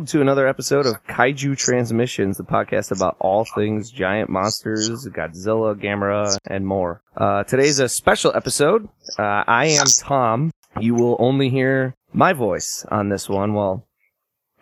Welcome 0.00 0.18
to 0.18 0.22
another 0.22 0.48
episode 0.48 0.86
of 0.86 1.04
Kaiju 1.04 1.58
Transmissions, 1.58 2.38
the 2.38 2.42
podcast 2.42 2.90
about 2.90 3.18
all 3.20 3.44
things 3.44 3.90
giant 3.90 4.30
monsters, 4.30 4.88
Godzilla, 4.88 5.78
Gamera, 5.78 6.38
and 6.46 6.66
more. 6.66 7.02
Uh, 7.14 7.44
today's 7.44 7.80
a 7.80 7.86
special 7.86 8.34
episode. 8.34 8.88
Uh, 9.18 9.44
I 9.46 9.66
am 9.66 9.84
Tom. 9.98 10.52
You 10.80 10.94
will 10.94 11.16
only 11.18 11.50
hear 11.50 11.94
my 12.14 12.32
voice 12.32 12.82
on 12.90 13.10
this 13.10 13.28
one. 13.28 13.52
Well, 13.52 13.86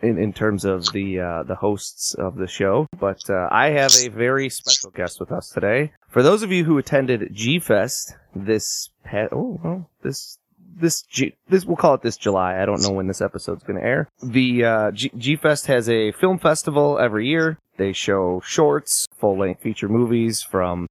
in, 0.01 0.17
in 0.17 0.33
terms 0.33 0.65
of 0.65 0.91
the 0.91 1.21
uh, 1.21 1.43
the 1.43 1.55
hosts 1.55 2.15
of 2.15 2.35
the 2.35 2.47
show, 2.47 2.87
but 2.99 3.21
uh, 3.29 3.47
I 3.49 3.69
have 3.69 3.93
a 4.03 4.09
very 4.09 4.49
special 4.49 4.91
guest 4.91 5.21
with 5.21 5.31
us 5.31 5.51
today. 5.51 5.93
For 6.09 6.21
those 6.21 6.43
of 6.43 6.51
you 6.51 6.65
who 6.65 6.77
attended 6.77 7.29
G 7.31 7.59
Fest 7.59 8.13
this 8.35 8.89
pa- 9.05 9.29
oh 9.31 9.57
well, 9.63 9.89
this 10.01 10.37
this 10.79 11.01
G, 11.03 11.35
this 11.47 11.65
we'll 11.65 11.77
call 11.77 11.93
it 11.93 12.01
this 12.01 12.17
July. 12.17 12.61
I 12.61 12.65
don't 12.65 12.81
know 12.81 12.91
when 12.91 13.07
this 13.07 13.21
episode's 13.21 13.63
going 13.63 13.79
to 13.79 13.85
air. 13.85 14.09
The 14.21 14.65
uh, 14.65 14.91
G, 14.91 15.11
G 15.17 15.35
Fest 15.35 15.67
has 15.67 15.89
a 15.89 16.11
film 16.13 16.39
festival 16.39 16.99
every 16.99 17.27
year. 17.27 17.57
They 17.77 17.93
show 17.93 18.41
shorts, 18.45 19.07
full 19.17 19.37
length 19.37 19.61
feature 19.61 19.87
movies 19.87 20.41
from 20.41 20.87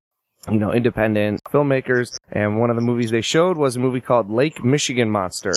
you 0.50 0.58
know 0.58 0.72
independent 0.72 1.42
filmmakers. 1.44 2.16
And 2.30 2.58
one 2.58 2.70
of 2.70 2.76
the 2.76 2.82
movies 2.82 3.10
they 3.10 3.20
showed 3.20 3.56
was 3.56 3.76
a 3.76 3.80
movie 3.80 4.00
called 4.00 4.30
Lake 4.30 4.64
Michigan 4.64 5.10
Monster. 5.10 5.54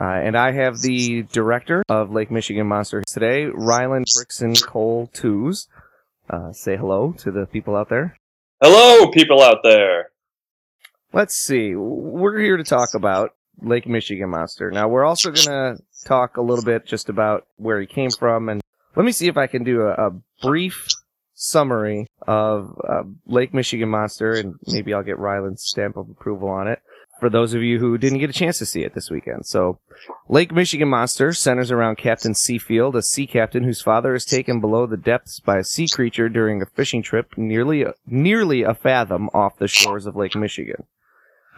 Uh, 0.00 0.04
and 0.04 0.36
I 0.36 0.52
have 0.52 0.80
the 0.80 1.24
director 1.24 1.82
of 1.88 2.12
Lake 2.12 2.30
Michigan 2.30 2.68
Monster 2.68 3.02
today, 3.06 3.46
Ryland 3.46 4.06
Brickson 4.06 4.60
Cole 4.64 5.10
Tews. 5.12 5.66
Uh, 6.30 6.52
say 6.52 6.76
hello 6.76 7.14
to 7.18 7.32
the 7.32 7.46
people 7.46 7.74
out 7.74 7.88
there. 7.88 8.16
Hello, 8.62 9.10
people 9.10 9.42
out 9.42 9.58
there. 9.64 10.10
Let's 11.12 11.34
see. 11.34 11.74
We're 11.74 12.38
here 12.38 12.58
to 12.58 12.64
talk 12.64 12.90
about 12.94 13.34
Lake 13.60 13.86
Michigan 13.86 14.30
Monster. 14.30 14.70
Now 14.70 14.88
we're 14.88 15.04
also 15.04 15.30
gonna 15.30 15.76
talk 16.04 16.36
a 16.36 16.42
little 16.42 16.64
bit 16.64 16.86
just 16.86 17.08
about 17.08 17.46
where 17.56 17.80
he 17.80 17.86
came 17.86 18.10
from, 18.10 18.48
and 18.48 18.60
let 18.96 19.04
me 19.04 19.12
see 19.12 19.28
if 19.28 19.36
I 19.36 19.46
can 19.46 19.64
do 19.64 19.82
a, 19.82 20.08
a 20.08 20.10
brief 20.42 20.86
summary 21.34 22.06
of 22.26 22.78
uh, 22.88 23.02
Lake 23.26 23.54
Michigan 23.54 23.88
Monster, 23.88 24.32
and 24.32 24.54
maybe 24.66 24.92
I'll 24.92 25.02
get 25.02 25.18
Ryland's 25.18 25.62
stamp 25.62 25.96
of 25.96 26.10
approval 26.10 26.48
on 26.48 26.68
it. 26.68 26.80
For 27.20 27.28
those 27.28 27.52
of 27.52 27.62
you 27.62 27.80
who 27.80 27.98
didn't 27.98 28.20
get 28.20 28.30
a 28.30 28.32
chance 28.34 28.58
to 28.58 28.66
see 28.66 28.82
it 28.82 28.94
this 28.94 29.10
weekend, 29.10 29.44
so 29.44 29.80
Lake 30.28 30.52
Michigan 30.52 30.88
Monster 30.88 31.32
centers 31.32 31.72
around 31.72 31.96
Captain 31.96 32.32
Seafield, 32.32 32.94
a 32.94 33.02
sea 33.02 33.26
captain 33.26 33.64
whose 33.64 33.82
father 33.82 34.14
is 34.14 34.24
taken 34.24 34.60
below 34.60 34.86
the 34.86 34.96
depths 34.96 35.40
by 35.40 35.58
a 35.58 35.64
sea 35.64 35.88
creature 35.88 36.28
during 36.28 36.62
a 36.62 36.66
fishing 36.66 37.02
trip 37.02 37.36
nearly 37.36 37.84
nearly 38.06 38.62
a 38.62 38.72
fathom 38.72 39.28
off 39.34 39.58
the 39.58 39.66
shores 39.66 40.06
of 40.06 40.14
Lake 40.14 40.36
Michigan. 40.36 40.84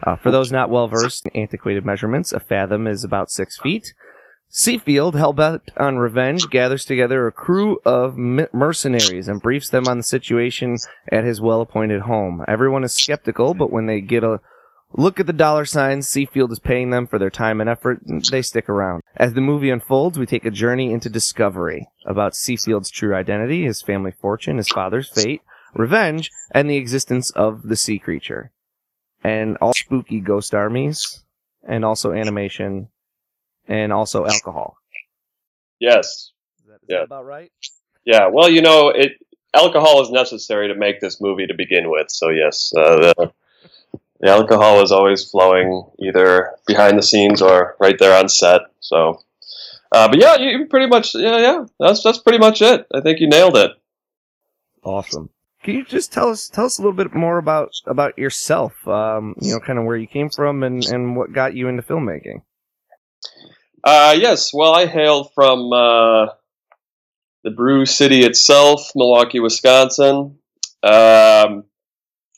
Uh, 0.03 0.15
for 0.15 0.31
those 0.31 0.51
not 0.51 0.69
well 0.69 0.87
versed 0.87 1.27
in 1.27 1.41
antiquated 1.41 1.85
measurements, 1.85 2.33
a 2.33 2.39
fathom 2.39 2.87
is 2.87 3.03
about 3.03 3.29
six 3.29 3.57
feet. 3.59 3.93
Seafield, 4.51 5.13
hell 5.13 5.31
bent 5.31 5.71
on 5.77 5.97
revenge, 5.97 6.49
gathers 6.49 6.83
together 6.83 7.25
a 7.25 7.31
crew 7.31 7.79
of 7.85 8.17
mercenaries 8.17 9.29
and 9.29 9.41
briefs 9.41 9.69
them 9.69 9.87
on 9.87 9.97
the 9.97 10.03
situation 10.03 10.77
at 11.09 11.23
his 11.23 11.39
well 11.39 11.61
appointed 11.61 12.01
home. 12.01 12.43
Everyone 12.49 12.83
is 12.83 12.91
skeptical, 12.91 13.53
but 13.53 13.71
when 13.71 13.85
they 13.85 14.01
get 14.01 14.25
a 14.25 14.41
look 14.91 15.21
at 15.21 15.27
the 15.27 15.31
dollar 15.31 15.63
signs 15.63 16.07
Seafield 16.07 16.51
is 16.51 16.59
paying 16.59 16.89
them 16.89 17.07
for 17.07 17.17
their 17.17 17.29
time 17.29 17.61
and 17.61 17.69
effort, 17.69 18.01
they 18.29 18.41
stick 18.41 18.67
around. 18.67 19.03
As 19.15 19.33
the 19.33 19.41
movie 19.41 19.69
unfolds, 19.69 20.19
we 20.19 20.25
take 20.25 20.45
a 20.45 20.51
journey 20.51 20.91
into 20.91 21.09
discovery 21.09 21.87
about 22.05 22.33
Seafield's 22.33 22.91
true 22.91 23.15
identity, 23.15 23.63
his 23.63 23.81
family 23.81 24.11
fortune, 24.11 24.57
his 24.57 24.67
father's 24.67 25.07
fate, 25.07 25.41
revenge, 25.73 26.29
and 26.51 26.69
the 26.69 26.75
existence 26.75 27.29
of 27.31 27.69
the 27.69 27.77
sea 27.77 27.99
creature 27.99 28.51
and 29.23 29.57
all 29.57 29.73
spooky 29.73 30.19
ghost 30.19 30.53
armies, 30.53 31.23
and 31.67 31.85
also 31.85 32.11
animation, 32.11 32.87
and 33.67 33.93
also 33.93 34.25
alcohol. 34.25 34.77
Yes. 35.79 36.31
Is 36.59 36.65
that, 36.67 36.73
is 36.75 36.79
yeah. 36.87 36.97
that 36.97 37.03
about 37.05 37.25
right? 37.25 37.51
Yeah. 38.05 38.27
Well, 38.31 38.49
you 38.49 38.61
know, 38.61 38.89
it 38.89 39.13
alcohol 39.53 40.01
is 40.01 40.11
necessary 40.11 40.67
to 40.67 40.75
make 40.75 40.99
this 40.99 41.19
movie 41.21 41.47
to 41.47 41.53
begin 41.53 41.89
with. 41.89 42.09
So 42.09 42.29
yes, 42.29 42.73
uh, 42.77 42.95
the, 42.95 43.31
the 44.19 44.29
alcohol 44.29 44.81
is 44.81 44.91
always 44.91 45.29
flowing 45.29 45.85
either 45.99 46.51
behind 46.67 46.97
the 46.97 47.03
scenes 47.03 47.41
or 47.41 47.75
right 47.79 47.97
there 47.99 48.17
on 48.17 48.29
set. 48.29 48.61
So, 48.79 49.21
uh, 49.91 50.07
but 50.07 50.19
yeah, 50.19 50.37
you 50.37 50.67
pretty 50.67 50.87
much 50.87 51.15
yeah 51.15 51.39
yeah 51.39 51.65
that's 51.79 52.03
that's 52.03 52.19
pretty 52.19 52.39
much 52.39 52.61
it. 52.61 52.85
I 52.93 53.01
think 53.01 53.19
you 53.19 53.27
nailed 53.27 53.57
it. 53.57 53.71
Awesome. 54.83 55.29
Can 55.63 55.75
you 55.75 55.85
just 55.85 56.11
tell 56.11 56.29
us 56.29 56.49
tell 56.49 56.65
us 56.65 56.79
a 56.79 56.81
little 56.81 56.95
bit 56.95 57.13
more 57.13 57.37
about 57.37 57.71
about 57.85 58.17
yourself? 58.17 58.73
Um, 58.87 59.35
you 59.39 59.53
know, 59.53 59.59
kind 59.59 59.77
of 59.77 59.85
where 59.85 59.97
you 59.97 60.07
came 60.07 60.29
from 60.29 60.63
and 60.63 60.83
and 60.85 61.15
what 61.15 61.33
got 61.33 61.53
you 61.55 61.67
into 61.67 61.83
filmmaking. 61.83 62.41
Uh, 63.83 64.15
yes. 64.17 64.51
Well, 64.53 64.73
I 64.73 64.85
hailed 64.85 65.31
from 65.33 65.71
uh, 65.71 66.27
the 67.43 67.51
Brew 67.51 67.85
City 67.85 68.23
itself, 68.23 68.91
Milwaukee, 68.95 69.39
Wisconsin. 69.39 70.37
Um, 70.83 71.65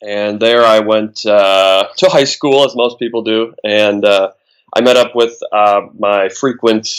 and 0.01 0.39
there 0.39 0.65
I 0.65 0.79
went 0.79 1.25
uh, 1.25 1.87
to 1.97 2.09
high 2.09 2.23
school, 2.25 2.65
as 2.65 2.75
most 2.75 2.99
people 2.99 3.23
do, 3.23 3.53
and 3.63 4.03
uh, 4.03 4.31
I 4.75 4.81
met 4.81 4.97
up 4.97 5.15
with 5.15 5.37
uh, 5.51 5.81
my 5.97 6.29
frequent 6.29 6.89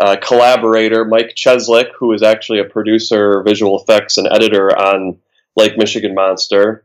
uh, 0.00 0.16
collaborator, 0.20 1.04
Mike 1.04 1.34
Cheslik, 1.36 1.90
who 1.98 2.12
is 2.12 2.22
actually 2.22 2.60
a 2.60 2.64
producer, 2.64 3.42
visual 3.42 3.80
effects, 3.80 4.18
and 4.18 4.28
editor 4.30 4.76
on 4.76 5.18
Lake 5.56 5.76
Michigan 5.76 6.14
Monster. 6.14 6.84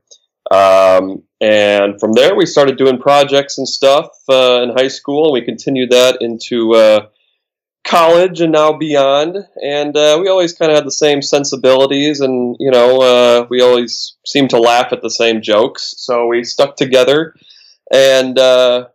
Um, 0.52 1.24
and 1.42 2.00
from 2.00 2.14
there, 2.14 2.36
we 2.36 2.46
started 2.46 2.78
doing 2.78 3.00
projects 3.00 3.58
and 3.58 3.68
stuff 3.68 4.10
uh, 4.30 4.62
in 4.64 4.72
high 4.76 4.88
school, 4.88 5.26
and 5.26 5.34
we 5.34 5.46
continued 5.46 5.92
that 5.92 6.22
into 6.22 6.74
uh, 6.74 7.08
college 7.86 8.42
and 8.42 8.52
now 8.52 8.74
beyond. 8.74 9.38
And 9.64 9.96
uh, 9.96 10.18
we 10.22 10.28
always 10.28 10.54
kind 10.54 10.72
of 10.72 10.76
had 10.76 10.86
the 10.86 10.92
same 10.92 11.22
sensibilities, 11.22 12.20
and 12.20 12.56
you 12.60 12.72
know, 12.72 13.02
uh, 13.02 13.48
we 13.50 13.62
always 13.62 14.18
seemed 14.26 14.50
to 14.52 14.60
laugh 14.60 14.92
at 14.92 15.02
the 15.02 15.10
same 15.10 15.42
jokes. 15.42 15.94
So 15.98 16.28
we 16.28 16.44
stuck 16.44 16.76
together, 16.76 17.36
and 17.94 18.38
uh, 18.38 18.88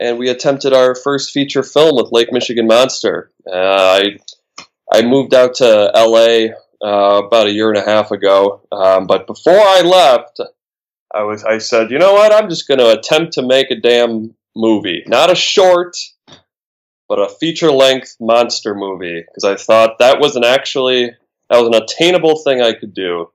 and 0.00 0.18
we 0.18 0.28
attempted 0.28 0.72
our 0.72 0.94
first 0.94 1.30
feature 1.30 1.62
film 1.62 1.96
with 1.96 2.12
Lake 2.12 2.32
Michigan 2.32 2.66
Monster. 2.66 3.30
Uh, 3.50 4.00
I 4.02 4.18
I 4.92 5.02
moved 5.02 5.32
out 5.32 5.54
to 5.54 5.90
L.A 5.94 6.54
uh, 6.84 7.22
about 7.26 7.46
a 7.46 7.52
year 7.52 7.68
and 7.68 7.78
a 7.78 7.84
half 7.84 8.10
ago. 8.10 8.62
Um, 8.72 9.06
but 9.06 9.26
before 9.26 9.58
I 9.58 9.82
left, 9.82 10.40
I 11.14 11.22
was 11.22 11.44
I 11.44 11.58
said, 11.58 11.90
you 11.90 11.98
know 11.98 12.14
what? 12.14 12.32
I'm 12.32 12.48
just 12.48 12.68
going 12.68 12.80
to 12.80 12.98
attempt 12.98 13.34
to 13.34 13.42
make 13.42 13.70
a 13.70 13.80
damn 13.80 14.34
movie, 14.54 15.02
not 15.06 15.30
a 15.30 15.34
short, 15.34 15.96
but 17.08 17.18
a 17.18 17.28
feature 17.28 17.70
length 17.70 18.16
monster 18.20 18.74
movie, 18.74 19.22
because 19.22 19.44
I 19.44 19.56
thought 19.56 19.98
that 19.98 20.20
was 20.20 20.36
an 20.36 20.44
actually 20.44 21.12
that 21.50 21.58
was 21.58 21.68
an 21.68 21.82
attainable 21.82 22.38
thing 22.42 22.60
I 22.60 22.72
could 22.72 22.94
do. 22.94 23.30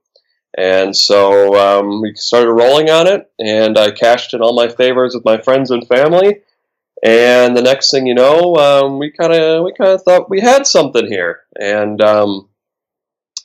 And 0.56 0.94
so 0.94 1.54
um, 1.54 2.02
we 2.02 2.14
started 2.14 2.52
rolling 2.52 2.90
on 2.90 3.06
it, 3.06 3.30
and 3.40 3.78
I 3.78 3.90
cashed 3.90 4.34
in 4.34 4.42
all 4.42 4.54
my 4.54 4.68
favors 4.68 5.14
with 5.14 5.24
my 5.24 5.40
friends 5.40 5.70
and 5.70 5.86
family. 5.88 6.40
And 7.02 7.56
the 7.56 7.62
next 7.62 7.90
thing 7.90 8.06
you 8.06 8.14
know, 8.14 8.54
um, 8.56 8.98
we 8.98 9.10
kind 9.10 9.32
of 9.32 9.64
we 9.64 9.72
kind 9.72 9.92
of 9.92 10.02
thought 10.02 10.30
we 10.30 10.40
had 10.40 10.66
something 10.66 11.06
here, 11.06 11.40
and 11.58 12.00
um, 12.02 12.48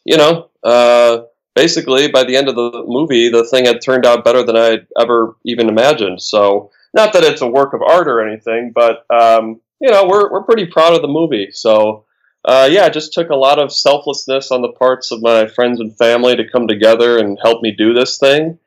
you 0.07 0.15
know, 0.15 0.49
uh, 0.63 1.23
basically 1.53 2.07
by 2.07 2.23
the 2.23 2.37
end 2.37 2.47
of 2.47 2.55
the 2.55 2.83
movie, 2.87 3.29
the 3.29 3.43
thing 3.43 3.65
had 3.65 3.81
turned 3.81 4.05
out 4.05 4.23
better 4.23 4.41
than 4.41 4.55
I 4.55 4.65
had 4.65 4.87
ever 4.99 5.35
even 5.45 5.67
imagined. 5.67 6.21
So, 6.21 6.71
not 6.93 7.11
that 7.13 7.23
it's 7.25 7.41
a 7.41 7.47
work 7.47 7.73
of 7.73 7.81
art 7.81 8.07
or 8.07 8.25
anything, 8.25 8.71
but 8.73 9.05
um, 9.13 9.59
you 9.81 9.91
know, 9.91 10.05
we're 10.07 10.31
we're 10.31 10.45
pretty 10.45 10.65
proud 10.65 10.93
of 10.93 11.01
the 11.01 11.09
movie. 11.09 11.49
So, 11.51 12.05
uh, 12.45 12.69
yeah, 12.71 12.85
it 12.85 12.93
just 12.93 13.13
took 13.13 13.29
a 13.29 13.35
lot 13.35 13.59
of 13.59 13.73
selflessness 13.73 14.49
on 14.49 14.61
the 14.61 14.71
parts 14.71 15.11
of 15.11 15.21
my 15.21 15.45
friends 15.47 15.81
and 15.81 15.95
family 15.97 16.37
to 16.37 16.49
come 16.49 16.67
together 16.67 17.17
and 17.19 17.37
help 17.43 17.61
me 17.61 17.75
do 17.77 17.93
this 17.93 18.17
thing. 18.17 18.57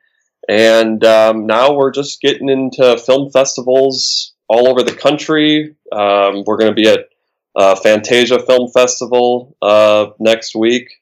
And 0.47 1.03
um, 1.03 1.47
now 1.47 1.73
we're 1.73 1.91
just 1.91 2.21
getting 2.21 2.49
into 2.49 2.97
film 2.99 3.31
festivals 3.31 4.33
all 4.47 4.67
over 4.67 4.83
the 4.83 4.95
country. 4.95 5.75
Um, 5.91 6.43
we're 6.45 6.57
going 6.57 6.71
to 6.71 6.81
be 6.81 6.87
at 6.87 7.09
uh, 7.55 7.75
Fantasia 7.75 8.39
Film 8.39 8.69
Festival 8.71 9.55
uh, 9.61 10.07
next 10.19 10.55
week. 10.55 11.00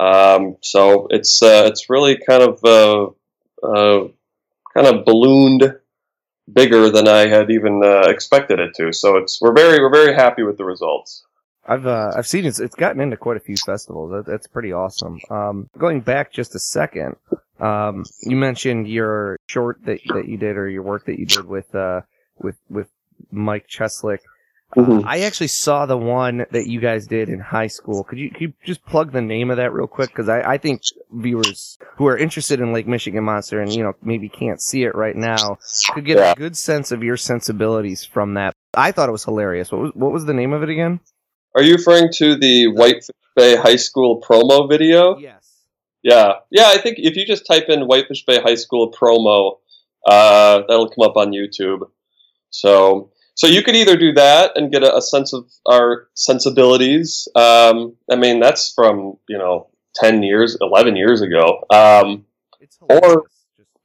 Um, 0.00 0.56
so 0.60 1.06
it's 1.10 1.42
uh, 1.42 1.64
it's 1.66 1.88
really 1.88 2.18
kind 2.18 2.42
of 2.42 2.64
uh, 2.64 3.66
uh, 3.66 4.08
kind 4.74 4.86
of 4.86 5.04
ballooned 5.04 5.76
bigger 6.52 6.90
than 6.90 7.08
I 7.08 7.26
had 7.26 7.50
even 7.50 7.82
uh, 7.82 8.08
expected 8.08 8.60
it 8.60 8.74
to. 8.76 8.92
So 8.92 9.16
it's 9.16 9.40
we're 9.40 9.52
very 9.52 9.80
we're 9.80 9.92
very 9.92 10.14
happy 10.14 10.42
with 10.42 10.58
the 10.58 10.64
results. 10.64 11.24
I've 11.66 11.86
uh, 11.86 12.12
I've 12.14 12.26
seen 12.26 12.44
it's 12.44 12.60
it's 12.60 12.74
gotten 12.74 13.00
into 13.00 13.16
quite 13.16 13.36
a 13.36 13.40
few 13.40 13.56
festivals. 13.56 14.10
That, 14.10 14.26
that's 14.26 14.46
pretty 14.46 14.72
awesome. 14.72 15.18
Um, 15.30 15.70
going 15.78 16.00
back 16.00 16.32
just 16.32 16.54
a 16.54 16.58
second, 16.58 17.16
um, 17.58 18.04
you 18.22 18.36
mentioned 18.36 18.88
your 18.88 19.38
short 19.46 19.78
that 19.84 20.00
that 20.12 20.28
you 20.28 20.36
did 20.36 20.56
or 20.56 20.68
your 20.68 20.82
work 20.82 21.06
that 21.06 21.18
you 21.18 21.26
did 21.26 21.46
with 21.46 21.74
uh, 21.74 22.02
with 22.38 22.56
with 22.68 22.88
Mike 23.30 23.66
Cheslik. 23.68 24.18
Mm-hmm. 24.76 25.06
I 25.06 25.20
actually 25.20 25.48
saw 25.48 25.86
the 25.86 25.96
one 25.96 26.46
that 26.50 26.66
you 26.66 26.80
guys 26.80 27.06
did 27.06 27.28
in 27.28 27.38
high 27.38 27.68
school. 27.68 28.02
Could 28.02 28.18
you, 28.18 28.30
could 28.30 28.40
you 28.40 28.52
just 28.64 28.84
plug 28.84 29.12
the 29.12 29.20
name 29.20 29.50
of 29.50 29.58
that 29.58 29.72
real 29.72 29.86
quick? 29.86 30.10
Because 30.10 30.28
I, 30.28 30.40
I 30.40 30.58
think 30.58 30.82
viewers 31.12 31.78
who 31.96 32.06
are 32.06 32.16
interested 32.16 32.60
in 32.60 32.72
Lake 32.72 32.86
Michigan 32.86 33.22
Monster 33.24 33.60
and 33.60 33.72
you 33.72 33.84
know 33.84 33.92
maybe 34.02 34.28
can't 34.28 34.60
see 34.60 34.82
it 34.82 34.94
right 34.94 35.14
now 35.14 35.58
could 35.92 36.04
get 36.04 36.18
yeah. 36.18 36.32
a 36.32 36.34
good 36.34 36.56
sense 36.56 36.90
of 36.90 37.02
your 37.02 37.16
sensibilities 37.16 38.04
from 38.04 38.34
that. 38.34 38.54
I 38.74 38.90
thought 38.90 39.08
it 39.08 39.12
was 39.12 39.24
hilarious. 39.24 39.70
What 39.70 39.80
was 39.80 39.92
what 39.94 40.12
was 40.12 40.24
the 40.24 40.34
name 40.34 40.52
of 40.52 40.62
it 40.62 40.68
again? 40.68 41.00
Are 41.54 41.62
you 41.62 41.74
referring 41.76 42.10
to 42.14 42.36
the 42.36 42.66
Whitefish 42.66 43.14
Bay 43.36 43.56
High 43.56 43.76
School 43.76 44.20
promo 44.20 44.68
video? 44.68 45.16
Yes. 45.18 45.44
Yeah, 46.02 46.34
yeah. 46.50 46.66
I 46.66 46.78
think 46.78 46.98
if 46.98 47.16
you 47.16 47.24
just 47.24 47.46
type 47.46 47.68
in 47.68 47.86
Whitefish 47.86 48.24
Bay 48.26 48.40
High 48.40 48.56
School 48.56 48.92
promo, 48.92 49.58
uh, 50.06 50.62
that'll 50.68 50.90
come 50.90 51.08
up 51.08 51.16
on 51.16 51.30
YouTube. 51.30 51.88
So, 52.50 53.10
so 53.34 53.46
you 53.46 53.62
could 53.62 53.76
either 53.76 53.96
do 53.96 54.12
that 54.14 54.52
and 54.56 54.72
get 54.72 54.82
a, 54.82 54.96
a 54.96 55.02
sense 55.02 55.32
of 55.32 55.50
our 55.66 56.08
sensibilities. 56.14 57.28
Um, 57.34 57.96
I 58.10 58.16
mean, 58.16 58.40
that's 58.40 58.72
from 58.72 59.18
you 59.28 59.38
know 59.38 59.68
ten 59.94 60.22
years, 60.22 60.56
eleven 60.60 60.96
years 60.96 61.20
ago. 61.22 61.64
Um, 61.70 62.26
Or- 62.80 63.24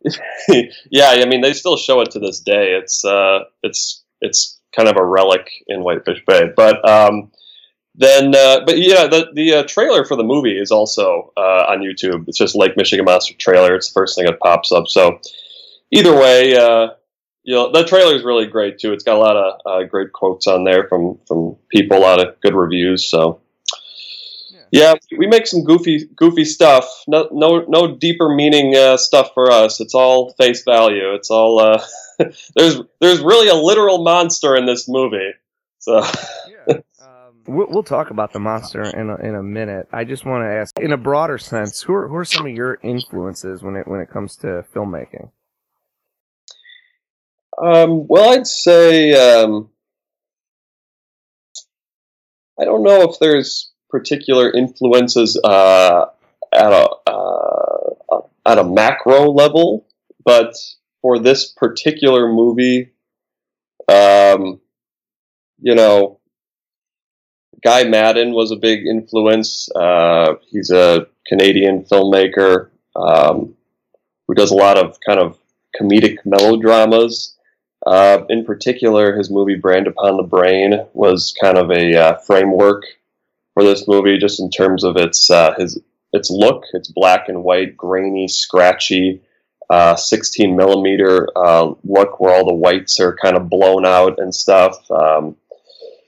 yeah, 0.90 1.10
I 1.10 1.26
mean, 1.26 1.42
they 1.42 1.54
still 1.54 1.76
show 1.78 2.02
it 2.02 2.12
to 2.12 2.20
this 2.20 2.40
day. 2.40 2.74
It's 2.74 3.04
uh, 3.04 3.40
it's 3.64 4.04
it's 4.22 4.60
kind 4.76 4.88
of 4.88 4.96
a 4.98 5.06
relic 5.06 5.50
in 5.68 5.82
Whitefish 5.82 6.24
Bay. 6.26 6.50
But 6.56 6.88
um, 6.88 7.32
then, 7.96 8.34
uh, 8.34 8.62
but 8.66 8.78
yeah, 8.78 9.08
the 9.08 9.28
the 9.34 9.54
uh, 9.56 9.64
trailer 9.64 10.06
for 10.06 10.16
the 10.16 10.24
movie 10.24 10.58
is 10.58 10.72
also 10.72 11.34
uh, 11.36 11.66
on 11.68 11.80
YouTube. 11.80 12.26
It's 12.28 12.38
just 12.38 12.56
Lake 12.56 12.78
Michigan 12.78 13.06
Monster 13.06 13.36
trailer. 13.38 13.76
It's 13.76 13.90
the 13.92 14.00
first 14.00 14.16
thing 14.16 14.26
that 14.26 14.40
pops 14.40 14.72
up. 14.72 14.88
So 14.88 15.20
either 15.92 16.14
way, 16.16 16.56
uh, 16.56 16.90
you 17.44 17.56
know, 17.56 17.72
the 17.72 17.84
trailer 17.84 18.16
is 18.16 18.24
really 18.24 18.48
great 18.48 18.80
too. 18.80 18.94
It's 18.94 19.04
got 19.04 19.16
a 19.16 19.20
lot 19.20 19.36
of 19.36 19.60
uh, 19.66 19.84
great 19.88 20.14
quotes 20.14 20.48
on 20.48 20.64
there 20.64 20.88
from 20.88 21.20
from 21.28 21.56
people, 21.70 21.98
a 21.98 22.00
lot 22.00 22.26
of 22.26 22.40
good 22.42 22.56
reviews. 22.56 23.06
So. 23.10 23.42
Yeah, 24.72 24.94
we 25.18 25.26
make 25.26 25.48
some 25.48 25.64
goofy, 25.64 26.06
goofy 26.16 26.46
stuff. 26.46 26.88
No, 27.08 27.28
no, 27.32 27.66
no 27.68 27.96
deeper 27.96 28.30
meaning 28.30 28.76
uh, 28.76 28.98
stuff 28.98 29.32
for 29.34 29.50
us. 29.52 29.80
It's 29.80 29.96
all 29.96 30.34
face 30.34 30.64
value. 30.64 31.16
It's 31.16 31.32
all 31.32 31.60
uh, 31.60 31.84
there's 32.56 32.80
there's 33.02 33.22
really 33.22 33.48
a 33.48 33.56
literal 33.56 34.04
monster 34.04 34.56
in 34.56 34.68
this 34.68 34.88
movie. 34.88 35.32
So 35.80 36.04
yeah. 36.48 36.78
Um, 37.02 37.42
we'll, 37.48 37.68
we'll 37.70 37.84
talk 37.84 38.10
about 38.10 38.34
the 38.34 38.40
monster 38.40 38.84
in 38.84 39.10
a, 39.10 39.16
in 39.16 39.36
a 39.36 39.42
minute. 39.42 39.88
I 39.94 40.04
just 40.04 40.26
want 40.26 40.44
to 40.44 40.50
ask, 40.50 40.78
in 40.80 40.92
a 40.92 40.98
broader 40.98 41.38
sense, 41.38 41.82
who 41.82 41.94
are, 41.94 42.08
who 42.08 42.16
are 42.16 42.26
some 42.26 42.46
of 42.46 42.52
your 42.52 42.78
influences 42.84 43.64
when 43.64 43.76
it 43.76 43.88
when 43.88 44.02
it 44.02 44.10
comes 44.10 44.36
to 44.38 44.66
filmmaking? 44.76 45.32
Um, 47.62 48.08
well, 48.08 48.34
I'd 48.34 48.48
say 48.48 49.14
um, 49.14 49.70
I 52.60 52.66
don't 52.66 52.84
know 52.84 53.02
if 53.10 53.20
there's 53.20 53.72
particular 53.90 54.52
influences 54.52 55.40
uh, 55.44 56.06
at 56.54 56.72
a 56.72 56.90
uh, 57.08 58.22
at 58.46 58.58
a 58.60 58.64
macro 58.64 59.32
level, 59.32 59.88
but 60.24 60.54
for 61.02 61.20
this 61.20 61.52
particular 61.52 62.32
movie, 62.32 62.92
um, 63.88 64.60
you 65.62 65.76
know, 65.76 66.20
Guy 67.64 67.84
Maddin 67.84 68.34
was 68.34 68.52
a 68.52 68.56
big 68.56 68.86
influence. 68.86 69.70
Uh, 69.76 70.36
he's 70.50 70.72
a 70.72 71.08
Canadian 71.28 71.84
filmmaker 71.84 72.70
um, 72.96 73.56
who 74.28 74.34
does 74.34 74.52
a 74.52 74.56
lot 74.56 74.78
of 74.78 74.98
kind 75.06 75.20
of 75.20 75.38
comedic 75.80 76.18
melodramas. 76.26 77.36
Uh, 77.90 78.24
in 78.30 78.46
particular, 78.46 79.18
his 79.18 79.32
movie 79.32 79.56
Brand 79.56 79.88
Upon 79.88 80.16
the 80.16 80.22
Brain 80.22 80.86
was 80.94 81.34
kind 81.42 81.58
of 81.58 81.72
a 81.72 81.96
uh, 81.96 82.18
framework 82.20 82.84
for 83.56 83.64
this 83.64 83.88
movie, 83.88 84.20
just 84.20 84.40
in 84.40 84.52
terms 84.52 84.84
of 84.84 84.96
its 84.96 85.32
uh, 85.32 85.56
his 85.58 85.80
its 86.14 86.30
look. 86.30 86.66
It's 86.74 86.88
black 86.88 87.30
and 87.30 87.44
white, 87.44 87.76
grainy, 87.76 88.28
scratchy, 88.28 89.22
uh, 89.72 89.96
16 89.96 90.56
millimeter 90.56 91.30
uh, 91.36 91.74
look 91.84 92.20
where 92.20 92.32
all 92.32 92.46
the 92.46 92.54
whites 92.54 93.00
are 93.00 93.16
kind 93.16 93.36
of 93.36 93.50
blown 93.50 93.88
out 93.88 94.20
and 94.20 94.36
stuff. 94.36 94.76
Um, 94.92 95.36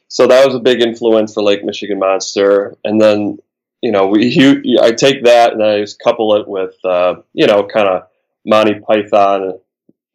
so 0.07 0.27
that 0.27 0.45
was 0.45 0.53
a 0.53 0.59
big 0.59 0.81
influence 0.81 1.33
for 1.33 1.41
Lake 1.41 1.65
Michigan 1.65 1.97
Monster. 1.97 2.77
And 2.83 3.01
then, 3.01 3.39
you 3.81 3.91
know, 3.91 4.05
we 4.05 4.77
I 4.81 4.91
take 4.91 5.23
that 5.23 5.53
and 5.53 5.63
I 5.63 5.79
just 5.79 5.97
couple 5.97 6.35
it 6.35 6.47
with, 6.47 6.75
uh, 6.85 7.15
you 7.33 7.47
know, 7.47 7.65
kind 7.65 7.87
of 7.87 8.07
Monty 8.45 8.79
Python 8.79 9.59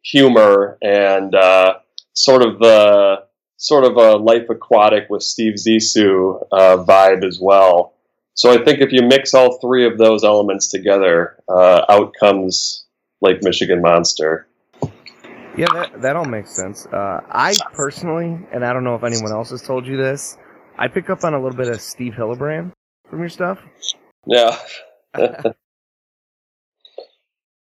humor 0.09 0.77
and 0.81 1.35
uh, 1.35 1.75
sort 2.13 2.41
of 2.41 2.59
the 2.59 3.23
sort 3.57 3.83
of 3.83 3.97
a 3.97 4.17
life 4.17 4.49
aquatic 4.49 5.09
with 5.09 5.23
Steve 5.23 5.55
Zissou 5.55 6.45
uh, 6.51 6.77
vibe 6.77 7.25
as 7.25 7.39
well. 7.41 7.93
So 8.35 8.51
I 8.51 8.63
think 8.63 8.81
if 8.81 8.91
you 8.91 9.01
mix 9.01 9.33
all 9.33 9.59
three 9.59 9.85
of 9.85 9.97
those 9.97 10.23
elements 10.23 10.67
together, 10.67 11.37
uh, 11.49 11.85
out 11.89 12.13
comes 12.19 12.85
Lake 13.21 13.39
Michigan 13.41 13.81
Monster. 13.81 14.47
Yeah, 15.57 15.65
that, 15.73 16.01
that 16.03 16.15
all 16.15 16.25
makes 16.25 16.55
sense. 16.55 16.85
Uh, 16.85 17.21
I 17.31 17.55
personally, 17.73 18.45
and 18.53 18.63
I 18.63 18.73
don't 18.73 18.83
know 18.83 18.93
if 18.93 19.03
anyone 19.03 19.31
else 19.31 19.49
has 19.49 19.63
told 19.63 19.87
you 19.87 19.97
this, 19.97 20.37
I 20.77 20.87
pick 20.87 21.09
up 21.09 21.23
on 21.23 21.33
a 21.33 21.41
little 21.41 21.57
bit 21.57 21.67
of 21.67 21.81
Steve 21.81 22.13
Hillenbrand 22.13 22.73
from 23.09 23.19
your 23.19 23.29
stuff. 23.29 23.57
Yeah. 24.27 24.55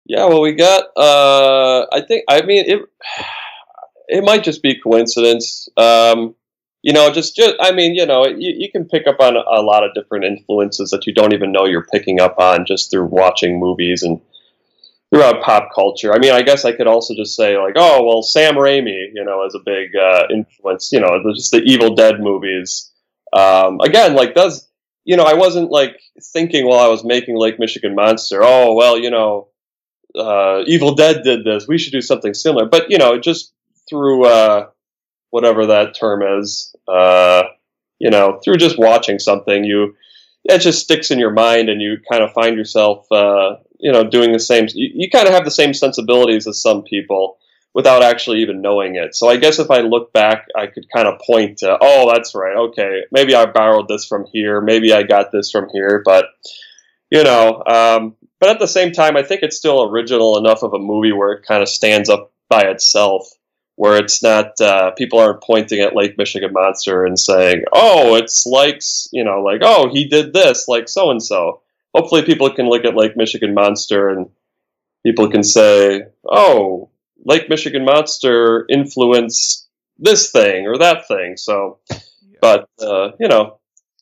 Yeah, 0.06 0.26
well, 0.26 0.40
we 0.40 0.54
got. 0.54 0.84
Uh, 0.96 1.86
I 1.92 2.00
think. 2.06 2.24
I 2.28 2.42
mean, 2.42 2.64
it. 2.66 2.80
It 4.12 4.24
might 4.24 4.42
just 4.42 4.60
be 4.60 4.74
coincidence. 4.74 5.68
Um, 5.76 6.34
you 6.82 6.92
know, 6.92 7.12
just, 7.12 7.36
just. 7.36 7.54
I 7.60 7.70
mean, 7.70 7.94
you 7.94 8.06
know, 8.06 8.26
you, 8.26 8.52
you 8.56 8.68
can 8.68 8.86
pick 8.86 9.06
up 9.06 9.20
on 9.20 9.36
a, 9.36 9.62
lot 9.62 9.84
of 9.84 9.94
different 9.94 10.24
influences 10.24 10.90
that 10.90 11.06
you 11.06 11.14
don't 11.14 11.32
even 11.32 11.52
know 11.52 11.64
you're 11.64 11.86
picking 11.92 12.20
up 12.20 12.40
on 12.40 12.66
just 12.66 12.90
through 12.90 13.04
watching 13.04 13.60
movies 13.60 14.02
and 14.02 14.20
throughout 15.14 15.42
pop 15.42 15.68
culture. 15.72 16.12
I 16.12 16.18
mean, 16.18 16.32
I 16.32 16.42
guess 16.42 16.64
I 16.64 16.72
could 16.72 16.88
also 16.88 17.14
just 17.14 17.36
say 17.36 17.56
like, 17.56 17.74
oh, 17.76 18.04
well, 18.04 18.22
Sam 18.22 18.54
Raimi, 18.54 19.10
you 19.14 19.24
know, 19.24 19.44
is 19.46 19.54
a 19.54 19.60
big 19.64 19.94
uh, 19.94 20.26
influence. 20.28 20.90
You 20.90 20.98
know, 21.00 21.22
just 21.32 21.52
the 21.52 21.62
Evil 21.62 21.94
Dead 21.94 22.18
movies. 22.18 22.90
Um, 23.32 23.78
again, 23.80 24.16
like 24.16 24.34
does 24.34 24.68
you 25.04 25.16
know, 25.16 25.24
I 25.24 25.34
wasn't 25.34 25.70
like 25.70 26.00
thinking 26.32 26.66
while 26.66 26.80
I 26.84 26.88
was 26.88 27.04
making 27.04 27.36
Lake 27.36 27.58
Michigan 27.58 27.94
Monster. 27.94 28.40
Oh, 28.42 28.74
well, 28.74 28.98
you 28.98 29.10
know, 29.10 29.48
uh, 30.16 30.62
Evil 30.66 30.94
Dead 30.94 31.22
did 31.22 31.44
this. 31.44 31.66
We 31.68 31.78
should 31.78 31.92
do 31.92 32.00
something 32.00 32.34
similar. 32.34 32.66
But 32.66 32.90
you 32.90 32.98
know, 32.98 33.18
just 33.18 33.52
through 33.88 34.26
uh, 34.26 34.68
whatever 35.30 35.66
that 35.66 35.94
term 35.94 36.22
is, 36.40 36.74
uh, 36.88 37.42
you 37.98 38.10
know, 38.10 38.40
through 38.44 38.56
just 38.56 38.78
watching 38.78 39.18
something, 39.18 39.64
you 39.64 39.94
it 40.44 40.58
just 40.60 40.82
sticks 40.82 41.10
in 41.10 41.18
your 41.18 41.32
mind, 41.32 41.68
and 41.68 41.80
you 41.82 41.98
kind 42.10 42.22
of 42.22 42.32
find 42.32 42.56
yourself, 42.56 43.06
uh, 43.12 43.56
you 43.78 43.92
know, 43.92 44.04
doing 44.04 44.32
the 44.32 44.38
same. 44.38 44.66
You, 44.74 44.90
you 44.94 45.10
kind 45.10 45.26
of 45.26 45.34
have 45.34 45.44
the 45.44 45.50
same 45.50 45.74
sensibilities 45.74 46.46
as 46.46 46.62
some 46.62 46.82
people 46.82 47.38
without 47.74 48.02
actually 48.02 48.40
even 48.40 48.60
knowing 48.60 48.96
it. 48.96 49.14
So 49.14 49.28
I 49.28 49.36
guess 49.36 49.58
if 49.58 49.70
I 49.70 49.78
look 49.80 50.12
back, 50.12 50.48
I 50.56 50.66
could 50.66 50.86
kind 50.94 51.06
of 51.06 51.20
point 51.24 51.58
to, 51.58 51.78
oh, 51.80 52.10
that's 52.12 52.34
right. 52.34 52.56
Okay, 52.56 53.02
maybe 53.12 53.34
I 53.34 53.46
borrowed 53.46 53.86
this 53.86 54.06
from 54.06 54.26
here. 54.32 54.60
Maybe 54.60 54.92
I 54.92 55.04
got 55.04 55.30
this 55.30 55.50
from 55.50 55.68
here. 55.72 56.02
But 56.04 56.26
you 57.10 57.22
know, 57.22 57.62
um, 57.66 58.16
but 58.40 58.48
at 58.48 58.58
the 58.58 58.66
same 58.66 58.92
time, 58.92 59.16
I 59.16 59.22
think 59.22 59.42
it's 59.42 59.56
still 59.56 59.84
original 59.84 60.38
enough 60.38 60.62
of 60.62 60.72
a 60.72 60.78
movie 60.78 61.12
where 61.12 61.32
it 61.32 61.44
kind 61.46 61.62
of 61.62 61.68
stands 61.68 62.08
up 62.08 62.32
by 62.48 62.62
itself. 62.62 63.28
Where 63.76 63.96
it's 63.96 64.22
not, 64.22 64.60
uh, 64.60 64.90
people 64.90 65.18
aren't 65.20 65.42
pointing 65.42 65.80
at 65.80 65.96
Lake 65.96 66.18
Michigan 66.18 66.50
Monster 66.52 67.06
and 67.06 67.18
saying, 67.18 67.64
"Oh, 67.72 68.14
it's 68.16 68.44
like, 68.44 68.82
you 69.10 69.24
know, 69.24 69.40
like, 69.40 69.62
oh, 69.62 69.88
he 69.90 70.06
did 70.06 70.34
this, 70.34 70.68
like 70.68 70.86
so 70.88 71.10
and 71.10 71.22
so." 71.22 71.62
Hopefully, 71.94 72.22
people 72.22 72.50
can 72.52 72.68
look 72.68 72.84
at 72.84 72.94
Lake 72.94 73.16
Michigan 73.16 73.54
Monster 73.54 74.10
and 74.10 74.28
people 75.04 75.30
can 75.30 75.42
say, 75.42 76.02
"Oh, 76.28 76.90
Lake 77.24 77.48
Michigan 77.48 77.86
Monster 77.86 78.66
influenced 78.68 79.66
this 79.98 80.30
thing 80.30 80.66
or 80.66 80.76
that 80.76 81.08
thing." 81.08 81.38
So, 81.38 81.78
but 82.42 82.68
uh, 82.82 83.12
you 83.18 83.28
know, 83.28 83.60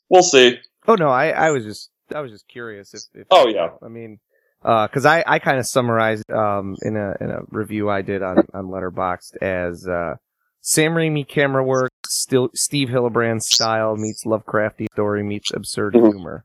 we'll 0.08 0.24
see. 0.24 0.58
Oh 0.88 0.96
no, 0.96 1.08
I, 1.08 1.28
I 1.28 1.50
was 1.50 1.64
just 1.64 1.90
I 2.14 2.20
was 2.20 2.32
just 2.32 2.48
curious 2.48 2.94
if. 2.94 3.02
if 3.14 3.26
Oh, 3.30 3.48
yeah. 3.48 3.70
I 3.82 3.88
mean, 3.88 4.18
because 4.62 5.06
I, 5.06 5.22
I 5.26 5.38
kind 5.38 5.58
of 5.58 5.66
summarized 5.66 6.30
um 6.30 6.76
in 6.82 6.96
a 6.96 7.14
in 7.20 7.30
a 7.30 7.40
review 7.50 7.88
I 7.90 8.02
did 8.02 8.22
on 8.22 8.38
on 8.54 8.66
Letterboxd 8.66 9.36
as 9.42 9.86
uh, 9.86 10.16
Sam 10.60 10.92
Raimi 10.92 11.26
camera 11.26 11.62
work, 11.64 11.90
still 12.06 12.50
Steve 12.54 12.88
Hillenbrand 12.88 13.42
style 13.42 13.96
meets 13.96 14.24
Lovecrafty 14.24 14.86
story 14.92 15.22
meets 15.22 15.52
absurd 15.52 15.94
Mhm. 15.94 16.10
humor 16.12 16.44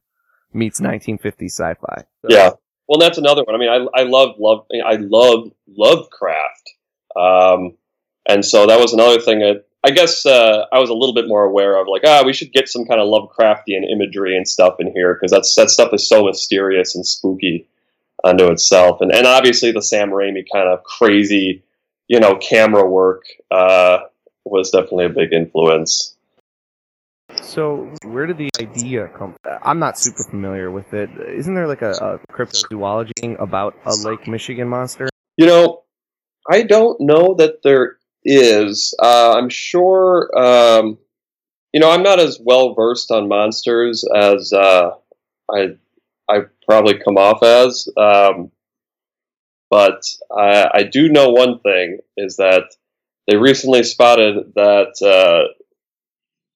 meets 0.53 0.79
1950 0.79 1.45
sci-fi. 1.49 2.03
So- 2.21 2.27
Yeah. 2.29 2.51
Well, 2.87 2.99
that's 2.99 3.17
another 3.17 3.43
one. 3.43 3.55
I 3.55 3.57
mean, 3.57 3.69
I, 3.69 4.01
I 4.01 4.03
love 4.03 4.35
love 4.39 4.65
I 4.85 4.97
love 4.97 5.49
Lovecraft, 5.67 6.69
um, 7.15 7.73
and 8.27 8.43
so 8.45 8.67
that 8.67 8.79
was 8.79 8.93
another 8.93 9.19
thing 9.19 9.39
that 9.39 9.65
I 9.83 9.91
guess 9.91 10.25
uh, 10.25 10.65
I 10.71 10.79
was 10.79 10.89
a 10.89 10.93
little 10.93 11.13
bit 11.15 11.27
more 11.27 11.43
aware 11.45 11.77
of. 11.79 11.87
Like, 11.87 12.03
ah, 12.05 12.23
we 12.25 12.33
should 12.33 12.51
get 12.53 12.67
some 12.69 12.85
kind 12.85 12.99
of 13.01 13.07
Lovecraftian 13.07 13.89
imagery 13.91 14.35
and 14.37 14.47
stuff 14.47 14.75
in 14.79 14.91
here 14.93 15.13
because 15.13 15.31
that's 15.31 15.55
that 15.55 15.69
stuff 15.69 15.93
is 15.93 16.07
so 16.07 16.25
mysterious 16.25 16.95
and 16.95 17.05
spooky 17.05 17.67
unto 18.23 18.51
itself. 18.51 19.01
And 19.01 19.11
and 19.11 19.27
obviously 19.27 19.71
the 19.71 19.81
Sam 19.81 20.09
Raimi 20.09 20.45
kind 20.51 20.69
of 20.69 20.83
crazy, 20.83 21.63
you 22.07 22.19
know, 22.19 22.35
camera 22.35 22.87
work 22.87 23.23
uh, 23.51 23.99
was 24.45 24.71
definitely 24.71 25.05
a 25.05 25.09
big 25.09 25.33
influence. 25.33 26.15
So 27.41 27.91
where 28.03 28.27
did 28.27 28.37
the 28.37 28.49
idea 28.59 29.07
come? 29.07 29.35
From? 29.43 29.59
I'm 29.63 29.79
not 29.79 29.97
super 29.97 30.23
familiar 30.23 30.69
with 30.71 30.93
it. 30.93 31.09
Isn't 31.35 31.55
there 31.55 31.67
like 31.67 31.81
a, 31.81 31.91
a 31.91 32.33
cryptozoology 32.33 33.11
thing 33.19 33.37
about 33.39 33.75
a 33.85 33.95
Lake 33.95 34.27
Michigan 34.27 34.67
monster? 34.67 35.09
You 35.37 35.47
know, 35.47 35.83
I 36.49 36.63
don't 36.63 36.99
know 37.01 37.35
that 37.35 37.63
there 37.63 37.97
is. 38.23 38.93
Uh, 39.01 39.33
I'm 39.37 39.49
sure. 39.49 40.29
Um, 40.37 40.97
you 41.73 41.79
know, 41.79 41.89
I'm 41.89 42.03
not 42.03 42.19
as 42.19 42.39
well 42.39 42.75
versed 42.75 43.09
on 43.09 43.27
monsters 43.27 44.05
as 44.15 44.53
uh, 44.53 44.91
I 45.51 45.75
I 46.29 46.41
probably 46.67 46.99
come 46.99 47.17
off 47.17 47.43
as. 47.43 47.87
Um, 47.97 48.51
but 49.69 50.03
I, 50.35 50.69
I, 50.73 50.83
do 50.83 51.09
know 51.09 51.29
one 51.29 51.59
thing 51.59 51.97
is 52.15 52.37
that 52.37 52.75
they 53.27 53.37
recently 53.37 53.83
spotted 53.83 54.53
that 54.55 55.01
uh, 55.01 55.53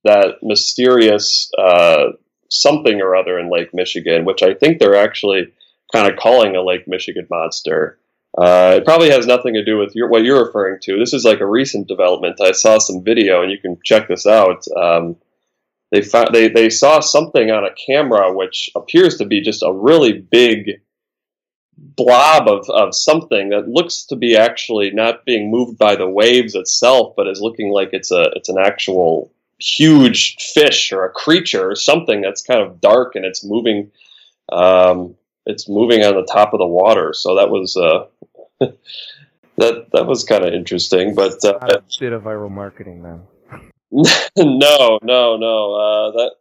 that 0.03 0.35
mysterious 0.43 1.51
uh, 1.57 2.11
something 2.49 3.01
or 3.01 3.15
other 3.15 3.39
in 3.39 3.51
Lake 3.51 3.73
Michigan, 3.73 4.25
which 4.25 4.43
I 4.43 4.53
think 4.53 4.79
they're 4.79 4.95
actually 4.95 5.51
kind 5.91 6.11
of 6.11 6.19
calling 6.19 6.55
a 6.55 6.61
Lake 6.61 6.87
Michigan 6.87 7.27
monster. 7.29 7.97
Uh, 8.37 8.75
it 8.77 8.85
probably 8.85 9.09
has 9.09 9.25
nothing 9.25 9.55
to 9.55 9.65
do 9.65 9.77
with 9.77 9.95
your, 9.95 10.09
what 10.09 10.23
you're 10.23 10.45
referring 10.45 10.79
to. 10.83 10.99
This 10.99 11.13
is 11.13 11.23
like 11.23 11.39
a 11.39 11.45
recent 11.45 11.87
development. 11.87 12.39
I 12.39 12.51
saw 12.51 12.77
some 12.77 13.03
video, 13.03 13.41
and 13.41 13.51
you 13.51 13.57
can 13.57 13.79
check 13.83 14.07
this 14.07 14.27
out. 14.27 14.63
Um, 14.77 15.15
they 15.91 16.01
found 16.01 16.29
they 16.33 16.49
they 16.49 16.69
saw 16.69 16.99
something 16.99 17.51
on 17.51 17.63
a 17.63 17.75
camera 17.85 18.33
which 18.33 18.69
appears 18.75 19.17
to 19.17 19.25
be 19.25 19.41
just 19.41 19.63
a 19.63 19.71
really 19.71 20.13
big 20.13 20.81
blob 21.77 22.47
of, 22.47 22.67
of 22.69 22.95
something 22.95 23.49
that 23.49 23.67
looks 23.67 24.05
to 24.05 24.15
be 24.15 24.35
actually 24.35 24.91
not 24.91 25.25
being 25.25 25.51
moved 25.51 25.77
by 25.77 25.95
the 25.95 26.09
waves 26.09 26.55
itself, 26.55 27.13
but 27.15 27.27
is 27.27 27.41
looking 27.41 27.71
like 27.71 27.89
it's 27.91 28.11
a 28.11 28.31
it's 28.35 28.49
an 28.49 28.57
actual 28.59 29.31
huge 29.59 30.35
fish 30.53 30.91
or 30.91 31.05
a 31.05 31.09
creature 31.09 31.69
or 31.69 31.75
something 31.75 32.21
that's 32.21 32.43
kind 32.43 32.61
of 32.61 32.79
dark 32.79 33.15
and 33.15 33.25
it's 33.25 33.43
moving 33.43 33.91
um, 34.51 35.15
it's 35.45 35.67
moving 35.67 36.03
on 36.03 36.15
the 36.15 36.25
top 36.25 36.53
of 36.53 36.59
the 36.59 36.67
water. 36.67 37.13
So 37.13 37.35
that 37.35 37.49
was 37.49 37.75
uh, 37.77 38.05
that 39.57 39.87
that 39.91 40.05
was 40.05 40.23
kind 40.23 40.45
of 40.45 40.53
interesting, 40.53 41.15
but 41.15 41.43
uh, 41.43 41.57
a 41.61 41.81
bit 41.99 42.13
of 42.13 42.23
viral 42.23 42.51
marketing 42.51 43.03
then. 43.03 43.21
No, 43.91 44.99
no, 45.01 45.37
no. 45.37 45.73
Uh, 45.73 46.11
that 46.11 46.31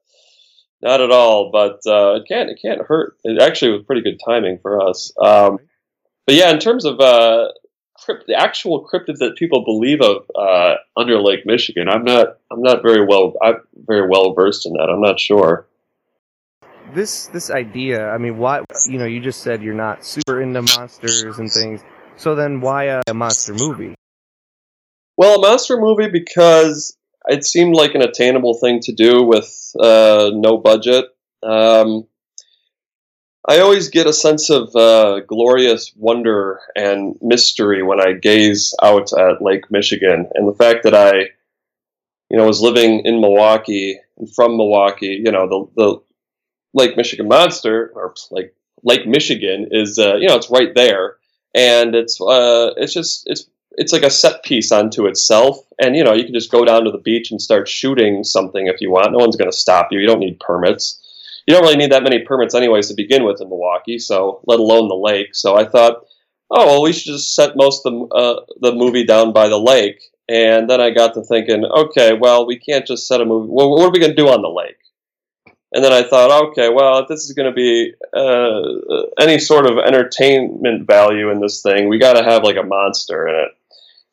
not 0.83 1.01
at 1.01 1.11
all. 1.11 1.51
But 1.51 1.81
uh, 1.87 2.17
it 2.17 2.25
can't 2.29 2.51
it 2.51 2.59
can't 2.61 2.83
hurt. 2.83 3.17
It 3.25 3.41
actually 3.41 3.73
was 3.73 3.83
pretty 3.85 4.03
good 4.03 4.21
timing 4.25 4.59
for 4.61 4.87
us. 4.87 5.13
Um, 5.23 5.59
but 6.27 6.35
yeah, 6.35 6.51
in 6.51 6.59
terms 6.59 6.85
of 6.85 7.01
uh, 7.01 7.49
crypt, 7.95 8.25
the 8.27 8.35
actual 8.35 8.87
cryptids 8.87 9.19
that 9.19 9.37
people 9.37 9.65
believe 9.65 10.01
of 10.01 10.29
uh, 10.35 10.75
under 10.97 11.21
Lake 11.21 11.47
Michigan, 11.47 11.89
I'm 11.89 12.05
not 12.05 12.39
I'm 12.51 12.63
not 12.63 12.83
very 12.83 13.05
well 13.05 13.35
I'm 13.43 13.57
very 13.75 14.09
well 14.09 14.35
versed 14.35 14.67
in 14.67 14.73
that. 14.75 14.89
I'm 14.91 15.01
not 15.01 15.21
sure. 15.21 15.67
This 16.95 17.27
this 17.29 17.51
idea, 17.51 18.09
I 18.09 18.19
mean, 18.19 18.39
why 18.39 18.63
you 18.87 18.99
know 18.99 19.07
you 19.07 19.21
just 19.21 19.43
said 19.43 19.63
you're 19.63 19.75
not 19.75 20.05
super 20.05 20.41
into 20.41 20.63
monsters 20.63 21.39
and 21.39 21.51
things. 21.51 21.83
So 22.17 22.35
then 22.35 22.61
why 22.61 22.85
a, 22.85 23.03
a 23.09 23.15
monster 23.15 23.53
movie? 23.53 23.95
Well, 25.17 25.37
a 25.37 25.41
monster 25.41 25.79
movie 25.79 26.09
because 26.09 26.96
it 27.27 27.45
seemed 27.45 27.75
like 27.75 27.95
an 27.95 28.03
attainable 28.03 28.55
thing 28.55 28.81
to 28.81 28.93
do 28.93 29.23
with 29.23 29.73
uh, 29.81 30.31
no 30.35 30.57
budget. 30.59 31.07
Um, 31.43 32.07
I 33.49 33.61
always 33.61 33.89
get 33.91 34.09
a 34.09 34.13
sense 34.13 34.51
of 34.51 34.75
uh, 34.75 35.21
glorious 35.21 35.93
wonder 35.97 36.61
and 36.75 37.17
mystery 37.23 37.83
when 37.83 38.01
I 38.01 38.13
gaze 38.13 38.75
out 38.83 39.13
at 39.13 39.41
Lake 39.41 39.71
Michigan, 39.71 40.29
and 40.35 40.49
the 40.49 40.55
fact 40.55 40.83
that 40.83 40.95
I, 40.95 41.31
you 42.29 42.37
know, 42.37 42.47
was 42.47 42.61
living 42.61 43.03
in 43.05 43.21
Milwaukee 43.21 44.01
and 44.19 44.33
from 44.35 44.57
Milwaukee. 44.57 45.21
You 45.25 45.31
know, 45.31 45.49
the 45.49 45.67
the 45.77 46.01
Lake 46.75 46.97
Michigan 46.97 47.29
monster 47.29 47.93
or 47.95 48.15
like 48.33 48.53
Lake 48.83 49.07
Michigan 49.07 49.69
is, 49.71 49.99
uh, 49.99 50.17
you 50.17 50.27
know, 50.27 50.37
it's 50.37 50.51
right 50.51 50.75
there, 50.75 51.17
and 51.55 51.95
it's 51.95 52.21
uh, 52.21 52.73
it's 52.77 52.95
just 52.95 53.25
it's 53.27 53.47
it's 53.77 53.93
like 53.93 54.03
a 54.03 54.11
set 54.11 54.43
piece 54.43 54.73
unto 54.73 55.07
itself. 55.07 55.59
And 55.79 55.97
you 55.97 56.05
know, 56.05 56.15
you 56.15 56.25
can 56.25 56.35
just 56.35 56.51
go 56.51 56.65
down 56.65 56.85
to 56.85 56.91
the 56.91 56.99
beach 56.99 57.31
and 57.31 57.41
start 57.41 57.69
shooting 57.69 58.25
something 58.25 58.67
if 58.67 58.81
you 58.81 58.91
want. 58.91 59.13
No 59.13 59.19
one's 59.19 59.37
going 59.37 59.51
to 59.51 59.57
stop 59.57 59.89
you. 59.91 60.01
You 60.01 60.07
don't 60.07 60.21
need 60.21 60.41
permits. 60.41 61.03
You 61.47 61.55
don't 61.55 61.63
really 61.63 61.77
need 61.77 61.93
that 61.93 62.03
many 62.03 62.25
permits, 62.25 62.55
anyways, 62.55 62.89
to 62.89 62.95
begin 62.95 63.25
with 63.25 63.41
in 63.41 63.49
Milwaukee. 63.49 63.99
So, 63.99 64.41
let 64.47 64.59
alone 64.59 64.89
the 64.89 64.97
lake. 64.97 65.35
So 65.35 65.57
I 65.57 65.65
thought, 65.65 66.05
oh 66.51 66.67
well, 66.67 66.83
we 66.83 66.93
should 66.93 67.13
just 67.13 67.35
set 67.35 67.57
most 67.57 67.87
of 67.87 67.93
the 67.93 68.15
uh, 68.15 68.45
the 68.61 68.73
movie 68.73 69.05
down 69.05 69.33
by 69.33 69.49
the 69.49 69.59
lake. 69.59 70.03
And 70.29 70.69
then 70.69 70.81
I 70.81 70.91
got 70.91 71.15
to 71.15 71.23
thinking, 71.23 71.65
okay, 71.65 72.13
well, 72.13 72.47
we 72.47 72.59
can't 72.59 72.87
just 72.87 73.07
set 73.07 73.21
a 73.21 73.25
movie. 73.25 73.49
Well, 73.49 73.71
what 73.71 73.83
are 73.83 73.91
we 73.91 74.01
going 74.01 74.11
to 74.11 74.17
do 74.17 74.29
on 74.29 74.43
the 74.43 74.49
lake? 74.49 74.77
And 75.73 75.85
then 75.85 75.93
I 75.93 76.03
thought, 76.03 76.49
okay, 76.49 76.69
well, 76.69 76.99
if 77.01 77.09
this 77.09 77.25
is 77.25 77.33
going 77.33 77.53
to 77.53 77.55
be 77.55 77.93
uh, 78.17 79.23
any 79.23 79.39
sort 79.39 79.67
of 79.67 79.79
entertainment 79.79 80.87
value 80.87 81.31
in 81.31 81.41
this 81.41 81.61
thing, 81.63 81.89
we 81.89 81.99
got 81.99 82.15
to 82.15 82.25
have 82.25 82.43
like 82.43 82.57
a 82.57 82.63
monster 82.63 83.29
in 83.29 83.35
it. 83.35 83.51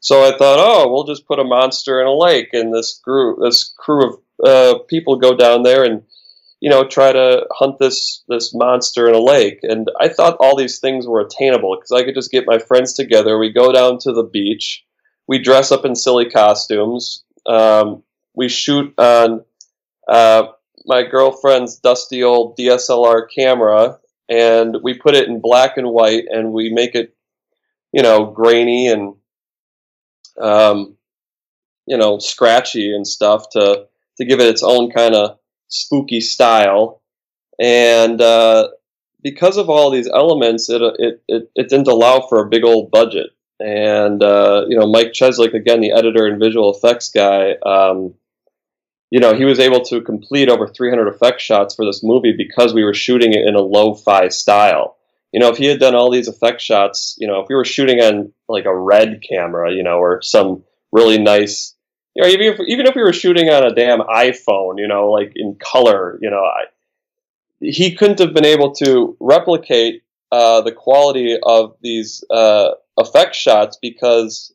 So 0.04 0.22
I 0.22 0.38
thought, 0.38 0.60
oh, 0.60 0.92
we'll 0.92 1.06
just 1.06 1.26
put 1.26 1.40
a 1.40 1.46
monster 1.46 2.02
in 2.02 2.08
a 2.08 2.14
lake, 2.14 2.50
and 2.52 2.74
this 2.74 3.00
group, 3.02 3.40
this 3.42 3.74
crew 3.78 4.10
of 4.10 4.20
uh, 4.46 4.80
people 4.90 5.16
go 5.16 5.34
down 5.34 5.64
there 5.64 5.86
and 5.86 6.04
you 6.60 6.70
know 6.70 6.86
try 6.86 7.14
to 7.14 7.46
hunt 7.52 7.80
this 7.80 8.22
this 8.28 8.54
monster 8.54 9.08
in 9.08 9.16
a 9.16 9.20
lake. 9.20 9.60
And 9.64 9.90
I 10.02 10.10
thought 10.10 10.36
all 10.42 10.58
these 10.58 10.80
things 10.80 11.08
were 11.08 11.22
attainable 11.22 11.78
because 11.78 11.94
I 11.94 12.04
could 12.04 12.16
just 12.16 12.32
get 12.32 12.46
my 12.46 12.60
friends 12.60 12.92
together. 12.92 13.38
We 13.38 13.54
go 13.54 13.72
down 13.72 13.98
to 14.00 14.12
the 14.12 14.26
beach, 14.26 14.84
we 15.26 15.40
dress 15.40 15.72
up 15.72 15.86
in 15.86 15.96
silly 15.96 16.30
costumes, 16.30 17.24
um, 17.46 18.04
we 18.36 18.50
shoot 18.50 18.94
on 18.98 19.46
uh, 20.06 20.48
my 20.86 21.04
girlfriend's 21.04 21.78
dusty 21.80 22.24
old 22.24 22.58
DSLR 22.58 23.28
camera, 23.34 24.00
and 24.28 24.76
we 24.84 24.96
put 24.96 25.16
it 25.16 25.30
in 25.30 25.40
black 25.40 25.78
and 25.78 25.88
white, 25.88 26.26
and 26.30 26.52
we 26.52 26.74
make 26.74 26.94
it, 26.94 27.16
you 27.94 28.04
know, 28.04 28.26
grainy 28.26 28.90
and 28.90 29.16
um, 30.40 30.98
you 31.86 31.98
know, 31.98 32.20
scratchy 32.20 32.94
and 32.94 33.08
stuff 33.08 33.50
to 33.52 33.88
to 34.18 34.26
give 34.26 34.40
it 34.40 34.48
its 34.48 34.64
own 34.64 34.92
kind 34.92 35.16
of 35.16 35.38
spooky 35.68 36.22
style. 36.22 37.02
And 37.60 38.22
uh, 38.22 38.70
because 39.24 39.58
of 39.58 39.70
all 39.70 39.90
these 39.90 40.08
elements, 40.08 40.70
it, 40.70 40.82
it, 40.82 41.24
it, 41.28 41.52
it 41.56 41.70
didn't 41.70 41.88
allow 41.88 42.22
for 42.28 42.40
a 42.42 42.50
big 42.50 42.64
old 42.64 42.92
budget. 42.92 43.32
And 43.60 44.22
uh, 44.22 44.66
you 44.68 44.78
know, 44.78 44.88
Mike 44.88 45.14
Cheslik, 45.14 45.54
again, 45.54 45.82
the 45.82 45.92
editor 45.92 46.26
and 46.26 46.40
visual 46.40 46.74
effects 46.74 47.10
guy, 47.10 47.54
um, 47.66 48.14
you 49.10 49.20
know, 49.20 49.36
he 49.36 49.46
was 49.46 49.60
able 49.60 49.82
to 49.86 50.02
complete 50.02 50.50
over 50.50 50.68
300 50.68 51.08
effect 51.08 51.40
shots 51.40 51.76
for 51.76 51.86
this 51.86 52.04
movie 52.04 52.34
because 52.36 52.74
we 52.74 52.84
were 52.84 52.96
shooting 52.96 53.34
it 53.34 53.48
in 53.48 53.56
a 53.56 53.62
lo-fi 53.62 54.28
style 54.28 54.98
you 55.34 55.40
know, 55.40 55.50
if 55.50 55.58
he 55.58 55.66
had 55.66 55.80
done 55.80 55.96
all 55.96 56.12
these 56.12 56.28
effect 56.28 56.62
shots, 56.62 57.16
you 57.18 57.28
know, 57.28 57.42
if 57.42 57.48
we 57.50 57.56
were 57.56 57.66
shooting 57.66 58.00
on 58.00 58.32
like 58.48 58.66
a 58.66 58.76
red 58.76 59.22
camera, 59.28 59.74
you 59.74 59.82
know, 59.82 59.98
or 59.98 60.22
some 60.22 60.64
really 60.92 61.18
nice, 61.18 61.76
you 62.16 62.22
know, 62.22 62.30
even 62.30 62.54
if, 62.54 62.60
even 62.68 62.86
if 62.86 62.96
we 62.96 63.02
were 63.02 63.12
shooting 63.12 63.50
on 63.50 63.66
a 63.66 63.74
damn 63.74 64.00
iPhone, 64.02 64.78
you 64.78 64.88
know, 64.88 65.10
like 65.10 65.34
in 65.36 65.56
color, 65.56 66.20
you 66.22 66.30
know, 66.30 66.44
I, 66.44 66.66
he 67.60 67.96
couldn't 67.96 68.20
have 68.20 68.36
been 68.36 68.46
able 68.46 68.76
to 68.76 69.18
replicate 69.20 70.04
uh, 70.32 70.62
the 70.62 70.72
quality 70.72 71.40
of 71.42 71.78
these 71.82 72.24
uh, 72.30 72.72
effect 72.98 73.34
shots 73.34 73.80
because 73.82 74.54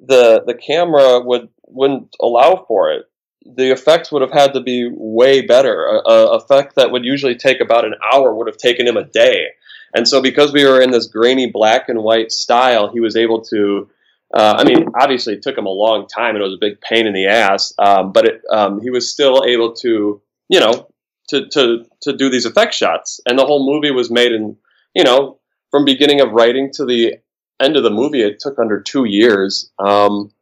the 0.00 0.42
the 0.44 0.54
camera 0.54 1.20
would 1.20 1.50
wouldn't 1.68 2.16
allow 2.20 2.64
for 2.66 2.90
it. 2.92 3.04
The 3.44 3.70
effects 3.70 4.10
would 4.10 4.22
have 4.22 4.32
had 4.32 4.54
to 4.54 4.60
be 4.60 4.90
way 4.92 5.42
better. 5.42 5.84
A, 5.84 6.10
a 6.10 6.36
effect 6.38 6.74
that 6.76 6.90
would 6.90 7.04
usually 7.04 7.36
take 7.36 7.60
about 7.60 7.84
an 7.84 7.94
hour 8.12 8.34
would 8.34 8.48
have 8.48 8.56
taken 8.56 8.88
him 8.88 8.96
a 8.96 9.04
day 9.04 9.46
and 9.94 10.06
so, 10.06 10.22
because 10.22 10.52
we 10.52 10.64
were 10.64 10.80
in 10.80 10.90
this 10.90 11.06
grainy 11.06 11.50
black 11.50 11.88
and 11.88 12.02
white 12.02 12.32
style, 12.32 12.90
he 12.92 13.00
was 13.00 13.16
able 13.16 13.42
to. 13.42 13.90
Uh, 14.32 14.54
I 14.58 14.64
mean, 14.64 14.86
obviously, 15.00 15.34
it 15.34 15.42
took 15.42 15.58
him 15.58 15.66
a 15.66 15.70
long 15.70 16.06
time, 16.06 16.36
and 16.36 16.38
it 16.38 16.46
was 16.46 16.54
a 16.54 16.60
big 16.60 16.80
pain 16.80 17.06
in 17.06 17.12
the 17.12 17.26
ass. 17.26 17.72
Um, 17.78 18.12
but 18.12 18.26
it, 18.26 18.42
um, 18.50 18.80
he 18.80 18.90
was 18.90 19.10
still 19.10 19.44
able 19.44 19.74
to, 19.74 20.22
you 20.48 20.60
know, 20.60 20.88
to 21.30 21.48
to 21.48 21.84
to 22.02 22.16
do 22.16 22.30
these 22.30 22.44
effect 22.44 22.74
shots. 22.74 23.20
And 23.26 23.38
the 23.38 23.46
whole 23.46 23.66
movie 23.66 23.90
was 23.90 24.10
made 24.10 24.32
in, 24.32 24.56
you 24.94 25.02
know, 25.02 25.40
from 25.70 25.84
beginning 25.84 26.20
of 26.20 26.32
writing 26.32 26.70
to 26.74 26.84
the 26.84 27.14
end 27.60 27.76
of 27.76 27.82
the 27.82 27.90
movie, 27.90 28.22
it 28.22 28.40
took 28.40 28.58
under 28.58 28.80
two 28.80 29.04
years. 29.04 29.70
Um, 29.78 30.32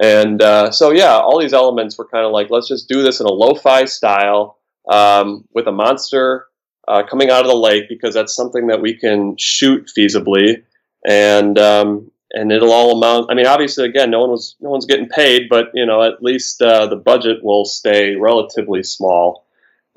and 0.00 0.42
uh, 0.42 0.70
so, 0.70 0.90
yeah, 0.90 1.18
all 1.18 1.40
these 1.40 1.52
elements 1.52 1.96
were 1.96 2.08
kind 2.08 2.26
of 2.26 2.32
like, 2.32 2.50
let's 2.50 2.68
just 2.68 2.88
do 2.88 3.02
this 3.02 3.20
in 3.20 3.26
a 3.26 3.32
lo-fi 3.32 3.84
style 3.84 4.58
um, 4.90 5.44
with 5.54 5.66
a 5.66 5.72
monster 5.72 6.46
uh, 6.88 7.02
coming 7.08 7.30
out 7.30 7.42
of 7.42 7.48
the 7.48 7.56
lake 7.56 7.88
because 7.88 8.14
that's 8.14 8.34
something 8.34 8.68
that 8.68 8.80
we 8.80 8.96
can 8.96 9.36
shoot 9.38 9.90
feasibly, 9.96 10.62
and 11.06 11.58
um, 11.58 12.10
and 12.32 12.52
it'll 12.52 12.72
all 12.72 12.96
amount. 12.96 13.30
I 13.30 13.34
mean, 13.34 13.46
obviously, 13.46 13.84
again, 13.86 14.10
no 14.10 14.20
one 14.20 14.30
was 14.30 14.56
no 14.60 14.70
one's 14.70 14.86
getting 14.86 15.08
paid, 15.08 15.48
but 15.48 15.66
you 15.74 15.86
know, 15.86 16.02
at 16.02 16.22
least 16.22 16.60
uh, 16.62 16.86
the 16.86 16.96
budget 16.96 17.42
will 17.42 17.64
stay 17.64 18.16
relatively 18.16 18.82
small. 18.82 19.46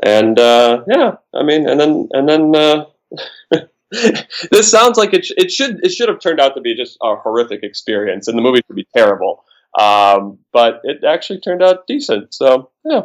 And 0.03 0.39
uh, 0.39 0.83
yeah, 0.87 1.15
I 1.33 1.43
mean, 1.43 1.67
and 1.67 1.79
then 1.79 2.09
and 2.11 2.29
then. 2.29 2.55
Uh, 2.55 2.85
this 4.51 4.69
sounds 4.69 4.97
like 4.97 5.13
it, 5.13 5.25
sh- 5.25 5.31
it 5.37 5.51
should 5.51 5.83
it 5.83 5.89
should 5.89 6.09
have 6.09 6.19
turned 6.19 6.39
out 6.39 6.55
to 6.55 6.61
be 6.61 6.75
just 6.75 6.97
a 7.01 7.15
horrific 7.15 7.63
experience, 7.63 8.27
and 8.27 8.37
the 8.37 8.41
movie 8.41 8.61
would 8.67 8.75
be 8.75 8.87
terrible. 8.95 9.43
Um, 9.79 10.39
but 10.51 10.81
it 10.83 11.03
actually 11.03 11.39
turned 11.39 11.63
out 11.63 11.87
decent. 11.87 12.33
So 12.33 12.71
yeah, 12.83 13.03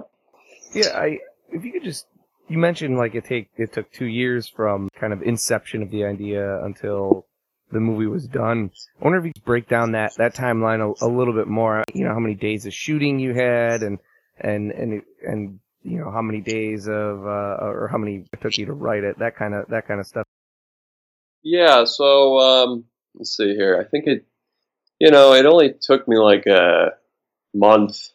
yeah. 0.75 0.89
I 0.95 1.19
if 1.51 1.65
you 1.65 1.73
could 1.73 1.85
just 1.85 2.07
you 2.53 2.59
mentioned 2.59 2.99
like 2.99 3.15
it 3.15 3.25
take 3.25 3.49
it 3.57 3.73
took 3.73 3.91
two 3.91 4.07
years 4.07 4.47
from 4.47 4.91
kind 4.95 5.15
of 5.15 5.23
inception 5.23 5.83
of 5.83 5.91
the 5.91 6.05
idea 6.05 6.63
until 6.63 7.27
the 7.71 7.81
movie 7.81 8.07
was 8.07 8.27
done. 8.27 8.71
I 9.01 9.05
wonder 9.05 9.19
if 9.19 9.25
you 9.25 9.33
could 9.33 9.45
break 9.45 9.69
down 9.69 9.93
that 9.93 10.15
that 10.19 10.35
timeline 10.35 10.81
a, 10.81 11.07
a, 11.07 11.09
little 11.09 11.33
bit 11.33 11.49
more. 11.49 11.83
You 11.95 12.05
know, 12.05 12.13
how 12.13 12.21
many 12.21 12.35
days 12.35 12.67
of 12.67 12.75
shooting 12.75 13.19
you 13.19 13.33
had, 13.33 13.83
and 13.83 13.99
and 14.39 14.71
and 14.71 15.03
and 15.27 15.61
you 15.83 15.99
know 15.99 16.11
how 16.11 16.21
many 16.21 16.43
days 16.43 16.87
of 16.87 17.27
uh, 17.27 17.57
or 17.61 17.89
how 17.91 17.97
many 17.97 18.27
it 18.31 18.41
took 18.43 18.59
you 18.59 18.67
to 18.67 18.75
write 18.75 19.03
it, 19.03 19.19
that 19.19 19.37
kind 19.37 19.55
of 19.55 19.69
that 19.69 19.89
kind 19.89 19.99
of 19.99 20.07
stuff. 20.07 20.27
Yeah. 21.43 21.85
So 21.85 22.39
um, 22.39 22.85
let's 23.15 23.35
see 23.35 23.55
here. 23.55 23.81
I 23.81 23.89
think 23.89 24.07
it, 24.07 24.27
you 25.01 25.11
know, 25.11 25.33
it 25.33 25.47
only 25.47 25.75
took 25.81 26.07
me 26.07 26.19
like 26.19 26.45
a 26.47 26.91
month 27.55 28.11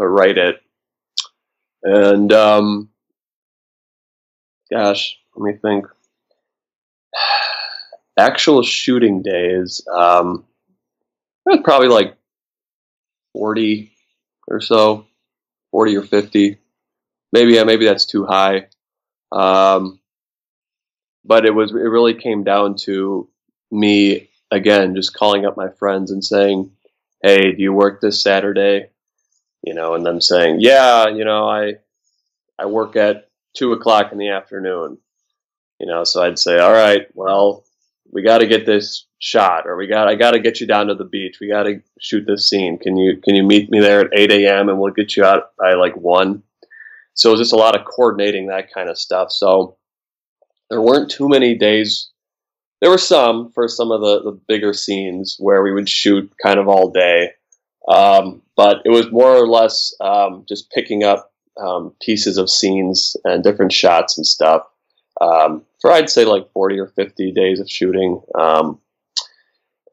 to 0.00 0.06
write 0.08 0.38
it, 0.38 0.56
and 1.84 2.32
um, 2.32 2.90
gosh, 4.74 5.18
let 5.36 5.54
me 5.54 5.58
think. 5.60 5.86
Actual 8.18 8.62
shooting 8.62 9.22
days, 9.22 9.86
um, 9.92 10.44
probably 11.64 11.88
like 11.88 12.16
forty 13.32 13.92
or 14.46 14.60
so, 14.60 15.06
forty 15.70 15.96
or 15.96 16.02
fifty. 16.02 16.58
Maybe 17.32 17.54
yeah, 17.54 17.64
maybe 17.64 17.86
that's 17.86 18.06
too 18.06 18.24
high. 18.24 18.68
Um, 19.32 19.98
but 21.24 21.44
it 21.44 21.54
was 21.54 21.72
it 21.72 21.74
really 21.74 22.14
came 22.14 22.44
down 22.44 22.76
to 22.82 23.28
me 23.72 24.30
again 24.52 24.94
just 24.94 25.14
calling 25.14 25.44
up 25.44 25.56
my 25.56 25.70
friends 25.70 26.12
and 26.12 26.24
saying, 26.24 26.70
"Hey, 27.20 27.50
do 27.52 27.62
you 27.62 27.72
work 27.72 28.00
this 28.00 28.22
Saturday?" 28.22 28.90
You 29.64 29.74
know, 29.74 29.94
and 29.94 30.06
them 30.06 30.20
saying, 30.20 30.58
"Yeah, 30.60 31.08
you 31.08 31.24
know, 31.24 31.48
I 31.48 31.74
I 32.56 32.66
work 32.66 32.94
at 32.94 33.28
two 33.54 33.72
o'clock 33.72 34.12
in 34.12 34.18
the 34.18 34.30
afternoon." 34.30 34.98
You 35.80 35.86
know, 35.86 36.04
so 36.04 36.22
I'd 36.22 36.38
say, 36.38 36.58
"All 36.58 36.72
right, 36.72 37.06
well, 37.14 37.64
we 38.12 38.22
got 38.22 38.38
to 38.38 38.46
get 38.46 38.66
this 38.66 39.06
shot, 39.18 39.66
or 39.66 39.76
we 39.76 39.86
got 39.86 40.08
I 40.08 40.14
got 40.14 40.32
to 40.32 40.40
get 40.40 40.60
you 40.60 40.66
down 40.66 40.88
to 40.88 40.94
the 40.94 41.04
beach. 41.04 41.38
We 41.40 41.48
got 41.48 41.64
to 41.64 41.80
shoot 42.00 42.26
this 42.26 42.48
scene. 42.48 42.78
Can 42.78 42.96
you 42.96 43.20
can 43.22 43.34
you 43.34 43.42
meet 43.42 43.70
me 43.70 43.80
there 43.80 44.00
at 44.00 44.18
eight 44.18 44.30
a.m. 44.30 44.68
and 44.68 44.78
we'll 44.78 44.92
get 44.92 45.16
you 45.16 45.24
out 45.24 45.56
by 45.58 45.74
like 45.74 45.96
one?" 45.96 46.42
So 47.14 47.30
it 47.30 47.32
was 47.32 47.40
just 47.40 47.52
a 47.52 47.56
lot 47.56 47.78
of 47.78 47.86
coordinating 47.86 48.48
that 48.48 48.72
kind 48.72 48.88
of 48.88 48.98
stuff. 48.98 49.30
So 49.30 49.76
there 50.68 50.80
weren't 50.80 51.10
too 51.10 51.28
many 51.28 51.56
days. 51.56 52.10
There 52.80 52.90
were 52.90 52.98
some 52.98 53.50
for 53.52 53.68
some 53.68 53.90
of 53.90 54.00
the, 54.00 54.22
the 54.22 54.40
bigger 54.48 54.72
scenes 54.72 55.36
where 55.38 55.62
we 55.62 55.72
would 55.72 55.88
shoot 55.88 56.32
kind 56.42 56.58
of 56.58 56.68
all 56.68 56.90
day. 56.90 57.30
Um, 57.88 58.42
but 58.56 58.78
it 58.84 58.90
was 58.90 59.10
more 59.12 59.36
or 59.36 59.46
less 59.46 59.94
um, 60.00 60.44
just 60.48 60.70
picking 60.70 61.04
up 61.04 61.32
um, 61.56 61.94
pieces 62.02 62.38
of 62.38 62.50
scenes 62.50 63.16
and 63.24 63.42
different 63.42 63.72
shots 63.72 64.16
and 64.16 64.26
stuff 64.26 64.66
um, 65.20 65.64
for 65.80 65.92
I'd 65.92 66.10
say 66.10 66.24
like 66.24 66.50
40 66.52 66.78
or 66.78 66.88
50 66.88 67.32
days 67.32 67.60
of 67.60 67.70
shooting. 67.70 68.20
Um, 68.38 68.80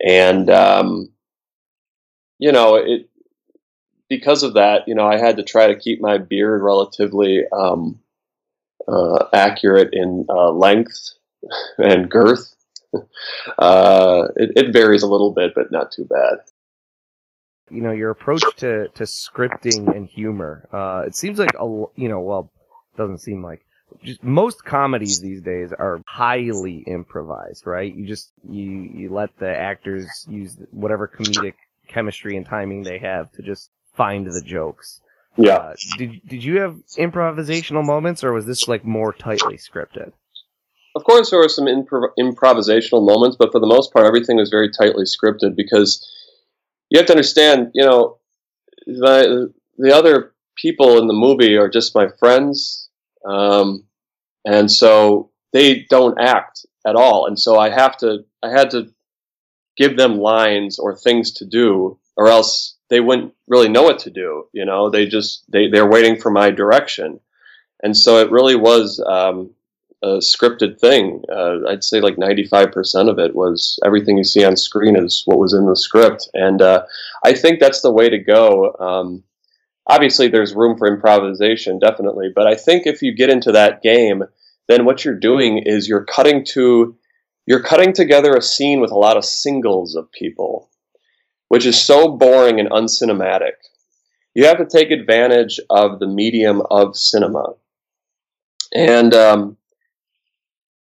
and, 0.05 0.49
um, 0.49 1.09
you 2.39 2.51
know, 2.51 2.75
it, 2.75 3.09
because 4.09 4.43
of 4.43 4.55
that, 4.55 4.87
you 4.87 4.95
know, 4.95 5.07
I 5.07 5.17
had 5.17 5.37
to 5.37 5.43
try 5.43 5.67
to 5.67 5.79
keep 5.79 6.01
my 6.01 6.17
beard 6.17 6.61
relatively 6.63 7.43
um, 7.51 7.99
uh, 8.87 9.25
accurate 9.33 9.89
in 9.93 10.25
uh, 10.29 10.51
length 10.51 11.11
and 11.77 12.09
girth. 12.09 12.55
Uh, 13.57 14.27
it, 14.35 14.51
it, 14.57 14.73
varies 14.73 15.01
a 15.01 15.07
little 15.07 15.31
bit, 15.31 15.53
but 15.55 15.71
not 15.71 15.91
too 15.93 16.03
bad. 16.03 16.39
You 17.71 17.81
know, 17.81 17.91
your 17.91 18.11
approach 18.11 18.43
to, 18.57 18.89
to 18.89 19.03
scripting 19.03 19.95
and 19.95 20.07
humor. 20.07 20.67
Uh, 20.71 21.05
it 21.07 21.15
seems 21.15 21.39
like 21.39 21.53
a 21.59 21.65
you 21.95 22.09
know, 22.09 22.19
well, 22.19 22.51
doesn't 22.97 23.19
seem 23.19 23.43
like 23.43 23.65
just 24.03 24.23
most 24.23 24.63
comedies 24.63 25.19
these 25.19 25.41
days 25.41 25.71
are 25.77 26.01
highly 26.07 26.83
improvised, 26.87 27.65
right? 27.65 27.93
You 27.93 28.07
just 28.07 28.31
you 28.49 28.89
you 28.93 29.09
let 29.13 29.37
the 29.39 29.49
actors 29.49 30.25
use 30.29 30.57
whatever 30.71 31.07
comedic 31.07 31.53
chemistry 31.87 32.37
and 32.37 32.45
timing 32.45 32.83
they 32.83 32.99
have 32.99 33.31
to 33.33 33.41
just 33.41 33.69
find 33.95 34.25
the 34.25 34.41
jokes. 34.41 35.01
Yeah. 35.37 35.55
Uh, 35.55 35.75
did 35.97 36.21
did 36.27 36.43
you 36.43 36.59
have 36.59 36.75
improvisational 36.97 37.85
moments, 37.85 38.23
or 38.23 38.33
was 38.33 38.45
this 38.45 38.67
like 38.67 38.85
more 38.85 39.13
tightly 39.13 39.57
scripted? 39.57 40.11
Of 40.93 41.05
course, 41.05 41.29
there 41.29 41.39
were 41.39 41.47
some 41.47 41.65
improv- 41.65 42.11
improvisational 42.19 43.05
moments, 43.05 43.37
but 43.39 43.51
for 43.51 43.59
the 43.59 43.67
most 43.67 43.93
part, 43.93 44.05
everything 44.05 44.35
was 44.35 44.49
very 44.49 44.69
tightly 44.69 45.05
scripted 45.05 45.55
because 45.55 46.05
you 46.91 46.99
have 46.99 47.07
to 47.07 47.13
understand, 47.13 47.71
you 47.73 47.85
know, 47.85 48.17
the 48.85 49.51
the 49.77 49.95
other 49.95 50.33
people 50.57 50.99
in 50.99 51.07
the 51.07 51.13
movie 51.13 51.55
are 51.55 51.69
just 51.69 51.95
my 51.95 52.09
friends, 52.19 52.89
um, 53.25 53.85
and 54.45 54.69
so 54.69 55.31
they 55.53 55.87
don't 55.89 56.19
act 56.19 56.65
at 56.85 56.95
all, 56.95 57.25
and 57.27 57.39
so 57.39 57.57
I 57.57 57.69
have 57.69 57.97
to 57.99 58.25
I 58.43 58.49
had 58.49 58.71
to 58.71 58.91
give 59.77 59.95
them 59.95 60.17
lines 60.17 60.77
or 60.77 60.95
things 60.95 61.31
to 61.35 61.45
do, 61.45 61.97
or 62.17 62.27
else 62.27 62.75
they 62.89 62.99
wouldn't 62.99 63.33
really 63.47 63.69
know 63.69 63.83
what 63.83 63.99
to 63.99 64.11
do. 64.11 64.47
You 64.51 64.65
know, 64.65 64.89
they 64.89 65.05
just 65.05 65.49
they 65.49 65.69
they're 65.69 65.89
waiting 65.89 66.19
for 66.19 66.29
my 66.29 66.51
direction, 66.51 67.21
and 67.81 67.95
so 67.95 68.17
it 68.17 68.31
really 68.31 68.57
was 68.57 69.01
um, 69.07 69.51
a 70.03 70.17
scripted 70.17 70.79
thing. 70.79 71.23
Uh, 71.31 71.67
I'd 71.67 71.83
say 71.83 72.01
like 72.01 72.17
ninety 72.17 72.45
five 72.45 72.71
percent 72.71 73.09
of 73.09 73.19
it 73.19 73.35
was 73.35 73.79
everything 73.85 74.17
you 74.17 74.23
see 74.23 74.43
on 74.43 74.57
screen 74.57 74.95
is 74.95 75.23
what 75.25 75.39
was 75.39 75.53
in 75.53 75.65
the 75.65 75.75
script, 75.75 76.29
and 76.33 76.61
uh, 76.61 76.83
I 77.23 77.33
think 77.33 77.59
that's 77.59 77.81
the 77.81 77.91
way 77.91 78.09
to 78.09 78.17
go. 78.17 78.75
Um, 78.79 79.23
obviously, 79.87 80.27
there's 80.27 80.55
room 80.55 80.77
for 80.77 80.87
improvisation, 80.87 81.79
definitely, 81.79 82.29
but 82.33 82.47
I 82.47 82.55
think 82.55 82.85
if 82.85 83.01
you 83.01 83.15
get 83.15 83.29
into 83.29 83.51
that 83.51 83.81
game, 83.81 84.23
then 84.67 84.85
what 84.85 85.05
you're 85.05 85.19
doing 85.19 85.63
is 85.65 85.87
you're 85.87 86.05
cutting 86.05 86.45
to 86.53 86.95
you're 87.45 87.63
cutting 87.63 87.93
together 87.93 88.33
a 88.33 88.41
scene 88.41 88.81
with 88.81 88.91
a 88.91 88.97
lot 88.97 89.17
of 89.17 89.25
singles 89.25 89.95
of 89.95 90.11
people 90.11 90.69
which 91.51 91.65
is 91.65 91.77
so 91.77 92.07
boring 92.07 92.61
and 92.61 92.69
uncinematic. 92.69 93.55
You 94.33 94.45
have 94.45 94.59
to 94.59 94.65
take 94.65 94.89
advantage 94.89 95.59
of 95.69 95.99
the 95.99 96.07
medium 96.07 96.61
of 96.71 96.95
cinema. 96.95 97.55
And 98.73 99.13
um, 99.13 99.57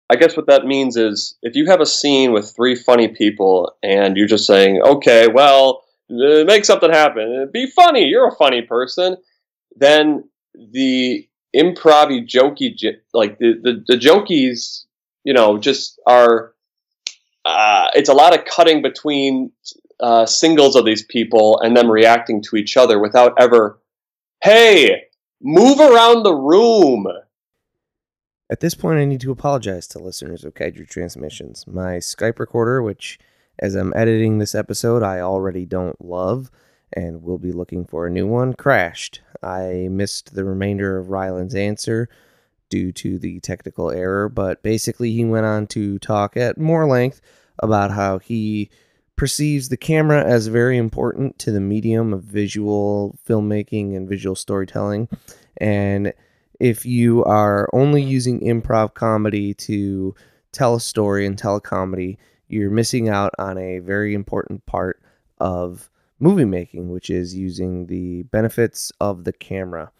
I 0.08 0.16
guess 0.16 0.36
what 0.36 0.46
that 0.46 0.66
means 0.66 0.96
is 0.96 1.36
if 1.42 1.56
you 1.56 1.66
have 1.66 1.80
a 1.80 1.86
scene 1.86 2.32
with 2.32 2.54
three 2.54 2.76
funny 2.76 3.08
people 3.08 3.76
and 3.82 4.16
you're 4.16 4.28
just 4.28 4.46
saying, 4.46 4.80
okay, 4.82 5.26
well, 5.26 5.82
uh, 6.10 6.44
make 6.44 6.64
something 6.64 6.92
happen, 6.92 7.50
be 7.52 7.66
funny, 7.66 8.04
you're 8.04 8.28
a 8.28 8.36
funny 8.36 8.62
person, 8.62 9.16
then 9.74 10.28
the 10.54 11.28
improv 11.54 12.26
jokey, 12.28 12.76
like 13.12 13.38
the, 13.38 13.54
the, 13.60 13.84
the 13.88 13.98
jokies, 13.98 14.84
you 15.24 15.34
know, 15.34 15.58
just 15.58 16.00
are, 16.06 16.52
uh, 17.44 17.88
it's 17.94 18.08
a 18.08 18.14
lot 18.14 18.36
of 18.36 18.44
cutting 18.44 18.82
between 18.82 19.50
uh, 19.98 20.24
singles 20.24 20.76
of 20.76 20.84
these 20.84 21.02
people 21.02 21.58
and 21.60 21.76
them 21.76 21.90
reacting 21.90 22.42
to 22.42 22.56
each 22.56 22.76
other 22.76 23.00
without 23.00 23.34
ever, 23.40 23.80
hey, 24.42 25.02
move 25.42 25.80
around 25.80 26.22
the 26.22 26.34
room. 26.34 27.06
At 28.48 28.60
this 28.60 28.74
point, 28.74 29.00
I 29.00 29.04
need 29.04 29.20
to 29.22 29.32
apologize 29.32 29.88
to 29.88 29.98
listeners 29.98 30.44
of 30.44 30.54
Kaiju 30.54 30.88
Transmissions. 30.88 31.66
My 31.66 31.96
Skype 31.96 32.38
recorder, 32.38 32.80
which 32.80 33.18
as 33.58 33.74
I'm 33.74 33.92
editing 33.96 34.38
this 34.38 34.54
episode, 34.54 35.02
I 35.02 35.20
already 35.20 35.66
don't 35.66 36.04
love 36.04 36.50
and 36.92 37.22
will 37.22 37.38
be 37.38 37.50
looking 37.50 37.84
for 37.84 38.06
a 38.06 38.10
new 38.10 38.26
one, 38.26 38.54
crashed. 38.54 39.20
I 39.42 39.88
missed 39.90 40.34
the 40.34 40.44
remainder 40.44 40.96
of 40.96 41.10
Ryland's 41.10 41.56
answer 41.56 42.08
due 42.70 42.92
to 42.92 43.18
the 43.18 43.40
technical 43.40 43.90
error, 43.90 44.28
but 44.28 44.62
basically, 44.62 45.10
he 45.12 45.24
went 45.24 45.46
on 45.46 45.66
to 45.68 45.98
talk 45.98 46.36
at 46.36 46.56
more 46.56 46.86
length 46.86 47.20
about 47.58 47.90
how 47.90 48.18
he 48.18 48.70
perceives 49.16 49.70
the 49.70 49.76
camera 49.76 50.22
as 50.22 50.46
very 50.46 50.76
important 50.76 51.38
to 51.40 51.50
the 51.50 51.60
medium 51.60 52.12
of 52.12 52.22
visual 52.22 53.18
filmmaking 53.26 53.96
and 53.96 54.08
visual 54.08 54.36
storytelling. 54.36 55.08
And 55.56 56.12
if 56.60 56.86
you 56.86 57.24
are 57.24 57.68
only 57.72 58.02
using 58.02 58.40
improv 58.40 58.94
comedy 58.94 59.54
to 59.54 60.14
tell 60.52 60.76
a 60.76 60.80
story 60.80 61.26
and 61.26 61.36
tell 61.36 61.56
a 61.56 61.60
comedy, 61.60 62.18
you're 62.48 62.70
missing 62.70 63.08
out 63.08 63.32
on 63.38 63.58
a 63.58 63.80
very 63.80 64.14
important 64.14 64.64
part 64.66 65.02
of 65.38 65.90
movie 66.18 66.44
making, 66.44 66.90
which 66.90 67.10
is 67.10 67.34
using 67.34 67.86
the 67.86 68.22
benefits 68.24 68.90
of 69.00 69.24
the 69.24 69.32
camera. 69.32 69.90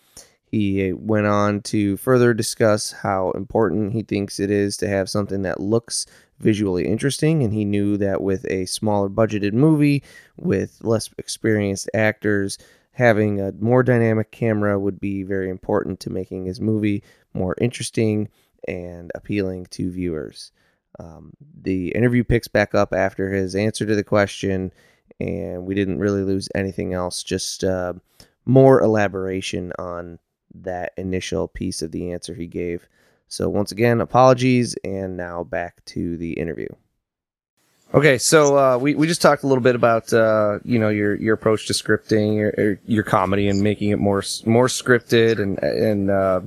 He 0.47 0.90
uh, 0.90 0.97
went 0.97 1.27
on 1.27 1.61
to 1.62 1.97
further 1.97 2.33
discuss 2.33 2.92
how 2.92 3.33
important 3.33 3.92
he 3.92 4.03
thinks 4.03 4.38
it 4.38 4.51
is 4.51 4.77
to 4.79 4.88
have 4.88 5.11
something 5.11 5.42
that 5.42 5.61
looks 5.61 6.07
visually 6.38 6.87
interesting, 6.87 7.42
and 7.42 7.53
he 7.53 7.64
knew 7.64 7.97
that 7.99 8.23
with 8.23 8.47
a 8.51 8.66
smaller 8.66 9.09
budgeted 9.09 9.53
movie 9.53 10.03
with 10.37 10.79
less 10.83 11.11
experienced 11.19 11.90
actors, 11.95 12.59
having 12.97 13.39
a 13.43 13.53
more 13.61 13.83
dynamic 13.83 14.31
camera 14.31 14.81
would 14.81 14.99
be 14.99 15.23
very 15.23 15.51
important 15.51 16.01
to 16.01 16.09
making 16.09 16.47
his 16.47 16.63
movie 16.63 17.05
more 17.35 17.55
interesting 17.61 18.27
and 18.67 19.13
appealing 19.15 19.67
to 19.67 19.91
viewers. 19.91 20.51
Um, 20.99 21.35
the 21.61 21.89
interview 21.91 22.25
picks 22.25 22.49
back 22.49 22.75
up 22.75 22.95
after 22.95 23.31
his 23.31 23.55
answer 23.55 23.85
to 23.85 23.95
the 23.95 24.03
question, 24.03 24.73
and 25.21 25.67
we 25.67 25.75
didn't 25.75 25.99
really 25.99 26.23
lose 26.23 26.49
anything 26.55 26.95
else, 26.95 27.23
just 27.23 27.65
uh, 27.65 27.93
more 28.47 28.81
elaboration 28.81 29.75
on 29.79 30.19
that 30.55 30.95
initial 30.97 31.49
piece 31.49 31.83
of 31.83 31.93
the 31.93 32.13
answer 32.13 32.33
he 32.33 32.47
gave. 32.47 32.89
So, 33.29 33.51
once 33.51 33.73
again, 33.73 34.01
apologies, 34.01 34.75
and 34.85 35.19
now 35.19 35.45
back 35.45 35.85
to 35.87 36.17
the 36.17 36.33
interview. 36.33 36.69
Okay, 37.94 38.18
so 38.18 38.59
uh, 38.59 38.79
we 38.79 38.94
we 38.94 39.07
just 39.07 39.22
talked 39.22 39.44
a 39.44 39.46
little 39.46 39.62
bit 39.62 39.77
about 39.77 40.12
uh, 40.12 40.59
you 40.64 40.79
know 40.79 40.88
your 40.88 41.14
your 41.14 41.35
approach 41.35 41.66
to 41.66 41.72
scripting, 41.72 42.37
your 42.37 42.79
your 42.85 43.05
comedy, 43.05 43.49
and 43.49 43.62
making 43.62 43.90
it 43.90 43.99
more 43.99 44.22
more 44.44 44.66
scripted, 44.66 45.40
and 45.40 45.59
and 45.62 46.11
uh, 46.11 46.40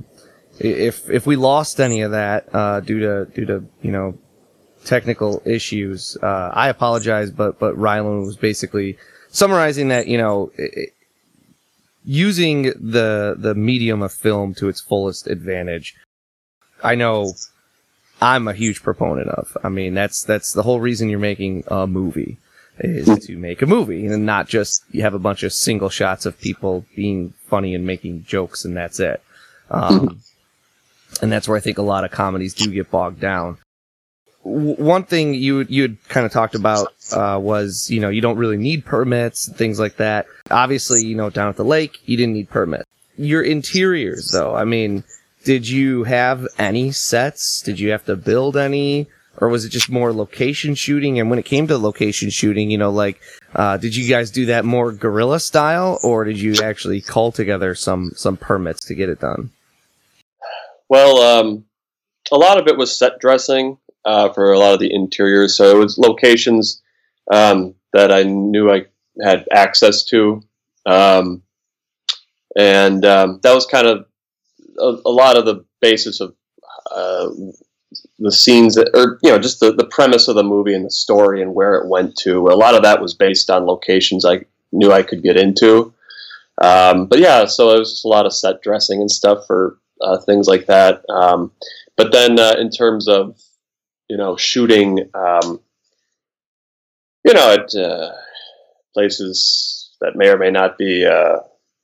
if 0.58 1.08
if 1.08 1.26
we 1.26 1.36
lost 1.36 1.80
any 1.80 2.02
of 2.02 2.10
that 2.10 2.54
uh, 2.54 2.80
due 2.80 3.00
to 3.00 3.24
due 3.34 3.46
to 3.46 3.64
you 3.80 3.90
know 3.90 4.18
technical 4.84 5.42
issues, 5.46 6.16
uh, 6.22 6.50
I 6.52 6.68
apologize, 6.68 7.30
but 7.30 7.58
but 7.58 7.76
Ryland 7.76 8.26
was 8.26 8.36
basically 8.36 8.98
summarizing 9.28 9.88
that 9.88 10.08
you 10.08 10.18
know. 10.18 10.52
It, 10.56 10.94
using 12.02 12.62
the 12.62 13.36
the 13.38 13.54
medium 13.54 14.02
of 14.02 14.12
film 14.12 14.54
to 14.54 14.68
its 14.68 14.80
fullest 14.80 15.26
advantage. 15.26 15.94
I 16.82 16.94
know 16.94 17.34
I'm 18.20 18.48
a 18.48 18.52
huge 18.52 18.82
proponent 18.82 19.28
of. 19.28 19.56
I 19.64 19.68
mean, 19.68 19.94
that's 19.94 20.24
that's 20.24 20.52
the 20.52 20.62
whole 20.62 20.80
reason 20.80 21.08
you're 21.08 21.18
making 21.18 21.64
a 21.68 21.86
movie 21.86 22.38
is 22.78 23.06
hmm. 23.06 23.14
to 23.16 23.36
make 23.36 23.62
a 23.62 23.66
movie 23.66 24.06
and 24.06 24.24
not 24.24 24.48
just 24.48 24.82
you 24.90 25.02
have 25.02 25.14
a 25.14 25.18
bunch 25.18 25.42
of 25.42 25.52
single 25.52 25.90
shots 25.90 26.24
of 26.26 26.40
people 26.40 26.84
being 26.96 27.32
funny 27.46 27.74
and 27.74 27.86
making 27.86 28.24
jokes 28.24 28.64
and 28.64 28.76
that's 28.76 29.00
it. 29.00 29.22
Um, 29.70 30.20
and 31.22 31.30
that's 31.30 31.48
where 31.48 31.56
I 31.56 31.60
think 31.60 31.78
a 31.78 31.82
lot 31.82 32.04
of 32.04 32.10
comedies 32.10 32.54
do 32.54 32.70
get 32.70 32.90
bogged 32.90 33.20
down. 33.20 33.58
W- 34.44 34.74
one 34.76 35.04
thing 35.04 35.34
you 35.34 35.66
you 35.68 35.82
had 35.82 36.08
kind 36.08 36.26
of 36.26 36.32
talked 36.32 36.54
about 36.54 36.88
uh, 37.12 37.38
was 37.40 37.90
you 37.90 38.00
know 38.00 38.08
you 38.08 38.20
don't 38.20 38.38
really 38.38 38.56
need 38.56 38.84
permits 38.84 39.48
and 39.48 39.56
things 39.56 39.78
like 39.78 39.96
that. 39.96 40.26
Obviously, 40.50 41.04
you 41.04 41.14
know 41.14 41.30
down 41.30 41.48
at 41.48 41.56
the 41.56 41.64
lake 41.64 41.98
you 42.06 42.16
didn't 42.16 42.34
need 42.34 42.50
permit. 42.50 42.86
Your 43.16 43.42
interiors 43.42 44.30
though, 44.30 44.54
I 44.54 44.64
mean, 44.64 45.04
did 45.44 45.68
you 45.68 46.04
have 46.04 46.46
any 46.58 46.92
sets? 46.92 47.62
Did 47.62 47.80
you 47.80 47.90
have 47.90 48.04
to 48.06 48.16
build 48.16 48.56
any? 48.56 49.08
Or 49.38 49.48
was 49.48 49.64
it 49.64 49.70
just 49.70 49.88
more 49.88 50.12
location 50.12 50.74
shooting? 50.74 51.18
And 51.18 51.30
when 51.30 51.38
it 51.38 51.44
came 51.44 51.66
to 51.68 51.78
location 51.78 52.30
shooting, 52.30 52.70
you 52.70 52.76
know, 52.76 52.90
like, 52.90 53.20
uh, 53.54 53.78
did 53.78 53.96
you 53.96 54.08
guys 54.08 54.30
do 54.30 54.46
that 54.46 54.64
more 54.64 54.92
guerrilla 54.92 55.40
style 55.40 55.98
or 56.02 56.24
did 56.24 56.38
you 56.38 56.56
actually 56.62 57.00
call 57.00 57.32
together 57.32 57.74
some, 57.74 58.10
some 58.14 58.36
permits 58.36 58.84
to 58.86 58.94
get 58.94 59.08
it 59.08 59.20
done? 59.20 59.50
Well, 60.88 61.18
um, 61.18 61.64
a 62.30 62.36
lot 62.36 62.58
of 62.58 62.66
it 62.66 62.76
was 62.76 62.96
set 62.96 63.18
dressing, 63.20 63.78
uh, 64.04 64.30
for 64.32 64.52
a 64.52 64.58
lot 64.58 64.74
of 64.74 64.80
the 64.80 64.92
interiors. 64.92 65.56
So 65.56 65.76
it 65.76 65.78
was 65.78 65.96
locations, 65.96 66.82
um, 67.32 67.74
that 67.92 68.12
I 68.12 68.24
knew 68.24 68.70
I 68.70 68.86
had 69.22 69.46
access 69.52 70.04
to. 70.06 70.42
Um, 70.84 71.42
and, 72.56 73.04
um, 73.06 73.40
that 73.42 73.54
was 73.54 73.64
kind 73.64 73.86
of 73.86 74.06
a, 74.78 74.96
a 75.04 75.10
lot 75.10 75.36
of 75.36 75.44
the 75.44 75.64
basis 75.80 76.20
of 76.20 76.34
uh, 76.90 77.28
the 78.18 78.32
scenes 78.32 78.74
that, 78.74 78.90
or 78.94 79.18
you 79.22 79.30
know, 79.30 79.38
just 79.38 79.60
the, 79.60 79.72
the 79.72 79.86
premise 79.86 80.28
of 80.28 80.36
the 80.36 80.42
movie 80.42 80.74
and 80.74 80.84
the 80.84 80.90
story 80.90 81.42
and 81.42 81.54
where 81.54 81.74
it 81.76 81.88
went 81.88 82.16
to. 82.18 82.48
A 82.48 82.56
lot 82.56 82.74
of 82.74 82.82
that 82.82 83.00
was 83.00 83.14
based 83.14 83.50
on 83.50 83.66
locations 83.66 84.24
I 84.24 84.44
knew 84.72 84.92
I 84.92 85.02
could 85.02 85.22
get 85.22 85.36
into. 85.36 85.92
Um, 86.60 87.06
but 87.06 87.18
yeah, 87.18 87.46
so 87.46 87.74
it 87.74 87.78
was 87.78 87.92
just 87.92 88.04
a 88.04 88.08
lot 88.08 88.26
of 88.26 88.34
set 88.34 88.62
dressing 88.62 89.00
and 89.00 89.10
stuff 89.10 89.46
for 89.46 89.78
uh, 90.00 90.18
things 90.18 90.46
like 90.46 90.66
that. 90.66 91.02
Um, 91.08 91.52
but 91.96 92.12
then 92.12 92.38
uh, 92.38 92.54
in 92.58 92.70
terms 92.70 93.08
of 93.08 93.38
you 94.08 94.16
know 94.16 94.36
shooting, 94.36 95.08
um, 95.14 95.60
you 97.24 97.34
know, 97.34 97.52
at 97.52 97.74
uh, 97.74 98.12
places 98.94 99.90
that 100.00 100.16
may 100.16 100.28
or 100.28 100.38
may 100.38 100.50
not 100.50 100.78
be 100.78 101.06
uh, 101.06 101.38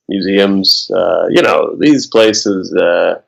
museums. 0.07 0.91
Uh, 0.93 1.27
you 1.29 1.41
know, 1.41 1.75
these 1.79 2.07
places. 2.07 2.73
Uh, 2.73 3.21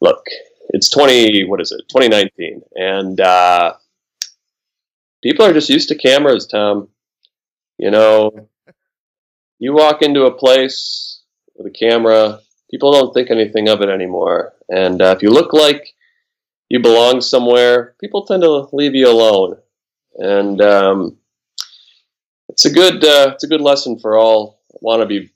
look, 0.00 0.24
it's 0.70 0.90
twenty. 0.90 1.44
What 1.44 1.60
is 1.60 1.72
it? 1.72 1.82
Twenty 1.90 2.08
nineteen, 2.08 2.62
and 2.74 3.20
uh, 3.20 3.74
people 5.22 5.44
are 5.44 5.52
just 5.52 5.70
used 5.70 5.88
to 5.88 5.94
cameras. 5.94 6.46
Tom, 6.46 6.88
you 7.78 7.90
know, 7.90 8.48
you 9.58 9.72
walk 9.72 10.02
into 10.02 10.24
a 10.24 10.34
place 10.34 11.20
with 11.54 11.66
a 11.66 11.70
camera. 11.70 12.40
People 12.70 12.92
don't 12.92 13.12
think 13.12 13.30
anything 13.30 13.68
of 13.68 13.82
it 13.82 13.88
anymore, 13.90 14.54
and 14.68 15.02
uh, 15.02 15.14
if 15.16 15.22
you 15.22 15.30
look 15.30 15.52
like 15.52 15.94
you 16.70 16.80
belong 16.80 17.20
somewhere, 17.20 17.94
people 18.00 18.24
tend 18.24 18.42
to 18.42 18.68
leave 18.72 18.94
you 18.94 19.08
alone, 19.08 19.58
and 20.16 20.60
um, 20.62 21.18
it's 22.48 22.64
a 22.64 22.72
good 22.72 23.04
uh, 23.04 23.32
it's 23.34 23.44
a 23.44 23.48
good 23.48 23.60
lesson 23.60 23.98
for 23.98 24.16
all 24.16 24.60
wannabe 24.82 25.30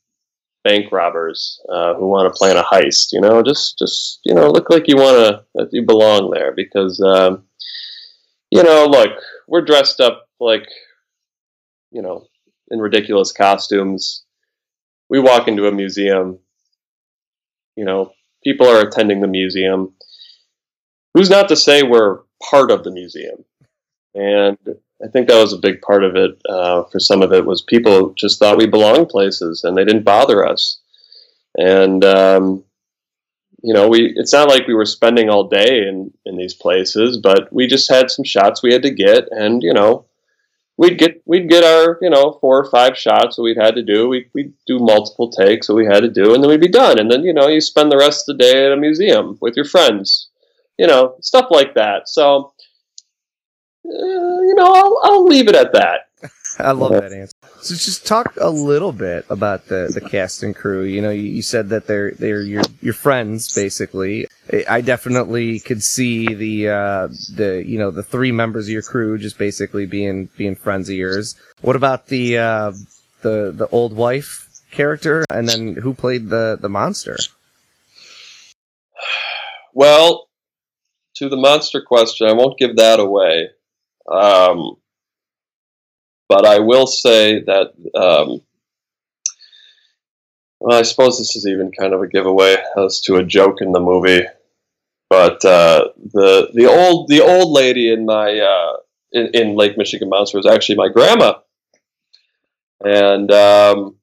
bank 0.66 0.90
robbers 0.90 1.60
uh, 1.72 1.94
who 1.94 2.08
want 2.08 2.26
to 2.26 2.36
plan 2.36 2.56
a 2.56 2.62
heist. 2.64 3.12
You 3.12 3.20
know, 3.20 3.42
just 3.42 3.78
just 3.78 4.20
you 4.24 4.34
know, 4.34 4.50
look 4.50 4.68
like 4.68 4.88
you 4.88 4.96
want 4.96 5.16
to 5.16 5.44
that 5.54 5.68
you 5.72 5.84
belong 5.86 6.30
there 6.30 6.52
because 6.54 7.00
um, 7.00 7.44
you 8.50 8.62
know, 8.62 8.86
look, 8.86 9.12
we're 9.46 9.64
dressed 9.64 10.00
up 10.00 10.28
like 10.40 10.66
you 11.92 12.02
know 12.02 12.26
in 12.70 12.80
ridiculous 12.80 13.32
costumes. 13.32 14.24
We 15.08 15.20
walk 15.20 15.46
into 15.46 15.68
a 15.68 15.72
museum. 15.72 16.40
You 17.76 17.84
know, 17.84 18.12
people 18.42 18.66
are 18.66 18.80
attending 18.80 19.20
the 19.20 19.28
museum. 19.28 19.94
Who's 21.14 21.30
not 21.30 21.48
to 21.48 21.56
say 21.56 21.82
we're 21.82 22.20
part 22.50 22.70
of 22.72 22.82
the 22.82 22.90
museum? 22.90 23.44
And 24.14 24.58
I 25.04 25.08
think 25.08 25.28
that 25.28 25.40
was 25.40 25.52
a 25.52 25.58
big 25.58 25.82
part 25.82 26.04
of 26.04 26.16
it. 26.16 26.40
Uh, 26.48 26.84
for 26.84 26.98
some 26.98 27.22
of 27.22 27.32
it 27.32 27.44
was 27.44 27.62
people 27.62 28.14
just 28.14 28.38
thought 28.38 28.56
we 28.56 28.66
belonged 28.66 29.08
places 29.08 29.62
and 29.64 29.76
they 29.76 29.84
didn't 29.84 30.04
bother 30.04 30.46
us. 30.46 30.80
And 31.58 32.04
um, 32.04 32.64
you 33.62 33.74
know, 33.74 33.88
we 33.88 34.12
it's 34.16 34.32
not 34.32 34.48
like 34.48 34.66
we 34.66 34.74
were 34.74 34.84
spending 34.84 35.28
all 35.28 35.48
day 35.48 35.88
in 35.88 36.12
in 36.24 36.36
these 36.36 36.54
places, 36.54 37.18
but 37.18 37.52
we 37.52 37.66
just 37.66 37.90
had 37.90 38.10
some 38.10 38.24
shots 38.24 38.62
we 38.62 38.72
had 38.72 38.82
to 38.82 38.90
get, 38.90 39.28
and 39.30 39.62
you 39.62 39.72
know, 39.72 40.06
we'd 40.76 40.98
get 40.98 41.22
we'd 41.26 41.48
get 41.48 41.64
our 41.64 41.98
you 42.00 42.10
know 42.10 42.38
four 42.40 42.58
or 42.58 42.70
five 42.70 42.96
shots 42.96 43.36
that 43.36 43.42
we'd 43.42 43.56
had 43.60 43.74
to 43.74 43.82
do. 43.82 44.08
We 44.08 44.28
we'd 44.34 44.52
do 44.66 44.78
multiple 44.78 45.30
takes 45.30 45.66
that 45.66 45.74
we 45.74 45.86
had 45.86 46.00
to 46.00 46.10
do, 46.10 46.34
and 46.34 46.42
then 46.42 46.50
we'd 46.50 46.60
be 46.60 46.68
done. 46.68 46.98
And 46.98 47.10
then 47.10 47.24
you 47.24 47.32
know, 47.32 47.48
you 47.48 47.60
spend 47.60 47.90
the 47.90 47.98
rest 47.98 48.28
of 48.28 48.36
the 48.36 48.44
day 48.44 48.66
at 48.66 48.72
a 48.72 48.76
museum 48.76 49.38
with 49.40 49.56
your 49.56 49.64
friends, 49.64 50.28
you 50.78 50.86
know, 50.86 51.16
stuff 51.20 51.46
like 51.50 51.74
that. 51.74 52.08
So 52.08 52.52
you 53.90 54.54
know, 54.56 54.72
I'll, 54.72 55.00
I'll 55.04 55.24
leave 55.24 55.48
it 55.48 55.54
at 55.54 55.72
that. 55.72 56.08
I 56.58 56.72
love 56.72 56.92
that 56.92 57.12
answer. 57.12 57.34
So 57.60 57.74
just 57.74 58.06
talk 58.06 58.34
a 58.40 58.48
little 58.48 58.92
bit 58.92 59.26
about 59.28 59.66
the, 59.66 59.90
the 59.92 60.00
cast 60.00 60.42
and 60.42 60.54
crew. 60.54 60.84
You 60.84 61.02
know, 61.02 61.10
you, 61.10 61.22
you 61.22 61.42
said 61.42 61.68
that 61.70 61.86
they're 61.86 62.12
they're 62.12 62.42
your 62.42 62.62
your 62.80 62.94
friends 62.94 63.54
basically. 63.54 64.26
I 64.68 64.80
definitely 64.80 65.60
could 65.60 65.82
see 65.82 66.32
the 66.32 66.68
uh, 66.68 67.08
the 67.34 67.62
you 67.66 67.78
know 67.78 67.90
the 67.90 68.02
three 68.02 68.32
members 68.32 68.66
of 68.66 68.70
your 68.70 68.82
crew 68.82 69.18
just 69.18 69.38
basically 69.38 69.86
being 69.86 70.30
being 70.36 70.54
friends 70.54 70.88
of 70.88 70.94
yours. 70.96 71.36
What 71.60 71.76
about 71.76 72.06
the 72.06 72.38
uh, 72.38 72.72
the 73.22 73.52
the 73.54 73.68
old 73.72 73.94
wife 73.94 74.48
character, 74.70 75.24
and 75.30 75.48
then 75.48 75.74
who 75.74 75.94
played 75.94 76.28
the 76.28 76.58
the 76.60 76.68
monster? 76.68 77.16
Well, 79.78 80.30
to 81.16 81.28
the 81.28 81.36
monster 81.36 81.82
question, 81.82 82.26
I 82.26 82.32
won't 82.32 82.56
give 82.56 82.76
that 82.76 82.98
away. 82.98 83.50
Um, 84.10 84.76
but 86.28 86.44
I 86.44 86.58
will 86.58 86.86
say 86.86 87.42
that 87.44 87.72
um, 87.94 88.40
well, 90.60 90.78
I 90.78 90.82
suppose 90.82 91.18
this 91.18 91.36
is 91.36 91.46
even 91.46 91.70
kind 91.70 91.92
of 91.92 92.00
a 92.00 92.08
giveaway 92.08 92.56
as 92.76 93.00
to 93.02 93.16
a 93.16 93.24
joke 93.24 93.60
in 93.60 93.72
the 93.72 93.80
movie. 93.80 94.24
But 95.08 95.44
uh, 95.44 95.88
the 95.96 96.50
the 96.52 96.66
old 96.66 97.08
the 97.08 97.20
old 97.20 97.52
lady 97.52 97.92
in 97.92 98.06
my 98.06 98.38
uh, 98.38 98.76
in, 99.12 99.30
in, 99.34 99.54
Lake 99.54 99.78
Michigan 99.78 100.08
Monster 100.08 100.38
was 100.38 100.46
actually 100.46 100.74
my 100.76 100.88
grandma, 100.88 101.34
and 102.84 103.30
um, 103.30 103.96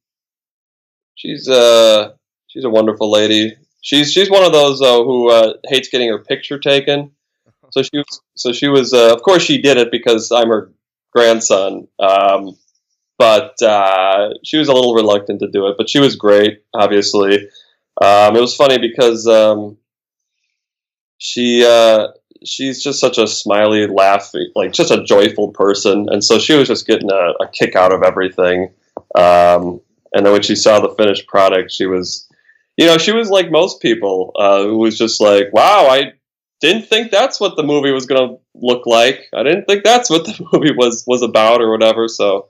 she's 1.16 1.50
uh, 1.50 2.14
she's 2.48 2.64
a 2.64 2.70
wonderful 2.70 3.12
lady. 3.12 3.58
She's 3.82 4.14
she's 4.14 4.30
one 4.30 4.46
of 4.46 4.54
those 4.54 4.82
uh, 4.82 5.04
who 5.04 5.30
uh, 5.30 5.56
hates 5.66 5.90
getting 5.90 6.08
her 6.08 6.20
picture 6.20 6.58
taken. 6.58 7.12
So 7.74 7.82
she 7.82 7.98
was, 7.98 8.22
so 8.36 8.54
she 8.54 8.68
was, 8.68 8.94
uh, 8.94 9.12
of 9.12 9.24
course, 9.24 9.42
she 9.42 9.60
did 9.60 9.78
it 9.78 9.90
because 9.90 10.32
I'm 10.32 10.50
her 10.50 10.72
grandson. 11.12 11.88
Um, 12.00 12.56
but 13.18 13.60
uh, 13.64 14.30
she 14.44 14.58
was 14.58 14.68
a 14.68 14.74
little 14.74 14.94
reluctant 14.94 15.40
to 15.40 15.50
do 15.50 15.66
it. 15.68 15.76
But 15.76 15.90
she 15.90 16.00
was 16.00 16.16
great, 16.16 16.62
obviously. 16.76 17.50
Um, 18.00 18.36
it 18.36 18.42
was 18.42 18.56
funny 18.56 18.78
because 18.78 19.26
um, 19.28 19.78
she 21.18 21.66
uh, 21.66 22.10
she's 22.46 22.84
just 22.84 23.00
such 23.00 23.18
a 23.18 23.26
smiley, 23.28 23.88
laughing, 23.88 24.52
like 24.56 24.72
just 24.72 24.92
a 24.92 25.04
joyful 25.04 25.52
person, 25.52 26.08
and 26.12 26.24
so 26.24 26.38
she 26.38 26.56
was 26.56 26.68
just 26.68 26.86
getting 26.86 27.12
a, 27.12 27.34
a 27.44 27.48
kick 27.52 27.76
out 27.76 27.92
of 27.94 28.04
everything. 28.04 28.70
Um, 29.18 29.82
and 30.14 30.24
then 30.26 30.32
when 30.32 30.44
she 30.44 30.56
saw 30.56 30.80
the 30.80 30.94
finished 30.96 31.26
product, 31.28 31.72
she 31.72 31.88
was, 31.88 32.30
you 32.78 32.86
know, 32.86 33.00
she 33.00 33.14
was 33.14 33.30
like 33.32 33.50
most 33.50 33.82
people, 33.82 34.32
uh, 34.36 34.64
who 34.64 34.78
was 34.78 34.98
just 34.98 35.20
like, 35.20 35.52
"Wow, 35.54 35.88
I 35.90 36.14
didn't 36.64 36.88
think 36.88 37.12
that's 37.12 37.42
what 37.42 37.58
the 37.58 37.64
movie 37.64 37.92
was 37.92 38.06
going 38.06 38.30
to 38.30 38.38
look 38.56 38.86
like. 38.86 39.28
I 39.34 39.44
didn't 39.44 39.66
think 39.66 39.84
that's 39.84 40.10
what 40.10 40.24
the 40.26 40.48
movie 40.54 40.74
was 40.74 41.04
was 41.06 41.22
about 41.22 41.62
or 41.62 41.70
whatever. 41.70 42.08
So, 42.08 42.48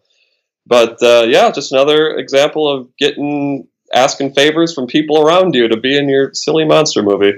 but 0.67 1.01
uh, 1.01 1.25
yeah, 1.27 1.51
just 1.51 1.71
another 1.73 2.15
example 2.15 2.69
of 2.69 2.95
getting 2.97 3.67
asking 3.93 4.33
favors 4.33 4.73
from 4.73 4.87
people 4.87 5.19
around 5.19 5.55
you 5.55 5.67
to 5.67 5.77
be 5.77 5.97
in 5.97 6.07
your 6.07 6.31
silly 6.33 6.63
monster 6.63 7.01
movie. 7.01 7.33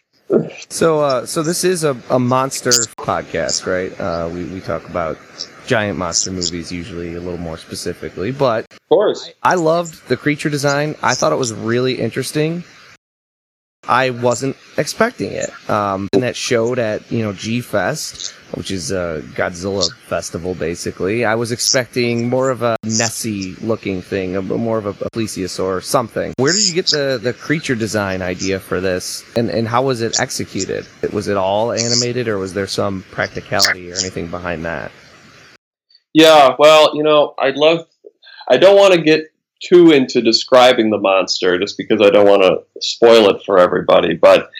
so, 0.68 1.00
uh, 1.00 1.26
so 1.26 1.42
this 1.42 1.64
is 1.64 1.82
a, 1.82 1.96
a 2.10 2.18
monster 2.18 2.70
podcast, 2.70 3.66
right? 3.66 3.98
Uh, 3.98 4.28
we 4.30 4.44
we 4.44 4.60
talk 4.60 4.86
about 4.90 5.18
giant 5.66 5.96
monster 5.96 6.30
movies 6.30 6.70
usually 6.70 7.14
a 7.14 7.20
little 7.20 7.38
more 7.38 7.56
specifically, 7.56 8.32
but 8.32 8.66
Of 8.70 8.88
course. 8.90 9.32
I 9.42 9.54
loved 9.54 10.08
the 10.08 10.18
creature 10.18 10.50
design. 10.50 10.94
I 11.02 11.14
thought 11.14 11.32
it 11.32 11.36
was 11.36 11.54
really 11.54 11.98
interesting. 11.98 12.64
I 13.88 14.10
wasn't 14.10 14.56
expecting 14.78 15.32
it. 15.32 15.50
Um, 15.68 16.08
and 16.12 16.22
that 16.22 16.36
showed 16.36 16.78
at, 16.78 17.10
you 17.10 17.22
know, 17.22 17.32
G 17.32 17.60
Fest, 17.60 18.30
which 18.54 18.70
is 18.70 18.92
a 18.92 19.22
Godzilla 19.34 19.92
festival, 19.92 20.54
basically. 20.54 21.24
I 21.24 21.34
was 21.34 21.50
expecting 21.50 22.28
more 22.28 22.50
of 22.50 22.62
a 22.62 22.76
Nessie 22.84 23.54
looking 23.56 24.00
thing, 24.00 24.36
a, 24.36 24.42
more 24.42 24.78
of 24.78 24.86
a, 24.86 24.90
a 24.90 25.10
plesiosaur 25.10 25.64
or 25.64 25.80
something. 25.80 26.32
Where 26.36 26.52
did 26.52 26.68
you 26.68 26.74
get 26.74 26.86
the, 26.86 27.18
the 27.20 27.32
creature 27.32 27.74
design 27.74 28.22
idea 28.22 28.60
for 28.60 28.80
this? 28.80 29.24
And, 29.36 29.50
and 29.50 29.66
how 29.66 29.82
was 29.82 30.00
it 30.00 30.20
executed? 30.20 30.86
Was 31.12 31.26
it 31.26 31.36
all 31.36 31.72
animated 31.72 32.28
or 32.28 32.38
was 32.38 32.54
there 32.54 32.68
some 32.68 33.04
practicality 33.10 33.90
or 33.90 33.96
anything 33.96 34.28
behind 34.28 34.64
that? 34.64 34.92
Yeah, 36.14 36.54
well, 36.58 36.94
you 36.94 37.02
know, 37.02 37.34
I'd 37.38 37.56
love. 37.56 37.86
I 38.48 38.58
don't 38.58 38.76
want 38.76 38.94
to 38.94 39.00
get 39.00 39.31
too 39.62 39.90
into 39.92 40.20
describing 40.20 40.90
the 40.90 40.98
monster 40.98 41.58
just 41.58 41.76
because 41.76 42.00
I 42.00 42.10
don't 42.10 42.26
want 42.26 42.42
to 42.42 42.80
spoil 42.80 43.28
it 43.30 43.42
for 43.44 43.58
everybody. 43.58 44.14
But 44.14 44.50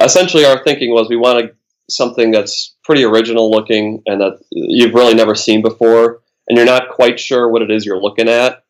essentially, 0.00 0.44
our 0.44 0.62
thinking 0.62 0.90
was 0.90 1.08
we 1.08 1.16
wanted 1.16 1.54
something 1.88 2.30
that's 2.30 2.76
pretty 2.84 3.04
original 3.04 3.50
looking 3.50 4.02
and 4.06 4.20
that 4.20 4.38
you've 4.50 4.94
really 4.94 5.14
never 5.14 5.34
seen 5.34 5.62
before, 5.62 6.20
and 6.48 6.56
you're 6.56 6.66
not 6.66 6.90
quite 6.90 7.18
sure 7.18 7.48
what 7.48 7.62
it 7.62 7.70
is 7.70 7.84
you're 7.84 8.00
looking 8.00 8.28
at 8.28 8.64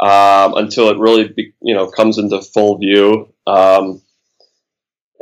um, 0.00 0.54
until 0.54 0.88
it 0.90 0.98
really, 0.98 1.28
be, 1.28 1.52
you 1.62 1.74
know, 1.74 1.90
comes 1.90 2.18
into 2.18 2.40
full 2.40 2.78
view. 2.78 3.32
Um, 3.46 4.02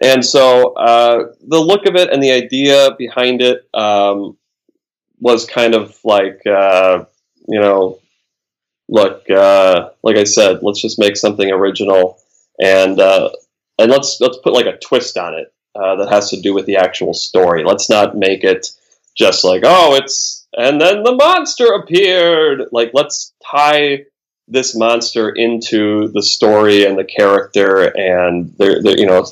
and 0.03 0.25
so 0.25 0.75
uh, 0.75 1.33
the 1.47 1.59
look 1.59 1.87
of 1.87 1.97
it 1.97 2.13
and 2.13 2.23
the 2.23 2.33
idea 2.33 2.91
behind 2.99 3.41
it 3.41 3.67
um, 3.73 4.37
was 5.19 5.47
kind 5.47 5.75
of 5.75 5.97
like, 6.05 6.43
uh, 6.47 7.05
you 7.49 7.61
know, 7.61 7.99
look, 8.89 9.29
uh, 9.31 9.91
like 10.03 10.17
I 10.17 10.25
said, 10.25 10.63
let's 10.63 10.81
just 10.81 10.99
make 10.99 11.17
something 11.17 11.51
original, 11.51 12.19
and 12.61 13.01
uh, 13.01 13.31
and 13.79 13.91
let's 13.91 14.19
let's 14.21 14.39
put 14.39 14.53
like 14.53 14.67
a 14.67 14.79
twist 14.79 15.17
on 15.17 15.35
it 15.35 15.53
uh, 15.75 15.97
that 15.97 16.09
has 16.09 16.31
to 16.31 16.41
do 16.41 16.55
with 16.55 16.67
the 16.67 16.77
actual 16.77 17.15
story. 17.15 17.65
Let's 17.65 17.91
not 17.91 18.17
make 18.17 18.45
it 18.45 18.69
just 19.17 19.45
like, 19.45 19.63
oh, 19.65 19.95
it's 19.95 20.47
and 20.57 20.81
then 20.81 21.03
the 21.03 21.15
monster 21.15 21.67
appeared. 21.75 22.69
Like, 22.73 22.91
let's 22.95 23.33
tie 23.45 24.05
this 24.49 24.77
monster 24.77 25.31
into 25.31 26.09
the 26.09 26.23
story 26.23 26.85
and 26.85 26.97
the 26.97 27.05
character, 27.05 27.93
and 27.97 28.55
there, 28.59 28.83
there 28.83 28.99
you 28.99 29.07
know, 29.07 29.27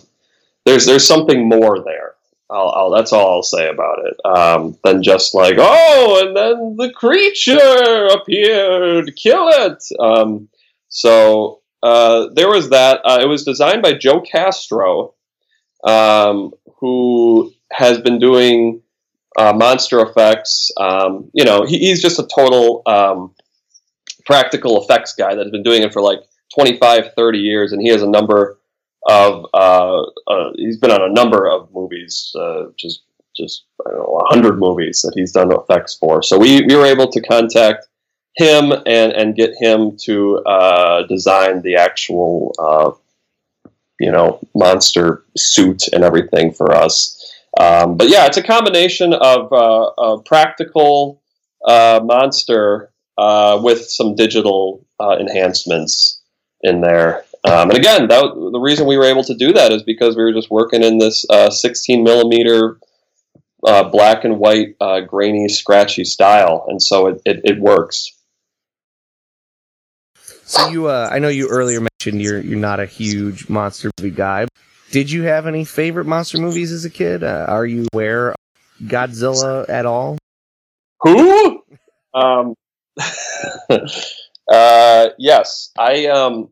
there's 0.66 0.86
there's 0.86 1.06
something 1.06 1.48
more 1.48 1.82
there. 1.84 2.13
I'll, 2.50 2.68
I'll, 2.68 2.90
that's 2.90 3.12
all 3.12 3.30
I'll 3.30 3.42
say 3.42 3.68
about 3.68 4.00
it. 4.04 4.16
Um, 4.24 4.78
than 4.84 5.02
just 5.02 5.34
like, 5.34 5.56
oh, 5.58 6.24
and 6.26 6.36
then 6.36 6.76
the 6.76 6.92
creature 6.92 8.06
appeared, 8.12 9.16
kill 9.16 9.48
it. 9.48 9.82
Um, 9.98 10.48
so 10.88 11.62
uh, 11.82 12.28
there 12.34 12.48
was 12.48 12.70
that. 12.70 13.00
Uh, 13.04 13.18
it 13.20 13.26
was 13.26 13.44
designed 13.44 13.82
by 13.82 13.94
Joe 13.94 14.20
Castro, 14.20 15.14
um, 15.84 16.52
who 16.80 17.52
has 17.72 18.00
been 18.00 18.18
doing 18.18 18.82
uh, 19.38 19.52
monster 19.52 20.00
effects. 20.00 20.70
Um, 20.78 21.30
you 21.32 21.44
know, 21.44 21.64
he, 21.64 21.78
he's 21.78 22.02
just 22.02 22.18
a 22.18 22.26
total 22.34 22.82
um, 22.86 23.34
practical 24.26 24.82
effects 24.82 25.14
guy 25.14 25.34
that 25.34 25.42
has 25.42 25.50
been 25.50 25.62
doing 25.62 25.82
it 25.82 25.92
for 25.92 26.02
like 26.02 26.20
25, 26.54 27.12
30 27.16 27.38
years, 27.38 27.72
and 27.72 27.82
he 27.82 27.88
has 27.88 28.02
a 28.02 28.08
number 28.08 28.58
of 29.06 29.46
uh, 29.52 30.02
uh, 30.26 30.50
he's 30.56 30.78
been 30.78 30.90
on 30.90 31.02
a 31.02 31.12
number 31.12 31.48
of 31.48 31.72
movies, 31.72 32.32
uh, 32.38 32.64
just 32.76 33.02
just 33.36 33.64
I 33.84 33.90
don't 33.90 33.98
know, 33.98 34.22
hundred 34.28 34.58
movies 34.58 35.02
that 35.02 35.12
he's 35.16 35.32
done 35.32 35.52
effects 35.52 35.96
for. 35.96 36.22
So 36.22 36.38
we, 36.38 36.62
we 36.62 36.76
were 36.76 36.86
able 36.86 37.10
to 37.10 37.20
contact 37.20 37.86
him 38.36 38.72
and 38.72 39.12
and 39.12 39.34
get 39.34 39.54
him 39.60 39.96
to 40.04 40.38
uh, 40.38 41.06
design 41.06 41.62
the 41.62 41.76
actual 41.76 42.54
uh, 42.58 43.70
you 44.00 44.10
know 44.10 44.40
monster 44.54 45.24
suit 45.36 45.88
and 45.92 46.04
everything 46.04 46.52
for 46.52 46.72
us. 46.74 47.20
Um, 47.60 47.96
but 47.96 48.08
yeah, 48.08 48.26
it's 48.26 48.36
a 48.36 48.42
combination 48.42 49.12
of 49.12 49.52
uh, 49.52 49.90
a 49.98 50.22
practical 50.22 51.20
monster 51.66 52.90
with 53.18 53.88
some 53.88 54.14
digital 54.14 54.84
enhancements 55.00 56.22
in 56.62 56.80
there. 56.80 57.24
Um, 57.44 57.68
and 57.68 57.78
again, 57.78 58.08
that, 58.08 58.22
the 58.22 58.58
reason 58.58 58.86
we 58.86 58.96
were 58.96 59.04
able 59.04 59.24
to 59.24 59.34
do 59.34 59.52
that 59.52 59.70
is 59.70 59.82
because 59.82 60.16
we 60.16 60.22
were 60.22 60.32
just 60.32 60.50
working 60.50 60.82
in 60.82 60.98
this 60.98 61.26
uh, 61.28 61.50
16 61.50 62.02
millimeter 62.02 62.78
uh, 63.66 63.84
black 63.84 64.24
and 64.24 64.38
white, 64.38 64.76
uh, 64.80 65.00
grainy, 65.00 65.48
scratchy 65.48 66.04
style, 66.04 66.64
and 66.68 66.82
so 66.82 67.08
it, 67.08 67.22
it, 67.24 67.40
it 67.44 67.60
works. 67.60 68.10
So 70.44 70.68
you, 70.68 70.86
uh, 70.86 71.08
I 71.10 71.18
know 71.18 71.28
you 71.28 71.48
earlier 71.48 71.80
mentioned 71.80 72.22
you're 72.22 72.40
you're 72.40 72.58
not 72.58 72.80
a 72.80 72.86
huge 72.86 73.48
monster 73.48 73.90
movie 73.98 74.14
guy. 74.14 74.46
Did 74.90 75.10
you 75.10 75.22
have 75.22 75.46
any 75.46 75.64
favorite 75.64 76.04
monster 76.04 76.38
movies 76.38 76.70
as 76.70 76.84
a 76.84 76.90
kid? 76.90 77.24
Uh, 77.24 77.46
are 77.48 77.66
you 77.66 77.88
aware 77.92 78.30
of 78.30 78.36
Godzilla 78.82 79.68
at 79.68 79.86
all? 79.86 80.18
Who? 81.00 81.62
Um, 82.16 82.54
uh, 84.48 85.08
yes, 85.18 85.72
I 85.76 86.06
um, 86.06 86.50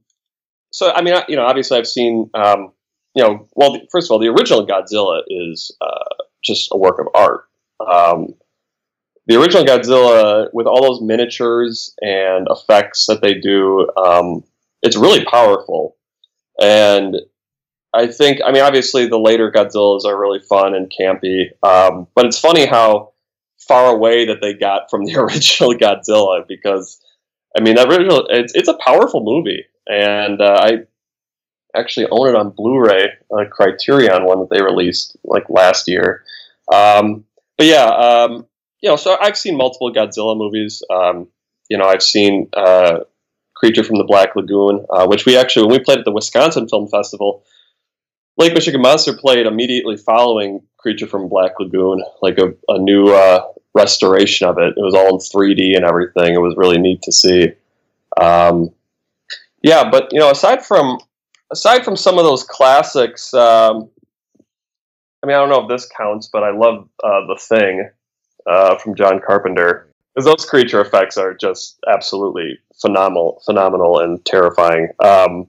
so 0.72 0.90
I 0.90 1.02
mean, 1.02 1.14
you 1.28 1.36
know, 1.36 1.44
obviously 1.44 1.78
I've 1.78 1.86
seen, 1.86 2.30
um, 2.34 2.72
you 3.14 3.22
know, 3.22 3.46
well, 3.54 3.78
first 3.92 4.06
of 4.06 4.12
all, 4.12 4.18
the 4.18 4.28
original 4.28 4.66
Godzilla 4.66 5.20
is 5.28 5.70
uh, 5.80 6.24
just 6.42 6.70
a 6.72 6.78
work 6.78 6.98
of 6.98 7.08
art. 7.14 7.44
Um, 7.78 8.34
the 9.26 9.38
original 9.38 9.64
Godzilla, 9.64 10.48
with 10.52 10.66
all 10.66 10.82
those 10.82 11.02
miniatures 11.02 11.94
and 12.00 12.48
effects 12.50 13.06
that 13.06 13.20
they 13.22 13.34
do, 13.34 13.88
um, 13.96 14.42
it's 14.82 14.96
really 14.96 15.24
powerful. 15.26 15.96
And 16.60 17.16
I 17.94 18.06
think, 18.06 18.40
I 18.44 18.50
mean, 18.50 18.62
obviously 18.62 19.06
the 19.06 19.18
later 19.18 19.52
Godzillas 19.52 20.06
are 20.06 20.18
really 20.18 20.40
fun 20.40 20.74
and 20.74 20.90
campy, 20.90 21.50
um, 21.62 22.08
but 22.14 22.24
it's 22.24 22.38
funny 22.38 22.64
how 22.64 23.12
far 23.68 23.94
away 23.94 24.26
that 24.26 24.40
they 24.40 24.54
got 24.54 24.90
from 24.90 25.04
the 25.04 25.16
original 25.20 25.74
Godzilla 25.74 26.48
because, 26.48 26.98
I 27.56 27.62
mean, 27.62 27.74
that 27.74 27.88
original, 27.88 28.26
it's, 28.30 28.54
it's 28.56 28.68
a 28.68 28.78
powerful 28.82 29.22
movie 29.22 29.66
and 29.86 30.40
uh, 30.40 30.58
I 30.60 30.78
actually 31.74 32.06
own 32.10 32.28
it 32.28 32.34
on 32.34 32.50
Blu-ray, 32.50 33.08
a 33.30 33.46
Criterion 33.46 34.24
one 34.24 34.40
that 34.40 34.50
they 34.50 34.62
released 34.62 35.16
like 35.24 35.48
last 35.48 35.88
year. 35.88 36.24
Um, 36.72 37.24
but 37.56 37.66
yeah, 37.66 37.84
um, 37.84 38.46
you 38.80 38.88
know, 38.88 38.96
so 38.96 39.16
I've 39.20 39.38
seen 39.38 39.56
multiple 39.56 39.92
Godzilla 39.92 40.36
movies. 40.36 40.82
Um, 40.90 41.28
you 41.68 41.78
know, 41.78 41.86
I've 41.86 42.02
seen 42.02 42.48
uh, 42.52 43.00
Creature 43.54 43.84
from 43.84 43.96
the 43.96 44.04
Black 44.04 44.34
Lagoon, 44.34 44.84
uh, 44.90 45.06
which 45.06 45.24
we 45.24 45.36
actually 45.36 45.66
when 45.66 45.78
we 45.78 45.84
played 45.84 45.98
at 45.98 46.04
the 46.04 46.12
Wisconsin 46.12 46.68
Film 46.68 46.88
Festival, 46.88 47.44
Lake 48.36 48.54
Michigan 48.54 48.82
Monster 48.82 49.16
played 49.16 49.46
immediately 49.46 49.96
following 49.96 50.62
Creature 50.78 51.06
from 51.06 51.28
Black 51.28 51.52
Lagoon, 51.60 52.02
like 52.22 52.38
a, 52.38 52.54
a 52.68 52.78
new 52.78 53.08
uh, 53.08 53.44
restoration 53.74 54.48
of 54.48 54.58
it. 54.58 54.74
It 54.76 54.82
was 54.82 54.94
all 54.94 55.08
in 55.10 55.18
3D 55.18 55.76
and 55.76 55.84
everything. 55.84 56.34
It 56.34 56.40
was 56.40 56.56
really 56.56 56.78
neat 56.78 57.02
to 57.02 57.12
see. 57.12 57.52
Um, 58.20 58.70
yeah, 59.62 59.88
but 59.90 60.08
you 60.12 60.18
know, 60.18 60.30
aside 60.30 60.64
from 60.64 60.98
aside 61.50 61.84
from 61.84 61.96
some 61.96 62.18
of 62.18 62.24
those 62.24 62.44
classics, 62.44 63.32
um, 63.34 63.90
I 65.22 65.26
mean, 65.26 65.36
I 65.36 65.40
don't 65.40 65.48
know 65.48 65.62
if 65.62 65.68
this 65.68 65.88
counts, 65.96 66.28
but 66.32 66.42
I 66.42 66.50
love 66.50 66.88
uh, 67.02 67.26
the 67.26 67.38
Thing 67.40 67.90
uh, 68.46 68.76
from 68.78 68.96
John 68.96 69.20
Carpenter 69.24 69.88
because 70.14 70.26
those 70.26 70.48
creature 70.48 70.80
effects 70.80 71.16
are 71.16 71.34
just 71.34 71.78
absolutely 71.88 72.58
phenomenal, 72.80 73.40
phenomenal 73.46 74.00
and 74.00 74.24
terrifying. 74.24 74.88
Um, 75.02 75.46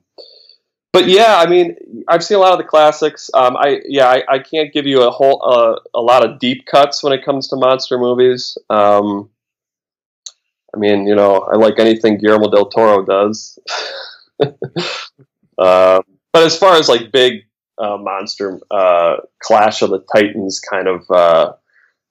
but 0.93 1.08
yeah, 1.08 1.38
I 1.39 1.49
mean, 1.49 1.76
I've 2.08 2.23
seen 2.23 2.38
a 2.38 2.39
lot 2.39 2.54
of 2.54 2.60
the 2.60 2.65
classics. 2.65 3.32
Um, 3.34 3.58
I 3.58 3.80
yeah, 3.86 4.08
I, 4.08 4.23
I, 4.30 4.39
can't 4.39 4.71
give 4.71 4.86
you 4.86 5.02
a 5.02 5.10
whole 5.10 5.41
uh, 5.43 5.80
a 5.95 6.02
lot 6.02 6.23
of 6.23 6.38
deep 6.38 6.67
cuts 6.67 7.04
when 7.04 7.13
it 7.13 7.26
comes 7.26 7.47
to 7.47 7.56
monster 7.56 7.97
movies. 7.97 8.60
Um, 8.69 9.30
I 10.73 10.79
mean, 10.79 11.07
you 11.07 11.15
know, 11.15 11.39
I 11.41 11.55
like 11.57 11.79
anything 11.79 12.17
Guillermo 12.17 12.49
del 12.49 12.69
Toro 12.69 13.05
does. 13.05 13.59
uh, 14.41 16.01
but 16.31 16.43
as 16.43 16.57
far 16.57 16.75
as 16.75 16.89
like 16.89 17.12
big 17.12 17.43
uh, 17.77 17.97
monster 17.97 18.59
uh, 18.71 19.17
Clash 19.41 19.81
of 19.81 19.91
the 19.91 20.03
Titans 20.15 20.59
kind 20.59 20.88
of 20.88 21.03
uh, 21.12 21.53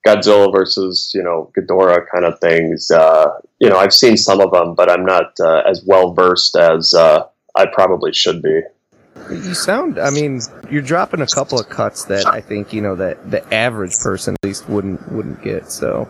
Godzilla 0.06 0.52
versus 0.52 1.10
you 1.14 1.22
know 1.22 1.52
Ghidorah 1.56 2.06
kind 2.12 2.24
of 2.24 2.38
things, 2.40 2.90
uh, 2.90 3.30
you 3.58 3.68
know, 3.68 3.78
I've 3.78 3.94
seen 3.94 4.16
some 4.16 4.40
of 4.40 4.52
them, 4.52 4.74
but 4.74 4.90
I'm 4.90 5.04
not 5.04 5.32
uh, 5.40 5.62
as 5.68 5.84
well 5.84 6.14
versed 6.14 6.56
as 6.56 6.94
I 6.94 7.66
probably 7.66 8.12
should 8.12 8.42
be. 8.42 8.62
You 9.30 9.54
sound. 9.54 9.98
I 9.98 10.10
mean, 10.10 10.40
you're 10.70 10.82
dropping 10.82 11.20
a 11.20 11.26
couple 11.26 11.60
of 11.60 11.68
cuts 11.68 12.04
that 12.06 12.26
I 12.26 12.40
think 12.40 12.72
you 12.72 12.80
know 12.80 12.96
that 12.96 13.30
the 13.30 13.54
average 13.54 13.96
person 13.98 14.34
at 14.34 14.46
least 14.46 14.68
wouldn't 14.68 15.10
wouldn't 15.12 15.42
get. 15.42 15.70
So, 15.70 16.08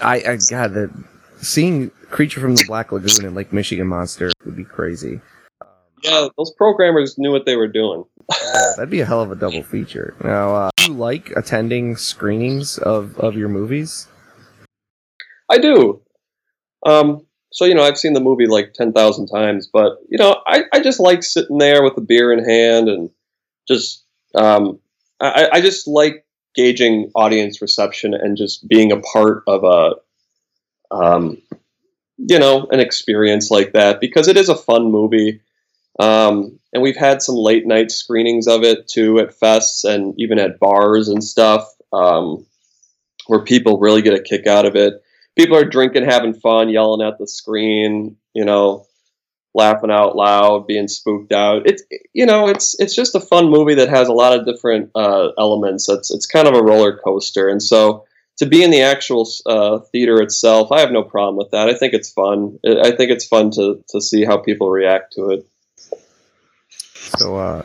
I, 0.00 0.16
I 0.16 0.38
God, 0.50 0.72
the 0.72 1.04
seeing 1.44 1.90
Creature 2.10 2.40
from 2.40 2.56
the 2.56 2.64
Black 2.66 2.92
Lagoon 2.92 3.24
and 3.24 3.34
Lake 3.34 3.52
Michigan 3.52 3.86
Monster 3.86 4.30
would 4.44 4.56
be 4.56 4.64
crazy. 4.64 5.20
Yeah, 6.02 6.28
those 6.36 6.52
programmers 6.52 7.16
knew 7.18 7.32
what 7.32 7.46
they 7.46 7.56
were 7.56 7.68
doing. 7.68 8.04
yeah, 8.30 8.72
that'd 8.76 8.90
be 8.90 9.00
a 9.00 9.06
hell 9.06 9.22
of 9.22 9.32
a 9.32 9.36
double 9.36 9.62
feature. 9.62 10.14
Now, 10.22 10.54
uh, 10.54 10.70
do 10.76 10.92
you 10.92 10.94
like 10.94 11.30
attending 11.30 11.96
screenings 11.96 12.78
of, 12.78 13.18
of 13.18 13.36
your 13.36 13.48
movies? 13.48 14.06
I 15.50 15.58
do. 15.58 16.02
Um, 16.84 17.26
so 17.52 17.64
you 17.64 17.74
know, 17.74 17.84
I've 17.84 17.98
seen 17.98 18.12
the 18.12 18.20
movie 18.20 18.46
like 18.46 18.74
ten 18.74 18.92
thousand 18.92 19.28
times, 19.28 19.68
but 19.72 19.98
you 20.08 20.18
know, 20.18 20.42
I, 20.46 20.64
I 20.72 20.80
just 20.80 21.00
like 21.00 21.22
sitting 21.22 21.58
there 21.58 21.82
with 21.82 21.96
a 21.96 22.00
beer 22.00 22.32
in 22.32 22.44
hand 22.44 22.88
and 22.88 23.10
just 23.66 24.04
um, 24.34 24.78
I, 25.20 25.48
I 25.52 25.60
just 25.60 25.86
like 25.86 26.24
gauging 26.54 27.10
audience 27.14 27.62
reception 27.62 28.14
and 28.14 28.36
just 28.36 28.68
being 28.68 28.92
a 28.92 29.00
part 29.00 29.42
of 29.46 29.64
a 29.64 29.94
um, 30.94 31.38
you 32.18 32.38
know 32.38 32.66
an 32.70 32.80
experience 32.80 33.50
like 33.50 33.72
that 33.72 34.00
because 34.00 34.28
it 34.28 34.36
is 34.36 34.48
a 34.48 34.54
fun 34.54 34.90
movie 34.90 35.40
um, 35.98 36.58
and 36.72 36.82
we've 36.82 36.96
had 36.96 37.22
some 37.22 37.36
late 37.36 37.66
night 37.66 37.90
screenings 37.90 38.46
of 38.46 38.62
it 38.62 38.88
too 38.88 39.18
at 39.18 39.38
fests 39.38 39.84
and 39.84 40.14
even 40.18 40.38
at 40.38 40.58
bars 40.58 41.08
and 41.08 41.22
stuff 41.22 41.68
um, 41.92 42.46
where 43.26 43.40
people 43.40 43.78
really 43.78 44.02
get 44.02 44.14
a 44.14 44.22
kick 44.22 44.46
out 44.46 44.66
of 44.66 44.76
it 44.76 45.02
people 45.36 45.56
are 45.56 45.64
drinking 45.64 46.04
having 46.04 46.34
fun 46.34 46.68
yelling 46.68 47.06
at 47.06 47.18
the 47.18 47.26
screen 47.26 48.16
you 48.32 48.44
know 48.44 48.86
laughing 49.54 49.90
out 49.90 50.16
loud, 50.16 50.66
being 50.66 50.88
spooked 50.88 51.32
out. 51.32 51.62
It's 51.66 51.82
you 52.12 52.26
know, 52.26 52.48
it's 52.48 52.78
it's 52.80 52.94
just 52.94 53.14
a 53.14 53.20
fun 53.20 53.48
movie 53.48 53.74
that 53.76 53.88
has 53.88 54.08
a 54.08 54.12
lot 54.12 54.38
of 54.38 54.44
different 54.44 54.90
uh, 54.94 55.28
elements. 55.38 55.88
It's 55.88 56.10
it's 56.12 56.26
kind 56.26 56.48
of 56.48 56.54
a 56.54 56.62
roller 56.62 56.98
coaster, 56.98 57.48
and 57.48 57.62
so 57.62 58.04
to 58.38 58.46
be 58.46 58.62
in 58.62 58.70
the 58.70 58.82
actual 58.82 59.28
uh, 59.46 59.78
theater 59.92 60.20
itself, 60.20 60.72
I 60.72 60.80
have 60.80 60.90
no 60.90 61.02
problem 61.02 61.36
with 61.36 61.50
that. 61.52 61.68
I 61.68 61.74
think 61.74 61.94
it's 61.94 62.10
fun. 62.10 62.58
I 62.66 62.90
think 62.90 63.10
it's 63.10 63.26
fun 63.26 63.50
to 63.52 63.84
to 63.90 64.00
see 64.00 64.24
how 64.24 64.38
people 64.38 64.70
react 64.70 65.12
to 65.14 65.30
it. 65.30 65.46
So, 67.18 67.36
uh, 67.36 67.62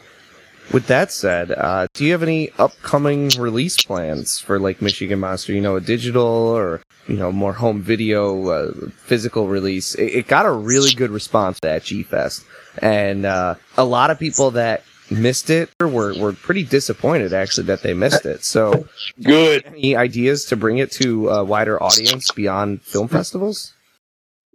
with 0.71 0.87
that 0.87 1.11
said, 1.11 1.51
uh, 1.51 1.87
do 1.93 2.05
you 2.05 2.11
have 2.11 2.21
any 2.21 2.51
upcoming 2.59 3.29
release 3.39 3.83
plans 3.83 4.39
for 4.39 4.59
Lake 4.59 4.81
Michigan 4.81 5.19
Monster? 5.19 5.53
You 5.53 5.61
know, 5.61 5.75
a 5.75 5.81
digital 5.81 6.23
or 6.23 6.81
you 7.07 7.17
know 7.17 7.31
more 7.31 7.53
home 7.53 7.81
video, 7.81 8.49
uh, 8.49 8.71
physical 8.91 9.47
release. 9.47 9.95
It, 9.95 10.13
it, 10.13 10.27
got 10.27 10.45
a 10.45 10.51
really 10.51 10.93
good 10.93 11.09
response 11.09 11.59
at 11.63 11.83
G 11.83 12.03
Fest, 12.03 12.45
and 12.77 13.25
uh, 13.25 13.55
a 13.77 13.83
lot 13.83 14.11
of 14.11 14.19
people 14.19 14.51
that 14.51 14.83
missed 15.11 15.49
it 15.49 15.69
were 15.79 16.17
were 16.19 16.33
pretty 16.33 16.63
disappointed 16.63 17.33
actually 17.33 17.67
that 17.67 17.81
they 17.81 17.93
missed 17.93 18.25
it. 18.25 18.43
So, 18.43 18.87
good. 19.21 19.65
Any 19.65 19.95
ideas 19.95 20.45
to 20.45 20.55
bring 20.55 20.77
it 20.77 20.91
to 20.93 21.29
a 21.29 21.43
wider 21.43 21.81
audience 21.81 22.31
beyond 22.31 22.81
film 22.81 23.07
festivals? 23.07 23.73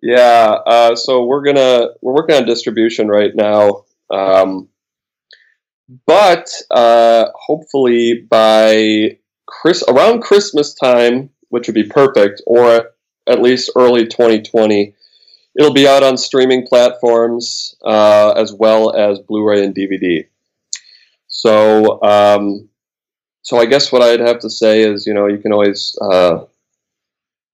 Yeah, 0.02 0.56
uh, 0.66 0.96
so 0.96 1.24
we're 1.24 1.42
gonna 1.42 1.88
we're 2.02 2.14
working 2.14 2.36
on 2.36 2.44
distribution 2.44 3.08
right 3.08 3.34
now. 3.34 3.84
Um, 4.10 4.68
but 6.06 6.50
uh, 6.70 7.26
hopefully 7.34 8.26
by 8.28 9.18
Chris 9.46 9.82
around 9.88 10.22
Christmas 10.22 10.74
time, 10.74 11.30
which 11.48 11.66
would 11.68 11.74
be 11.74 11.84
perfect, 11.84 12.42
or 12.46 12.90
at 13.26 13.42
least 13.42 13.70
early 13.76 14.06
2020, 14.06 14.94
it'll 15.58 15.72
be 15.72 15.88
out 15.88 16.02
on 16.02 16.16
streaming 16.16 16.66
platforms 16.66 17.74
uh, 17.84 18.32
as 18.32 18.52
well 18.52 18.94
as 18.94 19.18
Blu-ray 19.20 19.64
and 19.64 19.74
DVD. 19.74 20.26
So, 21.44 22.02
um, 22.02 22.70
so 23.42 23.58
I 23.58 23.66
guess 23.66 23.92
what 23.92 24.00
I'd 24.00 24.20
have 24.20 24.38
to 24.40 24.48
say 24.48 24.80
is, 24.80 25.06
you 25.06 25.12
know, 25.12 25.26
you 25.26 25.36
can 25.36 25.52
always. 25.52 25.94
Uh, 26.00 26.44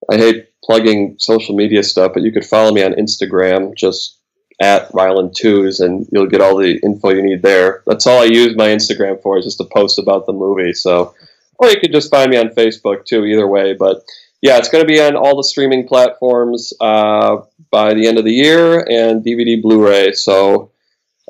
I 0.09 0.16
hate 0.16 0.48
plugging 0.62 1.16
social 1.18 1.57
media 1.57 1.83
stuff, 1.83 2.12
but 2.14 2.22
you 2.22 2.31
could 2.31 2.44
follow 2.44 2.72
me 2.72 2.85
on 2.85 2.92
Instagram. 2.92 3.74
Just 3.76 4.20
at 4.62 4.90
Ryland 4.94 5.35
Tews, 5.35 5.81
and 5.81 6.07
you'll 6.12 6.29
get 6.29 6.40
all 6.40 6.57
the 6.57 6.79
info 6.85 7.11
you 7.11 7.22
need 7.22 7.42
there. 7.42 7.83
That's 7.85 8.07
all 8.07 8.22
I 8.22 8.26
use 8.26 8.55
my 8.55 8.68
Instagram 8.68 9.20
for, 9.22 9.38
is 9.38 9.46
just 9.46 9.59
to 9.59 9.64
post 9.64 9.98
about 9.98 10.26
the 10.26 10.35
movie. 10.35 10.72
So, 10.72 11.14
or 11.59 11.68
you 11.68 11.81
could 11.81 11.92
just 11.92 12.12
find 12.12 12.31
me 12.31 12.37
on 12.37 12.50
Facebook 12.50 13.07
too. 13.07 13.24
Either 13.24 13.48
way, 13.48 13.72
but 13.72 14.05
yeah, 14.40 14.59
it's 14.59 14.68
going 14.68 14.85
to 14.85 14.88
be 14.88 15.00
on 15.00 15.16
all 15.16 15.37
the 15.37 15.42
streaming 15.42 15.88
platforms 15.88 16.72
uh, 16.81 17.38
by 17.72 17.94
the 17.94 18.07
end 18.07 18.18
of 18.18 18.24
the 18.24 18.35
year 18.35 18.88
and 18.88 19.24
DVD, 19.24 19.61
Blu-ray. 19.61 20.12
So, 20.12 20.70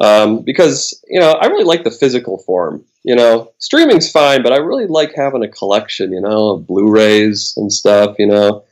um, 0.01 0.43
because 0.43 1.03
you 1.09 1.21
know, 1.21 1.33
I 1.33 1.47
really 1.47 1.65
like 1.65 1.85
the 1.85 1.91
physical 1.91 2.39
form. 2.39 2.85
You 3.03 3.17
know, 3.17 3.53
streaming's 3.59 4.11
fine, 4.11 4.43
but 4.43 4.53
I 4.53 4.59
really 4.59 4.87
like 4.87 5.15
having 5.15 5.43
a 5.43 5.49
collection. 5.49 6.13
You 6.13 6.21
know, 6.21 6.51
of 6.51 6.67
Blu-rays 6.67 7.55
and 7.57 7.73
stuff. 7.73 8.17
You 8.19 8.27
know, 8.27 8.65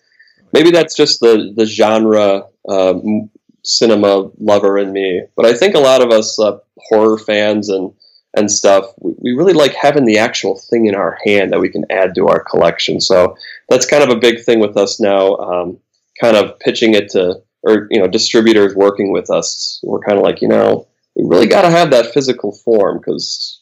maybe 0.52 0.70
that's 0.70 0.94
just 0.94 1.20
the 1.20 1.52
the 1.54 1.66
genre 1.66 2.44
um, 2.68 3.30
cinema 3.62 4.30
lover 4.38 4.78
in 4.78 4.92
me. 4.92 5.22
But 5.36 5.46
I 5.46 5.54
think 5.54 5.74
a 5.74 5.80
lot 5.80 6.02
of 6.02 6.10
us 6.10 6.38
uh, 6.38 6.58
horror 6.78 7.18
fans 7.18 7.68
and 7.68 7.92
and 8.34 8.50
stuff, 8.50 8.92
we, 8.98 9.14
we 9.18 9.32
really 9.32 9.52
like 9.52 9.74
having 9.74 10.04
the 10.04 10.18
actual 10.18 10.58
thing 10.70 10.86
in 10.86 10.94
our 10.94 11.18
hand 11.24 11.52
that 11.52 11.60
we 11.60 11.68
can 11.68 11.84
add 11.90 12.14
to 12.14 12.28
our 12.28 12.42
collection. 12.42 13.00
So 13.00 13.36
that's 13.68 13.86
kind 13.86 14.02
of 14.02 14.10
a 14.10 14.20
big 14.20 14.44
thing 14.44 14.60
with 14.60 14.76
us 14.76 15.00
now. 15.00 15.36
Um, 15.36 15.78
kind 16.20 16.36
of 16.36 16.58
pitching 16.60 16.94
it 16.94 17.10
to, 17.10 17.40
or 17.62 17.86
you 17.90 17.98
know, 17.98 18.06
distributors 18.06 18.74
working 18.74 19.12
with 19.12 19.30
us. 19.30 19.80
We're 19.82 20.00
kind 20.00 20.18
of 20.18 20.24
like, 20.24 20.42
you 20.42 20.48
know, 20.48 20.87
we 21.18 21.24
really 21.28 21.48
got 21.48 21.62
to 21.62 21.70
have 21.70 21.90
that 21.90 22.14
physical 22.14 22.52
form 22.52 22.98
because 22.98 23.60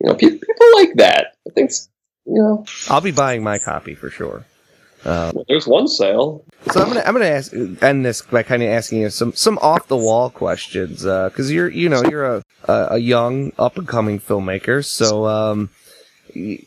you 0.00 0.08
know 0.08 0.14
people, 0.14 0.38
people 0.38 0.66
like 0.74 0.94
that. 0.96 1.36
I 1.48 1.50
think 1.54 1.70
you 2.26 2.34
know. 2.34 2.66
I'll 2.88 3.00
be 3.00 3.12
buying 3.12 3.42
my 3.42 3.58
copy 3.58 3.94
for 3.94 4.10
sure. 4.10 4.44
Uh, 5.04 5.32
well, 5.34 5.44
there's 5.48 5.66
one 5.66 5.88
sale. 5.88 6.44
So 6.72 6.80
I'm 6.80 6.88
gonna 6.88 7.02
I'm 7.06 7.14
gonna 7.14 7.26
ask 7.26 7.52
end 7.82 8.04
this 8.04 8.22
by 8.22 8.42
kind 8.42 8.62
of 8.62 8.68
asking 8.68 9.02
you 9.02 9.10
some 9.10 9.32
some 9.32 9.58
off 9.58 9.88
the 9.88 9.96
wall 9.96 10.30
questions 10.30 11.02
because 11.02 11.48
uh, 11.48 11.52
you're 11.52 11.68
you 11.68 11.88
know 11.88 12.02
you're 12.04 12.24
a 12.24 12.42
a 12.66 12.98
young 12.98 13.52
up 13.58 13.78
and 13.78 13.88
coming 13.88 14.20
filmmaker. 14.20 14.84
So 14.84 15.26
um, 15.26 15.70
you 16.34 16.60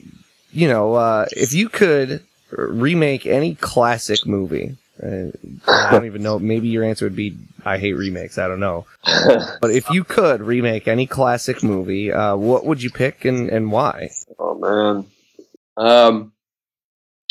know 0.53 0.95
uh, 0.95 1.25
if 1.31 1.53
you 1.53 1.69
could 1.69 2.23
remake 2.51 3.25
any 3.25 3.55
classic 3.55 4.25
movie. 4.25 4.75
Uh, 5.01 5.31
I 5.67 5.91
don't 5.91 6.05
even 6.05 6.21
know. 6.21 6.39
Maybe 6.39 6.67
your 6.67 6.83
answer 6.83 7.05
would 7.05 7.15
be 7.15 7.37
I 7.65 7.77
hate 7.77 7.93
remakes. 7.93 8.37
I 8.37 8.47
don't 8.47 8.59
know. 8.59 8.85
but 9.61 9.71
if 9.71 9.89
you 9.89 10.03
could 10.03 10.41
remake 10.41 10.87
any 10.87 11.07
classic 11.07 11.63
movie, 11.63 12.11
uh, 12.11 12.35
what 12.35 12.65
would 12.65 12.83
you 12.83 12.89
pick 12.89 13.25
and, 13.25 13.49
and 13.49 13.71
why? 13.71 14.11
Oh 14.37 14.55
man. 14.55 15.05
Um, 15.77 16.33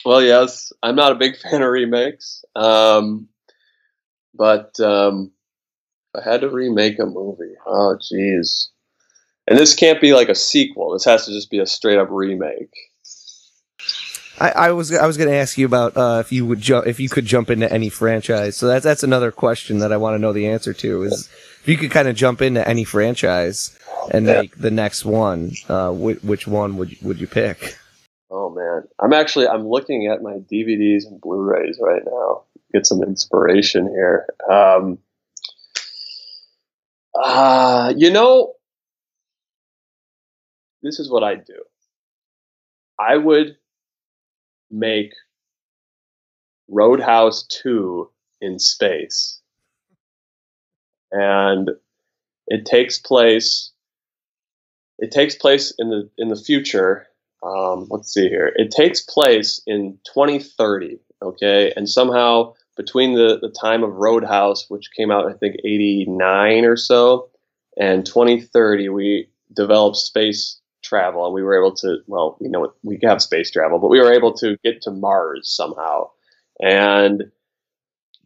well, 0.04 0.22
yes, 0.22 0.72
I'm 0.82 0.96
not 0.96 1.12
a 1.12 1.16
big 1.16 1.36
fan 1.42 1.62
of 1.62 1.70
remakes, 1.70 2.44
um, 2.56 3.28
but 4.34 4.78
um, 4.80 5.32
I 6.14 6.22
had 6.22 6.40
to 6.40 6.48
remake 6.48 6.98
a 6.98 7.06
movie. 7.06 7.54
Oh, 7.66 7.98
jeez. 8.00 8.68
And 9.46 9.58
this 9.58 9.74
can't 9.74 10.00
be 10.00 10.12
like 10.12 10.28
a 10.28 10.34
sequel. 10.34 10.92
This 10.92 11.04
has 11.04 11.26
to 11.26 11.32
just 11.32 11.50
be 11.50 11.58
a 11.58 11.66
straight 11.66 11.98
up 11.98 12.08
remake. 12.10 12.74
I, 14.40 14.50
I 14.50 14.70
was 14.72 14.92
I 14.92 15.06
was 15.06 15.16
going 15.16 15.28
to 15.28 15.36
ask 15.36 15.58
you 15.58 15.66
about 15.66 15.96
uh, 15.96 16.18
if 16.20 16.32
you 16.32 16.46
would 16.46 16.60
ju- 16.60 16.82
if 16.84 17.00
you 17.00 17.08
could 17.08 17.26
jump 17.26 17.50
into 17.50 17.70
any 17.72 17.88
franchise. 17.88 18.56
So 18.56 18.68
that's 18.68 18.84
that's 18.84 19.02
another 19.02 19.32
question 19.32 19.78
that 19.80 19.92
I 19.92 19.96
want 19.96 20.14
to 20.14 20.18
know 20.18 20.32
the 20.32 20.48
answer 20.48 20.72
to 20.72 21.02
is 21.02 21.28
if 21.60 21.68
you 21.68 21.76
could 21.76 21.90
kind 21.90 22.08
of 22.08 22.16
jump 22.16 22.40
into 22.40 22.66
any 22.66 22.84
franchise 22.84 23.76
and 24.10 24.26
yeah. 24.26 24.42
make 24.42 24.56
the 24.56 24.70
next 24.70 25.04
one, 25.04 25.52
uh, 25.68 25.90
wh- 25.92 26.24
which 26.24 26.46
one 26.46 26.76
would 26.76 26.96
would 27.02 27.20
you 27.20 27.26
pick? 27.26 27.76
Oh 28.30 28.50
man, 28.50 28.84
I'm 29.00 29.12
actually 29.12 29.48
I'm 29.48 29.66
looking 29.66 30.06
at 30.06 30.22
my 30.22 30.34
DVDs 30.34 31.06
and 31.06 31.20
Blu-rays 31.20 31.78
right 31.80 32.02
now. 32.04 32.42
Get 32.72 32.86
some 32.86 33.02
inspiration 33.02 33.88
here. 33.88 34.26
Um, 34.50 34.98
uh, 37.14 37.92
you 37.96 38.10
know, 38.10 38.52
this 40.82 41.00
is 41.00 41.10
what 41.10 41.24
I 41.24 41.34
do. 41.34 41.62
I 42.98 43.16
would 43.16 43.56
make 44.70 45.12
Roadhouse 46.68 47.46
2 47.62 48.10
in 48.40 48.58
space. 48.58 49.40
And 51.10 51.70
it 52.46 52.66
takes 52.66 52.98
place 52.98 53.72
it 55.00 55.12
takes 55.12 55.36
place 55.36 55.72
in 55.78 55.90
the 55.90 56.10
in 56.18 56.28
the 56.28 56.36
future 56.36 57.08
um, 57.42 57.86
let's 57.90 58.12
see 58.12 58.28
here. 58.28 58.52
It 58.56 58.70
takes 58.70 59.00
place 59.00 59.60
in 59.66 59.98
2030, 60.12 60.98
okay? 61.22 61.72
And 61.76 61.88
somehow 61.88 62.54
between 62.76 63.14
the, 63.14 63.38
the 63.40 63.54
time 63.60 63.82
of 63.82 63.94
Roadhouse, 63.94 64.66
which 64.68 64.90
came 64.96 65.10
out, 65.10 65.26
I 65.26 65.34
think, 65.34 65.56
89 65.64 66.64
or 66.64 66.76
so, 66.76 67.30
and 67.76 68.04
2030, 68.04 68.88
we 68.88 69.28
developed 69.54 69.96
space 69.96 70.60
travel 70.88 71.24
and 71.26 71.34
we 71.34 71.42
were 71.42 71.58
able 71.58 71.74
to, 71.76 71.98
well, 72.06 72.36
we 72.40 72.48
know 72.48 72.72
we 72.82 72.98
have 73.02 73.22
space 73.22 73.50
travel, 73.50 73.78
but 73.78 73.90
we 73.90 74.00
were 74.00 74.12
able 74.12 74.32
to 74.34 74.56
get 74.64 74.82
to 74.82 74.90
Mars 74.90 75.50
somehow. 75.50 76.10
And 76.60 77.24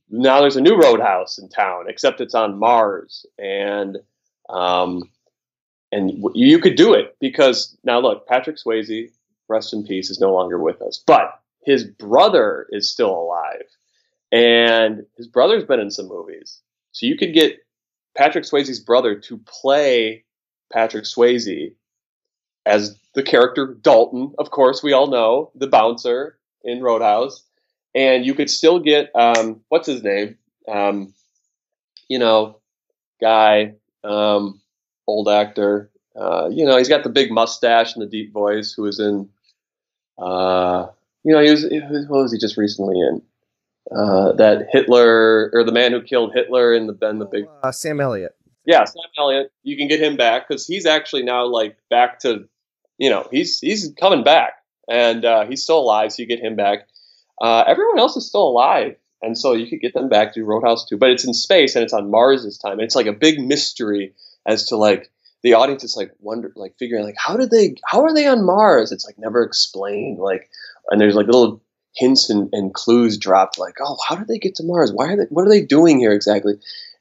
now 0.08 0.40
there's 0.40 0.56
a 0.56 0.60
new 0.60 0.76
Roadhouse 0.76 1.38
in 1.38 1.48
town, 1.48 1.84
except 1.88 2.20
it's 2.20 2.34
on 2.34 2.58
Mars. 2.58 3.26
And 3.38 3.98
um, 4.48 5.02
and 5.92 6.24
you 6.34 6.58
could 6.58 6.76
do 6.76 6.94
it 6.94 7.16
because 7.20 7.76
now 7.84 8.00
look, 8.00 8.26
Patrick 8.26 8.56
Swayze, 8.56 9.10
rest 9.48 9.74
in 9.74 9.84
peace, 9.84 10.10
is 10.10 10.20
no 10.20 10.32
longer 10.32 10.58
with 10.58 10.80
us, 10.80 11.02
but 11.06 11.40
his 11.64 11.84
brother 11.84 12.66
is 12.70 12.90
still 12.90 13.10
alive, 13.10 13.66
and 14.32 15.02
his 15.16 15.28
brother's 15.28 15.64
been 15.64 15.80
in 15.80 15.90
some 15.90 16.08
movies, 16.08 16.60
so 16.92 17.06
you 17.06 17.16
could 17.16 17.34
get 17.34 17.58
Patrick 18.16 18.44
Swayze's 18.44 18.80
brother 18.80 19.14
to 19.16 19.38
play 19.38 20.24
Patrick 20.72 21.04
Swayze 21.04 21.74
as 22.66 22.96
the 23.14 23.22
character 23.22 23.76
Dalton. 23.80 24.34
Of 24.38 24.50
course, 24.50 24.82
we 24.82 24.92
all 24.92 25.08
know 25.08 25.50
the 25.54 25.66
bouncer 25.66 26.38
in 26.62 26.82
Roadhouse, 26.82 27.42
and 27.94 28.24
you 28.24 28.34
could 28.34 28.50
still 28.50 28.78
get 28.78 29.10
um, 29.14 29.60
what's 29.68 29.86
his 29.86 30.02
name? 30.02 30.36
Um, 30.68 31.14
you 32.08 32.18
know, 32.18 32.58
guy, 33.20 33.74
um, 34.04 34.60
old 35.06 35.28
actor. 35.28 35.90
Uh, 36.14 36.48
you 36.50 36.66
know, 36.66 36.76
he's 36.76 36.88
got 36.88 37.04
the 37.04 37.08
big 37.08 37.30
mustache 37.30 37.94
and 37.94 38.02
the 38.02 38.08
deep 38.08 38.32
voice. 38.32 38.72
Who 38.72 38.82
was 38.82 39.00
in? 39.00 39.28
Uh, 40.18 40.88
you 41.24 41.32
know, 41.32 41.40
he 41.40 41.50
was. 41.50 41.64
What 42.08 42.22
was 42.22 42.32
he 42.32 42.38
just 42.38 42.56
recently 42.56 42.98
in? 42.98 43.22
Uh, 43.90 44.32
that 44.32 44.68
Hitler 44.70 45.50
or 45.52 45.64
the 45.64 45.72
man 45.72 45.92
who 45.92 46.00
killed 46.02 46.32
Hitler 46.34 46.72
in 46.72 46.86
the 46.86 46.92
Ben 46.92 47.18
the 47.18 47.26
Big. 47.26 47.46
Uh, 47.62 47.72
Sam 47.72 48.00
Elliott. 48.00 48.36
Yeah, 48.64 48.84
Sam 48.84 49.02
Elliott. 49.18 49.52
You 49.64 49.76
can 49.76 49.88
get 49.88 50.00
him 50.00 50.16
back 50.16 50.46
because 50.46 50.66
he's 50.66 50.86
actually 50.86 51.24
now 51.24 51.46
like 51.46 51.76
back 51.90 52.20
to, 52.20 52.48
you 52.98 53.10
know, 53.10 53.26
he's 53.30 53.58
he's 53.60 53.92
coming 53.98 54.24
back 54.24 54.54
and 54.88 55.24
uh, 55.24 55.46
he's 55.46 55.62
still 55.62 55.78
alive. 55.78 56.12
So 56.12 56.22
you 56.22 56.28
get 56.28 56.40
him 56.40 56.56
back. 56.56 56.88
Uh, 57.40 57.64
everyone 57.66 57.98
else 57.98 58.16
is 58.16 58.26
still 58.28 58.46
alive, 58.46 58.96
and 59.22 59.36
so 59.36 59.52
you 59.52 59.68
could 59.68 59.80
get 59.80 59.94
them 59.94 60.08
back 60.08 60.34
to 60.34 60.44
Roadhouse 60.44 60.86
2, 60.86 60.96
but 60.98 61.10
it's 61.10 61.24
in 61.24 61.34
space 61.34 61.74
and 61.74 61.84
it's 61.84 61.92
on 61.92 62.10
Mars 62.10 62.44
this 62.44 62.58
time. 62.58 62.72
And 62.72 62.82
it's 62.82 62.96
like 62.96 63.06
a 63.06 63.12
big 63.12 63.40
mystery 63.40 64.14
as 64.46 64.66
to 64.66 64.76
like 64.76 65.10
the 65.42 65.54
audience 65.54 65.84
is 65.84 65.96
like 65.96 66.12
wonder 66.20 66.52
like 66.56 66.74
figuring 66.78 67.04
like 67.04 67.16
how 67.18 67.36
did 67.36 67.50
they 67.50 67.74
how 67.86 68.02
are 68.02 68.14
they 68.14 68.26
on 68.26 68.44
Mars? 68.44 68.92
It's 68.92 69.06
like 69.06 69.18
never 69.18 69.42
explained. 69.42 70.18
Like 70.18 70.48
and 70.90 71.00
there's 71.00 71.14
like 71.14 71.26
little 71.26 71.62
hints 71.94 72.30
and, 72.30 72.48
and 72.52 72.72
clues 72.72 73.18
dropped 73.18 73.58
like 73.58 73.74
oh 73.80 73.96
how 74.08 74.16
did 74.16 74.28
they 74.28 74.38
get 74.38 74.56
to 74.56 74.64
Mars? 74.64 74.92
Why 74.92 75.12
are 75.12 75.16
they 75.16 75.24
what 75.30 75.46
are 75.46 75.50
they 75.50 75.62
doing 75.64 75.98
here 75.98 76.12
exactly? 76.12 76.54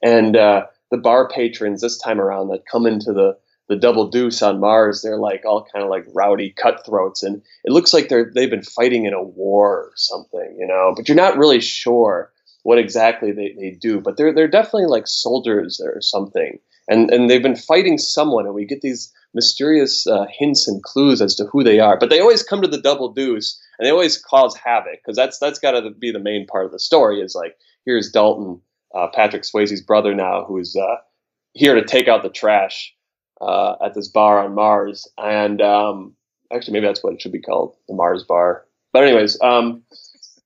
And 0.04 0.36
uh, 0.36 0.66
the 0.90 0.98
bar 0.98 1.30
patrons 1.30 1.82
this 1.82 1.98
time 1.98 2.20
around 2.20 2.50
that 2.50 2.66
come 2.66 2.86
into 2.86 3.14
the 3.14 3.38
the 3.72 3.78
double 3.78 4.10
deuce 4.10 4.42
on 4.42 4.60
Mars, 4.60 5.02
they're 5.02 5.18
like 5.18 5.46
all 5.46 5.66
kind 5.74 5.82
of 5.82 5.90
like 5.90 6.04
rowdy 6.14 6.50
cutthroats, 6.50 7.24
and 7.24 7.42
it 7.64 7.72
looks 7.72 7.94
like 7.94 8.10
they're 8.10 8.30
they've 8.36 8.50
been 8.50 8.64
fighting 8.64 9.06
in 9.06 9.14
a 9.14 9.24
war 9.24 9.78
or 9.78 9.92
something, 9.96 10.58
you 10.60 10.68
know. 10.68 10.94
But 10.94 11.08
you're 11.08 11.16
not 11.16 11.38
really 11.38 11.62
sure 11.62 12.34
what 12.64 12.78
exactly 12.78 13.32
they, 13.32 13.56
they 13.58 13.78
do, 13.80 14.02
but 14.02 14.18
they're 14.18 14.34
they're 14.34 14.50
definitely 14.50 14.88
like 14.88 15.08
soldiers 15.08 15.80
or 15.82 16.02
something, 16.02 16.60
and 16.90 17.10
and 17.12 17.30
they've 17.30 17.42
been 17.42 17.56
fighting 17.56 17.98
someone, 17.98 18.46
and 18.46 18.54
we 18.54 18.66
get 18.66 18.82
these 18.82 19.14
mysterious 19.34 20.06
uh, 20.06 20.26
hints 20.38 20.68
and 20.68 20.84
clues 20.84 21.22
as 21.22 21.34
to 21.36 21.46
who 21.46 21.64
they 21.64 21.80
are. 21.80 21.98
But 21.98 22.10
they 22.10 22.20
always 22.20 22.44
come 22.44 22.62
to 22.62 22.68
the 22.68 22.82
double 22.82 23.14
deuce, 23.14 23.58
and 23.80 23.88
they 23.88 23.92
always 23.92 24.18
cause 24.18 24.54
havoc 24.54 25.00
because 25.02 25.16
that's 25.16 25.40
that's 25.40 25.60
got 25.60 25.80
to 25.80 25.92
be 25.92 26.12
the 26.12 26.20
main 26.20 26.46
part 26.46 26.66
of 26.66 26.74
the 26.74 26.80
story. 26.80 27.22
Is 27.22 27.36
like 27.36 27.56
here's 27.86 28.12
Dalton, 28.12 28.60
uh, 28.94 29.08
Patrick 29.16 29.44
Swayze's 29.44 29.82
brother 29.82 30.14
now, 30.14 30.44
who's 30.46 30.76
uh, 30.76 30.98
here 31.54 31.76
to 31.76 31.86
take 31.86 32.10
out 32.10 32.22
the 32.22 32.30
trash 32.30 32.94
uh, 33.42 33.76
at 33.84 33.94
this 33.94 34.08
bar 34.08 34.44
on 34.44 34.56
Mars, 34.56 35.08
and 35.18 35.62
um, 35.62 36.16
actually 36.54 36.74
maybe 36.74 36.88
that's 36.88 37.04
what 37.04 37.14
it 37.14 37.22
should 37.22 37.32
be 37.32 37.42
called, 37.42 37.76
the 37.88 37.96
Mars 37.96 38.24
Bar. 38.24 38.66
But 38.94 39.04
anyways, 39.04 39.40
um, 39.42 39.84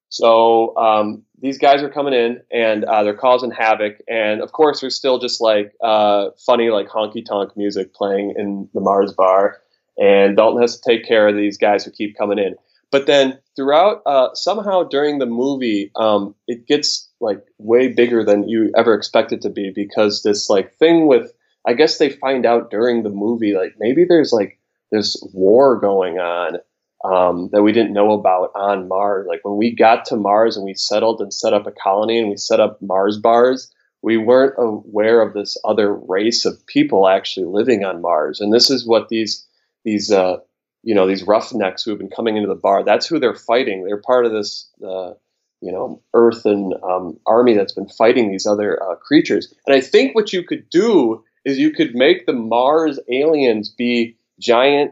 so 0.10 0.76
um, 0.78 1.24
these 1.42 1.58
guys 1.58 1.84
are 1.84 1.90
coming 1.90 2.14
in 2.14 2.42
and 2.52 2.86
uh, 2.86 3.04
they're 3.04 3.14
causing 3.14 3.52
havoc, 3.52 3.98
and 4.08 4.42
of 4.42 4.52
course 4.52 4.82
there's 4.82 4.96
still 4.96 5.20
just 5.20 5.42
like 5.42 5.74
uh, 5.84 6.30
funny 6.46 6.70
like 6.70 6.88
honky 6.88 7.26
tonk 7.26 7.58
music 7.58 7.94
playing 7.94 8.34
in 8.38 8.70
the 8.74 8.82
Mars 8.82 9.14
Bar, 9.14 9.58
and 9.98 10.38
Dalton 10.38 10.62
has 10.62 10.80
to 10.80 10.90
take 10.90 11.08
care 11.08 11.28
of 11.28 11.36
these 11.36 11.58
guys 11.58 11.84
who 11.84 11.92
keep 11.92 12.18
coming 12.18 12.40
in. 12.40 12.56
But 12.92 13.08
then 13.08 13.40
throughout, 13.56 14.04
uh, 14.06 14.34
somehow 14.36 14.84
during 14.84 15.20
the 15.20 15.26
movie, 15.26 15.92
um, 15.96 16.34
it 16.48 16.66
gets 16.66 17.10
like 17.20 17.44
way 17.58 17.90
bigger 17.90 18.24
than 18.24 18.48
you 18.48 18.72
ever 18.78 18.94
expect 18.94 19.34
it 19.34 19.42
to 19.42 19.50
be 19.50 19.72
because 19.76 20.24
this 20.24 20.50
like 20.50 20.78
thing 20.78 21.08
with 21.08 21.34
I 21.68 21.74
guess 21.74 21.98
they 21.98 22.10
find 22.10 22.46
out 22.46 22.70
during 22.70 23.04
the 23.04 23.10
movie, 23.10 23.56
like 23.56 23.76
maybe 23.80 24.06
there's 24.08 24.32
like 24.32 24.60
this 24.92 25.18
war 25.34 25.80
going 25.80 26.20
on 26.20 26.58
um, 27.04 27.50
that 27.52 27.64
we 27.64 27.72
didn't 27.72 27.94
know 27.94 28.14
about 28.14 28.52
on 28.56 28.88
Mars. 28.88 29.28
Like 29.28 29.44
when 29.44 29.58
we 29.58 29.76
got 29.76 30.06
to 30.06 30.16
Mars 30.16 30.58
and 30.58 30.66
we 30.66 30.74
settled 30.74 31.22
and 31.22 31.34
set 31.34 31.54
up 31.54 31.68
a 31.68 31.72
colony 31.72 32.20
and 32.20 32.30
we 32.30 32.38
set 32.38 32.60
up 32.60 32.82
Mars 32.82 33.18
bars, 33.18 33.72
we 34.02 34.18
weren't 34.18 34.56
aware 34.58 35.22
of 35.22 35.34
this 35.34 35.58
other 35.66 35.94
race 35.94 36.46
of 36.46 36.66
people 36.68 37.08
actually 37.08 37.48
living 37.48 37.84
on 37.84 38.02
Mars. 38.02 38.40
And 38.42 38.54
this 38.54 38.70
is 38.70 38.88
what 38.88 39.10
these 39.10 39.46
these 39.84 40.12
uh, 40.12 40.38
you 40.84 40.96
know 40.96 41.08
these 41.08 41.24
roughnecks 41.24 41.84
who 41.84 41.92
have 41.92 42.00
been 42.00 42.10
coming 42.10 42.38
into 42.38 42.50
the 42.50 42.56
bar. 42.56 42.84
That's 42.84 43.08
who 43.08 43.20
they're 43.20 43.36
fighting. 43.36 43.84
They're 43.86 44.02
part 44.02 44.26
of 44.26 44.32
this. 44.32 44.70
Uh, 44.86 45.14
you 45.62 45.72
know, 45.72 46.00
Earth 46.14 46.46
and 46.46 46.76
um, 46.84 47.18
army 47.26 47.56
that's 47.56 47.74
been 47.74 47.88
fighting 47.88 48.30
these 48.30 48.46
other 48.46 48.80
uh, 48.84 48.96
creatures. 48.98 49.52
And 49.66 49.76
I 49.76 49.82
think 49.82 50.14
what 50.14 50.32
you 50.32 50.44
could 50.44 50.70
do 50.70 51.24
is 51.46 51.58
you 51.58 51.72
could 51.72 51.96
make 51.96 52.26
the 52.26 52.34
Mars 52.34 53.00
aliens 53.10 53.70
be 53.70 54.18
giant, 54.40 54.92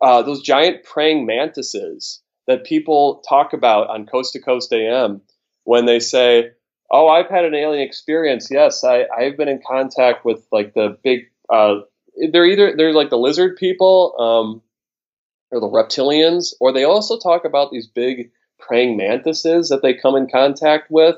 uh, 0.00 0.22
those 0.22 0.42
giant 0.42 0.84
praying 0.84 1.26
mantises 1.26 2.22
that 2.46 2.64
people 2.64 3.22
talk 3.28 3.52
about 3.52 3.88
on 3.88 4.06
Coast 4.06 4.34
to 4.34 4.40
Coast 4.40 4.72
AM 4.72 5.22
when 5.64 5.86
they 5.86 5.98
say, 5.98 6.50
"Oh, 6.90 7.08
I've 7.08 7.28
had 7.28 7.44
an 7.44 7.54
alien 7.54 7.82
experience. 7.82 8.48
Yes, 8.50 8.84
I, 8.84 9.06
I've 9.16 9.36
been 9.36 9.48
in 9.48 9.60
contact 9.66 10.24
with 10.24 10.46
like 10.52 10.74
the 10.74 10.98
big. 11.02 11.26
Uh, 11.52 11.80
they're 12.30 12.46
either 12.46 12.74
they're 12.76 12.92
like 12.92 13.10
the 13.10 13.18
lizard 13.18 13.56
people, 13.56 14.14
um, 14.18 14.62
or 15.50 15.60
the 15.60 15.66
reptilians, 15.66 16.54
or 16.60 16.72
they 16.72 16.84
also 16.84 17.18
talk 17.18 17.44
about 17.44 17.70
these 17.70 17.86
big 17.86 18.30
praying 18.58 18.96
mantises 18.96 19.68
that 19.68 19.82
they 19.82 19.94
come 19.94 20.16
in 20.16 20.28
contact 20.28 20.90
with, 20.90 21.16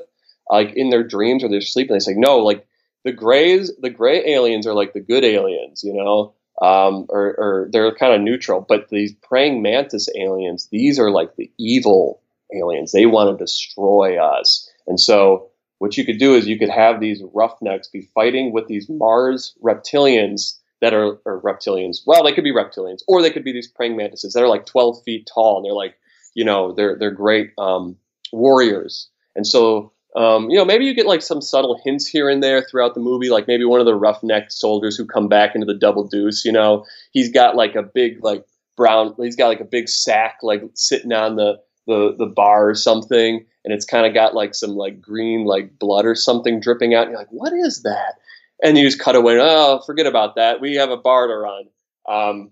like 0.49 0.73
in 0.75 0.89
their 0.89 1.03
dreams 1.03 1.43
or 1.43 1.49
their 1.49 1.61
sleep. 1.61 1.89
And 1.89 1.95
they 1.95 2.03
say, 2.03 2.13
no, 2.15 2.37
like 2.39 2.65
the 3.03 3.11
grays, 3.11 3.71
the 3.81 3.89
gray 3.89 4.33
aliens 4.33 4.67
are 4.67 4.73
like 4.73 4.93
the 4.93 4.99
good 4.99 5.23
aliens, 5.23 5.83
you 5.83 5.93
know, 5.93 6.33
um, 6.61 7.05
or, 7.09 7.35
or 7.37 7.69
they're 7.71 7.95
kind 7.95 8.13
of 8.13 8.21
neutral. 8.21 8.65
But 8.67 8.89
these 8.89 9.13
praying 9.13 9.61
mantis 9.61 10.09
aliens, 10.15 10.67
these 10.71 10.99
are 10.99 11.11
like 11.11 11.35
the 11.35 11.51
evil 11.57 12.21
aliens. 12.53 12.91
They 12.91 13.05
want 13.05 13.37
to 13.37 13.43
destroy 13.43 14.21
us. 14.21 14.69
And 14.87 14.99
so 14.99 15.49
what 15.77 15.97
you 15.97 16.05
could 16.05 16.19
do 16.19 16.35
is 16.35 16.47
you 16.47 16.59
could 16.59 16.69
have 16.69 16.99
these 16.99 17.23
roughnecks 17.33 17.87
be 17.87 18.09
fighting 18.13 18.51
with 18.51 18.67
these 18.67 18.89
Mars 18.89 19.55
reptilians 19.63 20.57
that 20.81 20.93
are 20.93 21.19
or 21.25 21.41
reptilians. 21.41 21.99
Well, 22.05 22.23
they 22.23 22.33
could 22.33 22.43
be 22.43 22.53
reptilians, 22.53 22.99
or 23.07 23.21
they 23.21 23.31
could 23.31 23.43
be 23.43 23.53
these 23.53 23.67
praying 23.67 23.97
mantises 23.97 24.33
that 24.33 24.43
are 24.43 24.47
like 24.47 24.65
12 24.65 25.03
feet 25.03 25.29
tall, 25.33 25.57
and 25.57 25.65
they're 25.65 25.73
like, 25.73 25.95
you 26.33 26.45
know, 26.45 26.73
they're 26.73 26.97
they're 26.97 27.11
great 27.11 27.51
um, 27.57 27.97
warriors. 28.31 29.09
And 29.35 29.45
so 29.47 29.93
um, 30.15 30.49
you 30.49 30.57
know, 30.57 30.65
maybe 30.65 30.85
you 30.85 30.95
get 30.95 31.05
like 31.05 31.21
some 31.21 31.41
subtle 31.41 31.79
hints 31.83 32.07
here 32.07 32.29
and 32.29 32.41
there 32.41 32.63
throughout 32.63 32.95
the 32.95 32.99
movie, 32.99 33.29
like 33.29 33.47
maybe 33.47 33.65
one 33.65 33.79
of 33.79 33.85
the 33.85 33.95
roughneck 33.95 34.51
soldiers 34.51 34.97
who 34.97 35.05
come 35.05 35.27
back 35.27 35.53
into 35.53 35.65
the 35.65 35.77
double 35.77 36.07
deuce. 36.07 36.43
You 36.43 36.51
know, 36.51 36.85
he's 37.11 37.31
got 37.31 37.55
like 37.55 37.75
a 37.75 37.83
big 37.83 38.23
like 38.23 38.45
brown, 38.75 39.13
he's 39.19 39.35
got 39.35 39.47
like 39.47 39.59
a 39.59 39.65
big 39.65 39.87
sack 39.87 40.39
like 40.41 40.63
sitting 40.73 41.13
on 41.13 41.35
the 41.35 41.59
the 41.85 42.15
the 42.17 42.25
bar 42.25 42.69
or 42.69 42.75
something, 42.75 43.45
and 43.63 43.73
it's 43.73 43.85
kind 43.85 44.07
of 44.07 44.13
got 44.13 44.33
like 44.33 44.55
some 44.55 44.71
like 44.71 44.99
green 44.99 45.45
like 45.45 45.77
blood 45.77 46.05
or 46.05 46.15
something 46.15 46.59
dripping 46.59 46.95
out. 46.95 47.03
And 47.03 47.11
you're 47.11 47.19
like, 47.19 47.31
what 47.31 47.53
is 47.53 47.83
that? 47.83 48.15
And 48.63 48.77
you 48.77 48.85
just 48.85 48.99
cut 48.99 49.15
away. 49.15 49.37
Oh, 49.39 49.81
forget 49.85 50.07
about 50.07 50.35
that. 50.35 50.59
We 50.59 50.75
have 50.75 50.89
a 50.89 50.97
bar 50.97 51.27
to 51.27 51.35
run. 51.35 51.65
Um, 52.07 52.51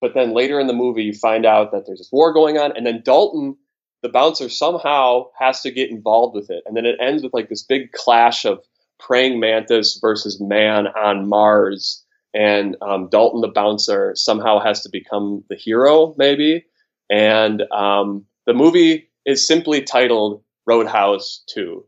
but 0.00 0.14
then 0.14 0.34
later 0.34 0.60
in 0.60 0.68
the 0.68 0.72
movie, 0.72 1.02
you 1.02 1.14
find 1.14 1.44
out 1.44 1.72
that 1.72 1.84
there's 1.86 1.98
this 1.98 2.12
war 2.12 2.32
going 2.32 2.58
on, 2.58 2.76
and 2.76 2.86
then 2.86 3.02
Dalton 3.04 3.56
the 4.02 4.08
bouncer 4.08 4.48
somehow 4.48 5.26
has 5.38 5.62
to 5.62 5.70
get 5.70 5.90
involved 5.90 6.34
with 6.34 6.50
it. 6.50 6.62
And 6.66 6.76
then 6.76 6.86
it 6.86 6.98
ends 7.00 7.22
with 7.22 7.34
like 7.34 7.48
this 7.48 7.62
big 7.62 7.92
clash 7.92 8.44
of 8.44 8.60
praying 8.98 9.40
mantis 9.40 9.98
versus 10.00 10.40
man 10.40 10.86
on 10.86 11.28
Mars. 11.28 12.04
And 12.34 12.76
um, 12.82 13.08
Dalton, 13.08 13.40
the 13.40 13.48
bouncer, 13.48 14.12
somehow 14.14 14.60
has 14.60 14.82
to 14.82 14.90
become 14.90 15.44
the 15.48 15.56
hero, 15.56 16.14
maybe. 16.18 16.66
And 17.10 17.62
um, 17.72 18.26
the 18.46 18.54
movie 18.54 19.08
is 19.24 19.46
simply 19.46 19.82
titled 19.82 20.42
Roadhouse 20.66 21.42
2. 21.48 21.84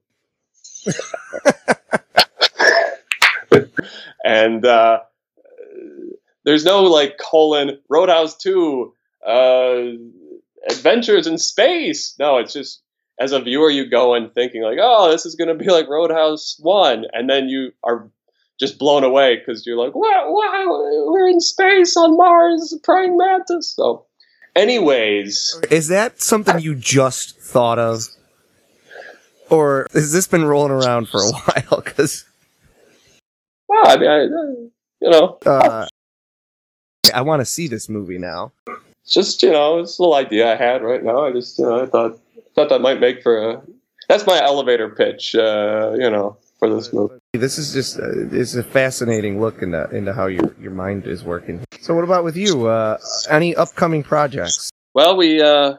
and 4.24 4.64
uh, 4.64 5.00
there's 6.44 6.64
no 6.64 6.84
like 6.84 7.18
colon 7.18 7.78
Roadhouse 7.88 8.36
2. 8.38 8.94
Uh, 9.26 9.82
adventures 10.70 11.26
in 11.26 11.38
space. 11.38 12.14
No, 12.18 12.38
it's 12.38 12.52
just 12.52 12.82
as 13.18 13.32
a 13.32 13.40
viewer, 13.40 13.70
you 13.70 13.88
go 13.88 14.14
in 14.14 14.30
thinking 14.30 14.62
like, 14.62 14.78
oh, 14.80 15.10
this 15.10 15.26
is 15.26 15.34
going 15.34 15.48
to 15.48 15.54
be 15.54 15.70
like 15.70 15.88
Roadhouse 15.88 16.56
One, 16.60 17.04
and 17.12 17.28
then 17.28 17.48
you 17.48 17.72
are 17.82 18.10
just 18.60 18.78
blown 18.78 19.04
away 19.04 19.36
because 19.36 19.66
you're 19.66 19.76
like, 19.76 19.94
wow, 19.94 20.26
wow, 20.28 21.04
we're 21.06 21.28
in 21.28 21.40
space 21.40 21.96
on 21.96 22.16
Mars, 22.16 22.76
praying 22.82 23.16
mantis. 23.16 23.74
So, 23.74 24.06
anyways, 24.54 25.60
is 25.70 25.88
that 25.88 26.20
something 26.20 26.60
you 26.60 26.74
just 26.74 27.38
thought 27.38 27.78
of, 27.78 28.04
or 29.50 29.88
has 29.92 30.12
this 30.12 30.26
been 30.26 30.44
rolling 30.44 30.72
around 30.72 31.08
for 31.08 31.18
a 31.18 31.30
while? 31.32 31.82
Because, 31.82 32.24
well, 33.68 33.86
I 33.86 33.96
mean, 33.96 34.10
I, 34.10 34.20
you 35.00 35.10
know, 35.10 35.38
uh, 35.44 35.86
I 37.12 37.22
want 37.22 37.40
to 37.40 37.46
see 37.46 37.66
this 37.68 37.88
movie 37.88 38.18
now 38.18 38.52
just 39.14 39.42
you 39.42 39.50
know, 39.50 39.78
it's 39.78 39.98
a 39.98 40.02
little 40.02 40.14
idea 40.14 40.52
I 40.52 40.56
had 40.56 40.82
right 40.82 41.02
now. 41.02 41.26
I 41.26 41.32
just 41.32 41.58
you 41.58 41.66
know, 41.66 41.82
I 41.82 41.86
thought 41.86 42.20
thought 42.54 42.68
that 42.70 42.80
might 42.80 43.00
make 43.00 43.22
for 43.22 43.50
a. 43.50 43.62
That's 44.08 44.26
my 44.26 44.40
elevator 44.42 44.88
pitch. 44.88 45.34
Uh, 45.34 45.92
you 45.98 46.10
know, 46.10 46.38
for 46.58 46.74
this 46.74 46.92
movie. 46.92 47.14
This 47.32 47.58
is 47.58 47.72
just 47.72 47.98
uh, 47.98 48.28
it's 48.32 48.54
a 48.54 48.62
fascinating 48.62 49.40
look 49.40 49.62
into 49.62 49.88
into 49.90 50.12
how 50.12 50.26
your 50.26 50.54
your 50.60 50.72
mind 50.72 51.06
is 51.06 51.24
working. 51.24 51.60
So, 51.80 51.94
what 51.94 52.04
about 52.04 52.24
with 52.24 52.36
you? 52.36 52.66
Uh, 52.66 52.98
any 53.30 53.54
upcoming 53.54 54.02
projects? 54.02 54.70
Well, 54.94 55.16
we 55.16 55.40
uh, 55.40 55.74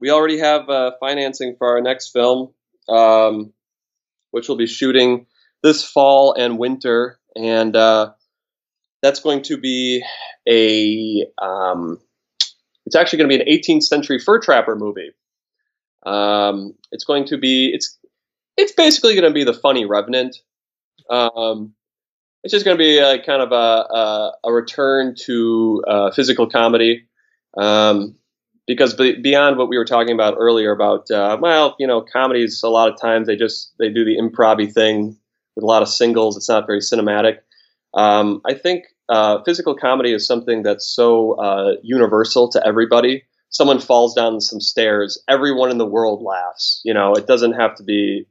we 0.00 0.10
already 0.10 0.38
have 0.38 0.68
uh, 0.68 0.92
financing 1.00 1.56
for 1.58 1.68
our 1.68 1.80
next 1.80 2.10
film, 2.10 2.52
um, 2.88 3.52
which 4.30 4.48
we'll 4.48 4.58
be 4.58 4.66
shooting 4.66 5.26
this 5.62 5.84
fall 5.84 6.34
and 6.34 6.58
winter, 6.58 7.18
and 7.34 7.74
uh, 7.74 8.12
that's 9.02 9.20
going 9.20 9.42
to 9.42 9.56
be 9.56 10.02
a. 10.48 11.26
Um, 11.40 11.98
it's 12.92 12.96
actually 13.00 13.20
going 13.20 13.30
to 13.30 13.38
be 13.38 13.52
an 13.52 13.60
18th 13.60 13.84
century 13.84 14.18
fur 14.18 14.38
trapper 14.38 14.76
movie. 14.76 15.12
Um, 16.04 16.74
it's 16.90 17.04
going 17.04 17.24
to 17.26 17.38
be 17.38 17.70
it's 17.72 17.98
it's 18.58 18.72
basically 18.72 19.14
going 19.14 19.24
to 19.24 19.32
be 19.32 19.44
the 19.44 19.54
funny 19.54 19.86
Revenant. 19.86 20.36
Um, 21.08 21.72
it's 22.44 22.52
just 22.52 22.66
going 22.66 22.76
to 22.76 22.78
be 22.78 22.98
a, 22.98 23.22
kind 23.22 23.40
of 23.40 23.50
a, 23.52 23.54
a, 23.54 24.32
a 24.44 24.52
return 24.52 25.14
to 25.22 25.82
uh, 25.88 26.10
physical 26.10 26.50
comedy. 26.50 27.06
Um, 27.56 28.16
because 28.66 28.92
beyond 28.94 29.56
what 29.56 29.70
we 29.70 29.78
were 29.78 29.86
talking 29.86 30.12
about 30.12 30.34
earlier 30.38 30.70
about 30.70 31.10
uh, 31.10 31.38
well 31.40 31.74
you 31.78 31.86
know 31.86 32.02
comedies 32.02 32.62
a 32.62 32.68
lot 32.68 32.92
of 32.92 33.00
times 33.00 33.26
they 33.26 33.36
just 33.36 33.72
they 33.78 33.88
do 33.88 34.04
the 34.04 34.18
improv 34.18 34.72
thing 34.72 35.16
with 35.56 35.64
a 35.64 35.66
lot 35.66 35.82
of 35.82 35.88
singles 35.88 36.36
it's 36.36 36.48
not 36.48 36.64
very 36.66 36.78
cinematic 36.78 37.38
um, 37.94 38.40
i 38.46 38.54
think 38.54 38.84
uh, 39.08 39.42
physical 39.44 39.74
comedy 39.74 40.12
is 40.12 40.26
something 40.26 40.62
that's 40.62 40.86
so 40.86 41.32
uh, 41.32 41.72
universal 41.82 42.48
to 42.50 42.66
everybody. 42.66 43.24
Someone 43.50 43.80
falls 43.80 44.14
down 44.14 44.40
some 44.40 44.60
stairs 44.60 45.22
everyone 45.28 45.70
in 45.70 45.78
the 45.78 45.86
world 45.86 46.22
laughs 46.22 46.80
you 46.84 46.94
know? 46.94 47.14
It 47.14 47.26
doesn't 47.26 47.52
have 47.52 47.74
to 47.76 47.82
be 47.82 48.26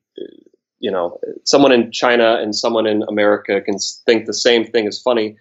you 0.80 0.90
know 0.90 1.20
someone 1.44 1.72
in 1.72 1.92
china 1.92 2.40
and 2.42 2.56
someone 2.56 2.88
in 2.88 3.04
america 3.04 3.62
can 3.62 3.78
think 4.08 4.26
the 4.26 4.34
same 4.34 4.66
thing 4.66 4.88
is 4.88 5.00
funny. 5.00 5.38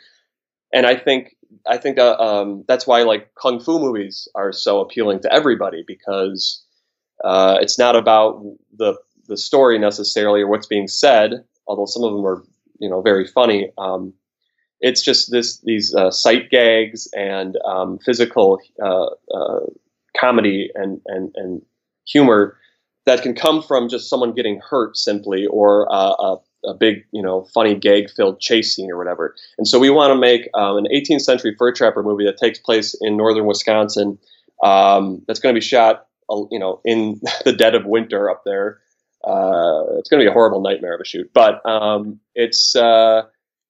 And 0.72 0.87
i 0.87 0.95
think 0.97 1.35
I 1.66 1.78
think 1.78 1.99
uh, 1.99 2.16
um, 2.18 2.64
that's 2.68 2.87
why 2.87 3.03
like 3.03 3.35
kung 3.35 3.61
fu 3.61 3.78
movies 3.78 4.28
are 4.35 4.53
so 4.53 4.81
appealing 4.81 5.20
to 5.20 5.33
everybody 5.33 5.85
because 5.87 6.64
uh, 7.24 7.59
it's 7.61 7.78
not 7.78 7.97
about 7.97 8.43
the 8.76 8.95
the 9.26 9.37
story 9.37 9.78
necessarily 9.78 10.43
or 10.43 10.49
what's 10.49 10.66
being 10.66 10.89
said, 10.89 11.45
although 11.66 11.87
some 11.87 12.05
of 12.05 12.12
them 12.12 12.24
are 12.24 12.43
you 12.78 12.89
know 12.89 13.01
very 13.01 13.26
funny. 13.26 13.70
Um, 13.78 14.14
it's 14.81 15.03
just 15.03 15.31
this 15.31 15.61
these 15.61 15.95
uh, 15.95 16.11
sight 16.11 16.51
gags 16.51 17.09
and 17.12 17.57
um, 17.64 17.99
physical 17.99 18.59
uh, 18.83 19.07
uh, 19.35 19.66
comedy 20.18 20.70
and 20.74 21.01
and 21.07 21.33
and 21.37 21.62
humor 22.07 22.57
that 23.07 23.22
can 23.22 23.35
come 23.35 23.62
from 23.62 23.89
just 23.89 24.09
someone 24.09 24.35
getting 24.35 24.61
hurt 24.61 24.97
simply 24.97 25.47
or 25.47 25.91
uh, 25.93 26.37
a 26.64 26.74
big, 26.74 27.05
you 27.12 27.22
know, 27.22 27.47
funny 27.55 27.74
gag-filled 27.74 28.41
chase 28.41 28.74
scene 28.74 28.91
or 28.91 28.99
whatever. 28.99 29.35
And 29.59 29.66
so 29.66 29.78
we 29.78 29.91
want 29.91 30.12
to 30.12 30.18
make 30.18 30.49
um, 30.55 30.76
an 30.76 30.87
18th 30.93 31.22
century 31.22 31.55
fur 31.59 31.72
trapper 31.72 32.03
movie 32.03 32.24
that 32.24 32.37
takes 32.37 32.59
place 32.59 32.95
in 33.01 33.16
northern 33.16 33.47
Wisconsin. 33.47 34.18
Um, 34.62 35.22
that's 35.26 35.41
going 35.41 35.55
to 35.55 35.59
be 35.59 35.64
shot, 35.64 36.07
uh, 36.28 36.43
you 36.51 36.59
know, 36.59 36.81
in 36.85 37.20
the 37.45 37.53
dead 37.53 37.74
of 37.74 37.87
winter 37.87 38.31
up 38.31 38.43
there. 38.45 38.81
Uh, 39.24 39.99
it's 39.99 40.09
going 40.09 40.20
to 40.20 40.24
be 40.24 40.31
a 40.31 40.33
horrible 40.33 40.62
nightmare 40.62 40.95
of 40.95 41.01
a 41.01 41.05
shoot, 41.05 41.31
but 41.35 41.64
um, 41.68 42.20
it's 42.35 42.74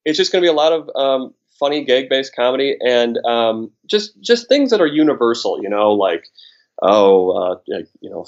it's 0.05 0.16
just 0.16 0.32
going 0.32 0.42
to 0.42 0.46
be 0.46 0.51
a 0.51 0.57
lot 0.57 0.72
of 0.72 0.90
um, 0.94 1.34
funny 1.59 1.84
gag-based 1.84 2.34
comedy 2.34 2.76
and 2.84 3.18
um, 3.26 3.70
just 3.86 4.20
just 4.20 4.48
things 4.48 4.70
that 4.70 4.80
are 4.80 4.86
universal. 4.86 5.62
You 5.62 5.68
know, 5.68 5.92
like 5.92 6.26
oh, 6.82 7.30
uh, 7.30 7.57
you 8.01 8.11
know, 8.11 8.26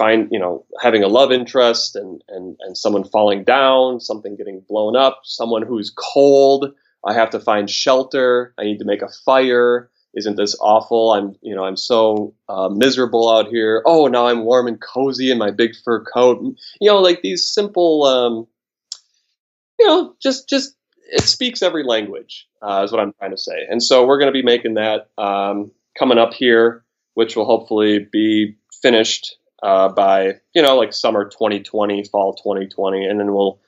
find 0.00 0.28
you 0.30 0.38
know 0.38 0.64
having 0.80 1.02
a 1.02 1.08
love 1.08 1.30
interest 1.30 1.94
and 1.94 2.22
and 2.28 2.56
and 2.60 2.76
someone 2.76 3.04
falling 3.04 3.44
down 3.44 4.00
something 4.00 4.34
getting 4.34 4.62
blown 4.66 4.96
up 4.96 5.20
someone 5.24 5.62
who's 5.62 5.92
cold 5.94 6.72
i 7.04 7.12
have 7.12 7.28
to 7.28 7.38
find 7.38 7.68
shelter 7.68 8.54
i 8.58 8.64
need 8.64 8.78
to 8.78 8.86
make 8.86 9.02
a 9.02 9.08
fire 9.26 9.90
isn't 10.14 10.36
this 10.36 10.56
awful 10.60 11.12
i'm 11.12 11.34
you 11.42 11.54
know 11.54 11.64
i'm 11.64 11.76
so 11.76 12.34
uh, 12.48 12.70
miserable 12.70 13.28
out 13.30 13.48
here 13.48 13.82
oh 13.84 14.06
now 14.06 14.26
i'm 14.26 14.44
warm 14.44 14.66
and 14.66 14.80
cozy 14.80 15.30
in 15.30 15.36
my 15.36 15.50
big 15.50 15.72
fur 15.84 16.02
coat 16.02 16.40
you 16.80 16.90
know 16.90 17.00
like 17.00 17.20
these 17.20 17.44
simple 17.44 18.04
um, 18.04 18.46
you 19.78 19.86
know 19.86 20.14
just 20.22 20.48
just 20.48 20.76
it 21.12 21.22
speaks 21.22 21.62
every 21.62 21.84
language 21.84 22.48
uh, 22.62 22.82
is 22.84 22.92
what 22.92 23.00
i'm 23.00 23.12
trying 23.18 23.30
to 23.30 23.38
say 23.38 23.66
and 23.68 23.82
so 23.82 24.06
we're 24.06 24.18
going 24.18 24.32
to 24.32 24.38
be 24.38 24.42
making 24.42 24.74
that 24.74 25.08
um, 25.18 25.70
coming 25.98 26.18
up 26.18 26.32
here 26.32 26.84
which 27.14 27.36
will 27.36 27.44
hopefully 27.44 27.98
be 28.10 28.56
finished 28.82 29.36
uh, 29.62 29.88
by 29.88 30.34
you 30.54 30.62
know 30.62 30.76
like 30.76 30.92
summer 30.92 31.24
2020, 31.24 32.04
fall 32.04 32.34
2020, 32.34 33.04
and 33.04 33.20
then 33.20 33.32
we'll 33.32 33.60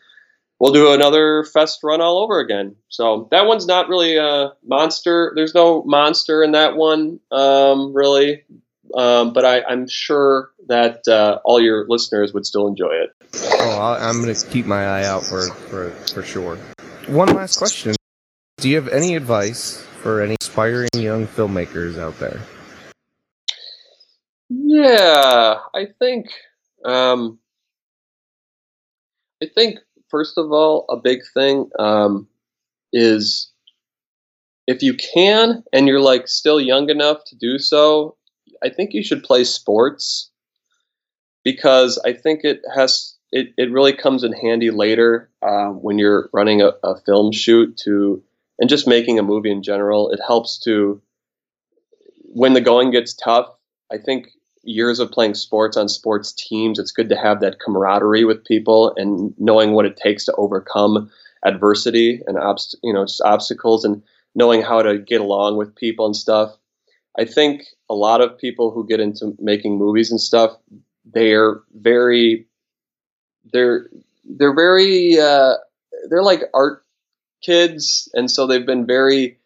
we'll 0.59 0.72
do 0.72 0.93
another 0.93 1.45
fest 1.45 1.80
run 1.82 2.01
all 2.01 2.18
over 2.18 2.40
again. 2.40 2.76
So 2.88 3.28
that 3.30 3.47
one's 3.47 3.66
not 3.66 3.88
really 3.88 4.16
a 4.16 4.53
monster. 4.64 5.32
There's 5.34 5.55
no 5.55 5.82
monster 5.84 6.43
in 6.43 6.53
that 6.53 6.76
one, 6.76 7.20
um, 7.30 7.93
really. 7.95 8.45
Um, 8.95 9.32
but 9.32 9.47
I, 9.47 9.72
am 9.72 9.88
sure 9.88 10.51
that 10.68 11.09
uh, 11.09 11.38
all 11.47 11.59
your 11.59 11.86
listeners 11.88 12.34
would 12.34 12.45
still 12.45 12.68
enjoy 12.68 12.93
it. 12.93 13.11
Oh, 13.43 13.78
i 13.78 14.11
am 14.11 14.20
going 14.22 14.34
to 14.34 14.47
keep 14.49 14.66
my 14.66 14.84
eye 14.84 15.05
out 15.07 15.24
for, 15.24 15.49
for 15.49 15.90
for 15.90 16.22
sure. 16.22 16.59
One 17.09 17.34
last 17.34 17.59
question: 17.59 17.94
Do 18.59 18.68
you 18.68 18.76
have 18.76 18.88
any 18.88 19.16
advice 19.16 19.82
for 20.03 20.22
any 20.22 20.36
aspiring 20.40 20.88
young 20.94 21.26
filmmakers 21.26 21.98
out 21.98 22.18
there? 22.18 22.40
Yeah, 24.48 25.59
I 25.74 25.86
think 25.98 26.26
um, 26.84 27.38
I 29.42 29.46
think 29.53 29.78
first 30.11 30.38
of 30.38 30.53
all, 30.53 30.86
a 30.88 30.96
big 30.96 31.20
thing 31.34 31.70
um, 31.78 32.28
is 32.92 33.50
if 34.66 34.82
you 34.82 34.94
can 34.94 35.64
and 35.72 35.88
you're 35.88 36.00
like 36.00 36.28
still 36.28 36.61
young 36.61 36.88
enough 36.88 37.24
to 37.26 37.36
do 37.36 37.59
so, 37.59 38.16
I 38.62 38.68
think 38.68 38.92
you 38.92 39.03
should 39.03 39.24
play 39.24 39.42
sports 39.44 40.30
because 41.44 42.00
I 42.05 42.12
think 42.12 42.44
it 42.44 42.61
has 42.74 43.16
it, 43.33 43.55
it 43.57 43.72
really 43.72 43.95
comes 43.95 44.22
in 44.22 44.33
handy 44.33 44.70
later 44.70 45.30
uh, 45.41 45.68
when 45.68 45.99
you're 45.99 46.28
running 46.33 46.61
a, 46.61 46.72
a 46.85 47.01
film 47.01 47.33
shoot 47.33 47.76
to 47.78 48.22
and 48.59 48.68
just 48.68 48.87
making 48.87 49.18
a 49.18 49.22
movie 49.22 49.51
in 49.51 49.62
general. 49.62 50.11
It 50.11 50.20
helps 50.24 50.59
to 50.61 51.01
when 52.35 52.53
the 52.53 52.61
going 52.61 52.91
gets 52.91 53.14
tough. 53.14 53.49
I 53.91 53.97
think 53.99 54.28
years 54.62 55.01
of 55.01 55.11
playing 55.11 55.35
sports 55.35 55.76
on 55.76 55.89
sports 55.89 56.33
teams, 56.33 56.78
it's 56.78 56.93
good 56.93 57.09
to 57.09 57.16
have 57.16 57.41
that 57.41 57.59
camaraderie 57.59 58.24
with 58.24 58.45
people 58.45 58.95
and 58.97 59.35
knowing 59.39 59.72
what 59.72 59.87
it 59.87 59.97
takes 59.97 60.26
to 60.26 60.35
overcome 60.35 61.11
adversity 61.45 62.20
and 62.26 62.37
obst- 62.37 62.76
you 62.83 62.93
know 62.93 63.07
obstacles 63.24 63.85
and 63.85 64.03
knowing 64.35 64.62
how 64.62 64.83
to 64.83 64.99
get 64.99 65.20
along 65.20 65.57
with 65.57 65.74
people 65.74 66.07
and 66.07 66.14
stuff. 66.14 66.55
I 67.18 67.24
think 67.24 67.64
a 67.91 67.95
lot 67.95 68.20
of 68.20 68.39
people 68.39 68.70
who 68.70 68.87
get 68.87 69.01
into 69.01 69.35
making 69.39 69.76
movies 69.76 70.11
and 70.11 70.20
stuff, 70.20 70.57
they're 71.05 71.61
very 71.74 72.47
they're 73.53 73.88
they're 74.24 74.55
very 74.55 75.18
uh, 75.18 75.55
they're 76.09 76.22
like 76.22 76.43
art 76.55 76.84
kids 77.43 78.09
and 78.14 78.30
so 78.30 78.47
they've 78.47 78.66
been 78.66 78.86
very 78.86 79.38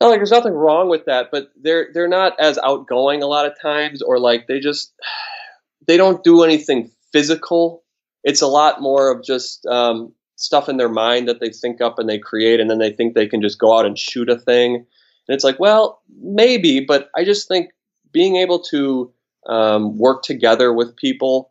not 0.00 0.08
like 0.08 0.18
there's 0.20 0.30
nothing 0.30 0.52
wrong 0.52 0.88
with 0.88 1.06
that, 1.06 1.30
but 1.30 1.50
they're 1.60 1.88
they're 1.92 2.08
not 2.08 2.38
as 2.38 2.58
outgoing 2.58 3.22
a 3.22 3.26
lot 3.26 3.46
of 3.46 3.60
times, 3.60 4.00
or 4.00 4.18
like 4.18 4.46
they 4.46 4.60
just 4.60 4.92
they 5.86 5.96
don't 5.96 6.22
do 6.22 6.44
anything 6.44 6.90
physical. 7.12 7.82
It's 8.24 8.42
a 8.42 8.46
lot 8.46 8.80
more 8.80 9.10
of 9.10 9.24
just 9.24 9.64
um, 9.66 10.12
stuff 10.36 10.68
in 10.68 10.76
their 10.76 10.88
mind 10.88 11.28
that 11.28 11.40
they 11.40 11.50
think 11.50 11.80
up 11.80 11.98
and 11.98 12.08
they 12.08 12.18
create, 12.18 12.60
and 12.60 12.70
then 12.70 12.78
they 12.78 12.92
think 12.92 13.14
they 13.14 13.26
can 13.26 13.40
just 13.40 13.58
go 13.58 13.76
out 13.76 13.86
and 13.86 13.98
shoot 13.98 14.28
a 14.28 14.38
thing. 14.38 14.76
And 14.76 15.34
it's 15.34 15.44
like, 15.44 15.58
well, 15.58 16.02
maybe, 16.20 16.80
but 16.80 17.10
I 17.16 17.24
just 17.24 17.48
think 17.48 17.70
being 18.12 18.36
able 18.36 18.60
to 18.60 19.12
um, 19.46 19.98
work 19.98 20.22
together 20.22 20.72
with 20.72 20.96
people 20.96 21.50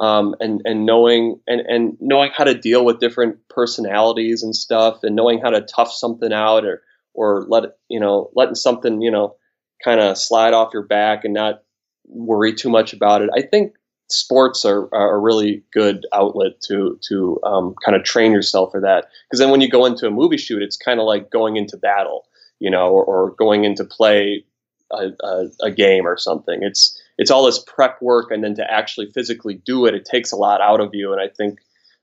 um, 0.00 0.34
and 0.40 0.60
and 0.64 0.86
knowing 0.86 1.40
and 1.46 1.60
and 1.60 1.96
knowing 2.00 2.30
how 2.34 2.44
to 2.44 2.54
deal 2.54 2.84
with 2.84 3.00
different 3.00 3.36
personalities 3.48 4.42
and 4.42 4.54
stuff, 4.54 5.00
and 5.02 5.16
knowing 5.16 5.40
how 5.40 5.50
to 5.50 5.60
tough 5.62 5.92
something 5.92 6.32
out 6.32 6.64
or 6.64 6.82
or 7.14 7.46
let 7.48 7.64
you 7.88 8.00
know 8.00 8.30
letting 8.34 8.54
something 8.54 9.00
you 9.02 9.10
know 9.10 9.36
kind 9.84 10.00
of 10.00 10.18
slide 10.18 10.54
off 10.54 10.72
your 10.72 10.86
back 10.86 11.24
and 11.24 11.34
not 11.34 11.62
worry 12.06 12.54
too 12.54 12.70
much 12.70 12.92
about 12.92 13.22
it. 13.22 13.30
I 13.36 13.42
think 13.42 13.74
sports 14.10 14.64
are, 14.64 14.88
are 14.92 15.16
a 15.16 15.18
really 15.18 15.62
good 15.72 16.06
outlet 16.12 16.60
to 16.68 16.98
to 17.08 17.38
um, 17.44 17.74
kind 17.84 17.96
of 17.96 18.04
train 18.04 18.32
yourself 18.32 18.72
for 18.72 18.80
that. 18.80 19.06
Because 19.26 19.40
then 19.40 19.50
when 19.50 19.60
you 19.60 19.68
go 19.68 19.84
into 19.84 20.06
a 20.06 20.10
movie 20.10 20.38
shoot, 20.38 20.62
it's 20.62 20.76
kind 20.76 21.00
of 21.00 21.06
like 21.06 21.30
going 21.30 21.56
into 21.56 21.76
battle, 21.76 22.26
you 22.58 22.70
know, 22.70 22.88
or, 22.88 23.04
or 23.04 23.30
going 23.32 23.64
into 23.64 23.84
play 23.84 24.44
a, 24.90 25.10
a, 25.22 25.46
a, 25.64 25.70
game 25.70 26.06
or 26.06 26.16
something. 26.16 26.60
It's 26.62 26.97
it's 27.18 27.30
all 27.30 27.44
this 27.44 27.62
prep 27.66 28.00
work, 28.00 28.30
and 28.30 28.42
then 28.42 28.54
to 28.54 28.72
actually 28.72 29.10
physically 29.12 29.54
do 29.54 29.86
it, 29.86 29.94
it 29.94 30.04
takes 30.04 30.32
a 30.32 30.36
lot 30.36 30.60
out 30.60 30.80
of 30.80 30.90
you. 30.94 31.12
And 31.12 31.20
I 31.20 31.28
think 31.28 31.58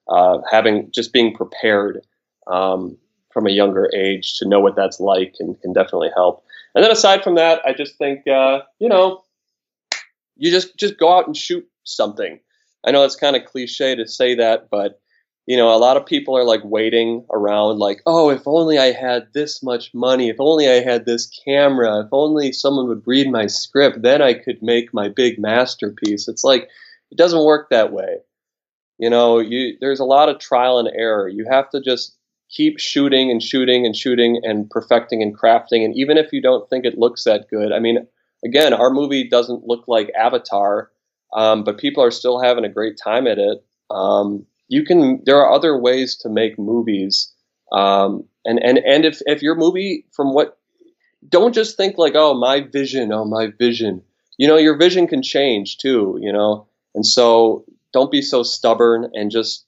uh, 0.10 0.40
having 0.52 0.92
just 0.92 1.14
being 1.14 1.34
prepared 1.34 2.06
um, 2.48 2.98
from 3.32 3.48
a 3.48 3.52
younger 3.52 3.90
age 3.96 4.38
to 4.38 4.48
know 4.48 4.60
what 4.60 4.76
that's 4.76 5.00
like 5.00 5.36
and 5.40 5.60
can 5.62 5.74
definitely 5.74 6.12
help. 6.16 6.44
And 6.76 6.84
then 6.84 6.92
aside 6.92 7.24
from 7.24 7.36
that, 7.36 7.62
I 7.66 7.74
just 7.74 7.98
think 7.98 8.28
uh, 8.28 8.60
you 8.80 8.90
know, 8.90 9.24
you 10.36 10.52
just 10.52 10.78
just 10.78 10.98
go 10.98 11.18
out 11.18 11.28
and 11.28 11.36
shoot 11.36 11.66
something. 11.86 12.40
I 12.86 12.92
know 12.92 13.04
it's 13.04 13.16
kind 13.16 13.36
of 13.36 13.46
cliche 13.46 13.96
to 13.96 14.08
say 14.08 14.36
that, 14.36 14.70
but 14.70 15.00
you 15.46 15.58
know, 15.58 15.74
a 15.74 15.78
lot 15.78 15.98
of 15.98 16.06
people 16.06 16.36
are 16.38 16.44
like 16.44 16.62
waiting 16.64 17.26
around, 17.32 17.78
like, 17.78 18.02
oh, 18.06 18.30
if 18.32 18.42
only 18.48 18.80
I 18.80 18.92
had 18.92 19.28
this 19.34 19.62
much 19.62 19.94
money, 19.94 20.30
if 20.30 20.38
only 20.40 20.68
I 20.68 20.82
had 20.82 21.06
this 21.06 21.28
camera, 21.46 22.02
if 22.02 22.08
only 22.12 22.52
someone 22.52 22.88
would 22.88 23.04
read 23.06 23.30
my 23.30 23.46
script, 23.48 24.02
then 24.02 24.22
I 24.22 24.34
could 24.34 24.62
make 24.64 24.94
my 24.94 25.08
big 25.08 25.38
masterpiece. 25.38 26.28
It's 26.28 26.44
like, 26.44 26.68
it 27.12 27.18
doesn't 27.18 27.46
work 27.46 27.70
that 27.70 27.94
way. 27.94 28.18
You 28.98 29.10
know, 29.10 29.40
you 29.40 29.78
there's 29.80 30.00
a 30.00 30.06
lot 30.06 30.30
of 30.30 30.40
trial 30.40 30.80
and 30.80 30.90
error. 30.96 31.28
You 31.28 31.46
have 31.50 31.70
to 31.72 31.82
just 31.82 32.16
keep 32.50 32.80
shooting 32.80 33.30
and 33.30 33.44
shooting 33.44 33.86
and 33.86 33.96
shooting 33.96 34.40
and 34.44 34.70
perfecting 34.70 35.22
and 35.22 35.38
crafting. 35.38 35.84
And 35.84 35.96
even 35.96 36.18
if 36.18 36.32
you 36.32 36.42
don't 36.42 36.68
think 36.70 36.86
it 36.86 36.98
looks 36.98 37.24
that 37.26 37.50
good, 37.50 37.72
I 37.72 37.80
mean, 37.80 38.08
again, 38.44 38.74
our 38.74 38.90
movie 38.90 39.28
doesn't 39.28 39.68
look 39.68 39.88
like 39.88 40.12
Avatar, 40.18 40.90
um, 41.34 41.64
but 41.64 41.78
people 41.78 42.04
are 42.04 42.12
still 42.12 42.42
having 42.42 42.64
a 42.64 42.70
great 42.70 42.98
time 42.98 43.28
at 43.28 43.38
it. 43.38 43.64
Um, 43.92 44.46
you 44.68 44.84
can 44.84 45.22
there 45.26 45.38
are 45.38 45.54
other 45.54 45.78
ways 45.80 46.18
to 46.18 46.30
make 46.30 46.58
movies 46.58 47.34
um, 47.72 48.26
and 48.46 48.60
and 48.64 48.78
and 48.78 49.06
if 49.06 49.22
if 49.26 49.42
your 49.42 49.56
movie 49.56 50.06
from 50.12 50.34
what 50.34 50.58
don't 51.28 51.54
just 51.54 51.78
think 51.78 51.98
like 51.98 52.14
oh 52.16 52.34
my 52.34 52.62
vision 52.62 53.12
oh 53.12 53.26
my 53.26 53.48
vision. 53.58 54.02
You 54.38 54.48
know 54.48 54.58
your 54.58 54.78
vision 54.78 55.08
can 55.08 55.24
change 55.24 55.78
too 55.78 56.18
you 56.22 56.32
know? 56.32 56.68
And 56.94 57.06
so 57.06 57.66
don't 57.94 58.12
be 58.12 58.22
so 58.22 58.44
stubborn 58.44 59.12
and 59.14 59.32
just 59.32 59.66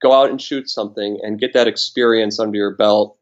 go 0.00 0.12
out 0.12 0.30
and 0.30 0.40
shoot 0.40 0.68
something 0.68 1.18
and 1.22 1.40
get 1.40 1.54
that 1.54 1.66
experience 1.66 2.38
under 2.38 2.56
your 2.56 2.76
belt 2.76 3.18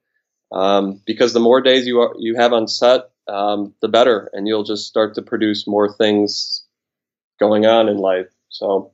um, 0.53 1.01
because 1.07 1.33
the 1.33 1.41
more 1.41 1.61
days 1.61 1.87
you 1.87 2.01
are, 2.01 2.15
you 2.19 2.37
have 2.37 2.53
on 2.53 2.69
set 2.69 3.11
um, 3.29 3.75
the 3.81 3.89
better 3.89 4.31
and 4.33 4.47
you'll 4.47 4.65
just 4.65 4.87
start 4.87 5.15
to 5.15 5.23
produce 5.23 5.67
more 5.67 5.93
things 5.93 6.65
going 7.41 7.67
on 7.67 7.89
in 7.89 7.97
life. 7.97 8.29
So 8.49 8.93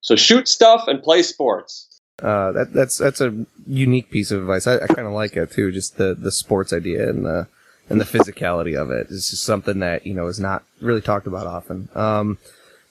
so 0.00 0.16
shoot 0.16 0.48
stuff 0.48 0.84
and 0.86 1.02
play 1.02 1.22
sports. 1.22 1.86
Uh, 2.22 2.52
that, 2.52 2.72
that's 2.72 2.98
that's 2.98 3.20
a 3.20 3.46
unique 3.66 4.10
piece 4.10 4.30
of 4.30 4.40
advice. 4.40 4.66
I, 4.66 4.76
I 4.76 4.86
kind 4.86 5.06
of 5.06 5.12
like 5.12 5.36
it 5.36 5.50
too. 5.52 5.72
Just 5.72 5.96
the, 5.96 6.14
the 6.14 6.32
sports 6.32 6.72
idea 6.72 7.08
and 7.08 7.24
the 7.24 7.46
and 7.88 8.00
the 8.00 8.04
physicality 8.04 8.80
of 8.80 8.90
it. 8.90 9.08
It's 9.10 9.30
just 9.30 9.44
something 9.44 9.80
that 9.80 10.06
you 10.06 10.14
know 10.14 10.26
is 10.26 10.38
not 10.38 10.62
really 10.80 11.00
talked 11.00 11.26
about 11.26 11.46
often. 11.46 11.88
Um, 11.94 12.38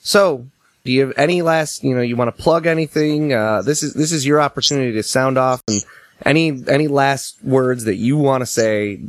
so, 0.01 0.47
do 0.83 0.91
you 0.91 1.01
have 1.01 1.13
any 1.17 1.41
last? 1.41 1.83
You 1.83 1.95
know, 1.95 2.01
you 2.01 2.15
want 2.15 2.35
to 2.35 2.41
plug 2.41 2.65
anything? 2.65 3.33
Uh, 3.33 3.61
this 3.61 3.83
is 3.83 3.93
this 3.93 4.11
is 4.11 4.25
your 4.25 4.41
opportunity 4.41 4.93
to 4.93 5.03
sound 5.03 5.37
off 5.37 5.61
and 5.67 5.83
any 6.25 6.63
any 6.67 6.87
last 6.87 7.43
words 7.43 7.85
that 7.85 7.95
you 7.95 8.17
want 8.17 8.41
to 8.41 8.45
say. 8.45 8.99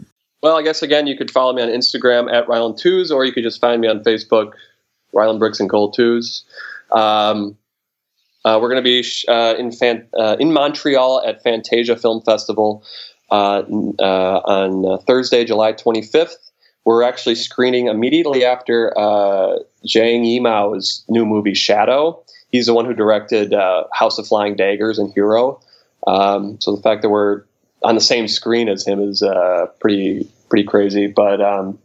Well, 0.42 0.57
I 0.57 0.62
guess 0.62 0.82
again, 0.82 1.07
you 1.07 1.16
could 1.16 1.30
follow 1.30 1.53
me 1.53 1.62
on 1.62 1.68
Instagram 1.68 2.32
at 2.32 2.48
Ryland 2.48 2.78
Tews, 2.78 3.11
or 3.11 3.24
you 3.24 3.32
could 3.32 3.44
just 3.44 3.61
find 3.61 3.80
me 3.80 3.88
on 3.88 4.03
Facebook, 4.05 4.53
Ryland 5.12 5.40
Brickson 5.40 5.68
Cole 5.68 5.92
Tews. 5.92 6.44
Um, 6.92 7.57
uh, 8.45 8.59
we're 8.61 8.70
going 8.70 8.82
to 8.82 9.03
be 9.03 9.07
uh, 9.28 9.55
in 9.59 9.72
Fan- 9.72 10.07
uh, 10.18 10.36
in 10.38 10.53
Montreal 10.53 11.22
at 11.26 11.43
Fantasia 11.43 11.97
Film 11.97 12.22
Festival 12.22 12.84
uh, 13.30 13.62
uh, 13.99 14.41
on 14.45 14.99
Thursday, 15.05 15.45
July 15.45 15.72
25th. 15.72 16.34
We're 16.84 17.03
actually 17.03 17.34
screening 17.34 17.86
immediately 17.86 18.45
after 18.45 18.93
Zhang 18.97 20.24
Yimou's 20.24 21.05
new 21.09 21.26
movie 21.26 21.55
Shadow. 21.55 22.22
He's 22.51 22.66
the 22.66 22.74
one 22.74 22.86
who 22.86 22.95
directed 22.95 23.55
House 23.93 24.18
of 24.18 24.26
Flying 24.26 24.57
Daggers 24.57 24.99
and 24.99 25.12
Hero. 25.12 25.61
Um, 26.07 26.59
so 26.61 26.74
the 26.74 26.82
fact 26.82 27.03
that 27.03 27.11
we're 27.11 27.43
on 27.82 27.95
the 27.95 28.01
same 28.01 28.26
screen 28.26 28.68
as 28.68 28.86
him 28.86 29.01
is 29.01 29.22
pretty 29.78 30.26
pretty 30.49 30.64
crazy. 30.64 31.07
But 31.07 31.43
um, 31.43 31.78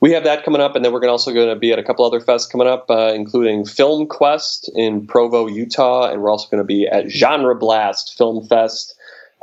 we 0.00 0.12
have 0.12 0.24
that 0.24 0.44
coming 0.44 0.60
up, 0.60 0.76
and 0.76 0.84
then 0.84 0.92
we're 0.92 1.06
also 1.08 1.32
going 1.32 1.48
to 1.48 1.56
be 1.56 1.72
at 1.72 1.78
a 1.78 1.82
couple 1.82 2.04
other 2.04 2.20
fests 2.20 2.50
coming 2.50 2.68
up, 2.68 2.86
uh, 2.88 3.12
including 3.14 3.64
Film 3.64 4.06
Quest 4.06 4.70
in 4.74 5.06
Provo, 5.06 5.46
Utah, 5.46 6.10
and 6.10 6.22
we're 6.22 6.30
also 6.30 6.48
going 6.48 6.62
to 6.62 6.66
be 6.66 6.86
at 6.86 7.10
Genre 7.10 7.54
Blast 7.54 8.16
Film 8.16 8.46
Fest 8.46 8.94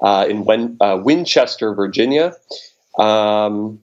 uh, 0.01 0.25
in 0.29 0.45
Wen- 0.45 0.77
uh, 0.79 0.99
Winchester, 1.03 1.73
Virginia. 1.73 2.33
Um, 2.97 3.81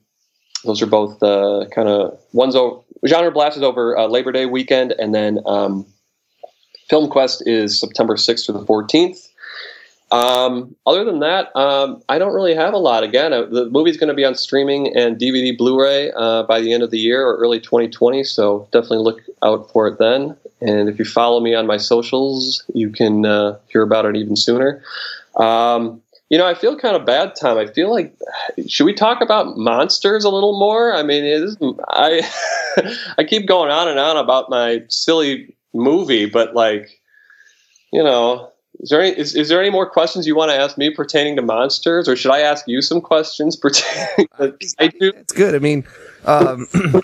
those 0.63 0.81
are 0.81 0.87
both 0.87 1.21
uh, 1.21 1.65
kind 1.71 1.87
of 1.87 2.19
one's 2.31 2.55
over. 2.55 2.81
Genre 3.05 3.31
Blast 3.31 3.57
is 3.57 3.63
over 3.63 3.97
uh, 3.97 4.07
Labor 4.07 4.31
Day 4.31 4.45
weekend, 4.45 4.93
and 4.97 5.13
then 5.13 5.39
um, 5.45 5.85
Film 6.89 7.09
Quest 7.09 7.43
is 7.45 7.79
September 7.79 8.15
6th 8.15 8.45
to 8.45 8.51
the 8.51 8.65
14th. 8.65 9.27
Um, 10.13 10.75
other 10.85 11.03
than 11.03 11.21
that, 11.21 11.53
um, 11.55 12.03
I 12.07 12.19
don't 12.19 12.35
really 12.35 12.53
have 12.53 12.75
a 12.75 12.77
lot. 12.77 13.03
Again, 13.03 13.33
uh, 13.33 13.45
the 13.45 13.67
movie's 13.71 13.97
going 13.97 14.09
to 14.09 14.13
be 14.13 14.23
on 14.23 14.35
streaming 14.35 14.95
and 14.95 15.17
DVD 15.17 15.57
Blu-ray 15.57 16.11
uh, 16.11 16.43
by 16.43 16.61
the 16.61 16.71
end 16.71 16.83
of 16.83 16.91
the 16.91 16.99
year 16.99 17.25
or 17.25 17.35
early 17.37 17.59
2020. 17.59 18.23
So 18.23 18.67
definitely 18.71 18.99
look 18.99 19.21
out 19.41 19.71
for 19.71 19.87
it 19.87 19.97
then. 19.97 20.37
And 20.61 20.87
if 20.87 20.99
you 20.99 21.05
follow 21.05 21.39
me 21.39 21.55
on 21.55 21.65
my 21.65 21.77
socials, 21.77 22.63
you 22.75 22.91
can 22.91 23.25
uh, 23.25 23.57
hear 23.69 23.81
about 23.81 24.05
it 24.05 24.15
even 24.15 24.35
sooner. 24.35 24.83
Um, 25.37 25.99
you 26.29 26.37
know, 26.37 26.45
I 26.45 26.53
feel 26.53 26.77
kind 26.77 26.95
of 26.95 27.07
bad, 27.07 27.33
Tom. 27.35 27.57
I 27.57 27.65
feel 27.65 27.91
like 27.91 28.15
should 28.67 28.85
we 28.85 28.93
talk 28.93 29.19
about 29.19 29.57
monsters 29.57 30.25
a 30.25 30.29
little 30.29 30.59
more? 30.59 30.93
I 30.93 31.01
mean, 31.01 31.23
is, 31.23 31.57
I 31.89 32.21
I 33.17 33.23
keep 33.23 33.47
going 33.47 33.71
on 33.71 33.87
and 33.87 33.99
on 33.99 34.17
about 34.17 34.51
my 34.51 34.83
silly 34.89 35.55
movie, 35.73 36.27
but 36.27 36.53
like, 36.53 37.01
you 37.91 38.03
know, 38.03 38.52
is 38.79 38.89
there 38.89 39.01
any 39.01 39.17
is, 39.17 39.35
is 39.35 39.49
there 39.49 39.61
any 39.61 39.69
more 39.69 39.89
questions 39.89 40.27
you 40.27 40.35
want 40.35 40.51
to 40.51 40.57
ask 40.57 40.77
me 40.77 40.89
pertaining 40.89 41.35
to 41.37 41.41
monsters, 41.41 42.07
or 42.09 42.15
should 42.15 42.31
I 42.31 42.39
ask 42.39 42.67
you 42.67 42.81
some 42.81 43.01
questions 43.01 43.55
pertaining? 43.55 44.27
To, 44.37 44.57
I 44.79 44.87
do. 44.87 45.11
It's 45.15 45.33
good. 45.33 45.55
I 45.55 45.59
mean, 45.59 45.85
um, 46.25 46.67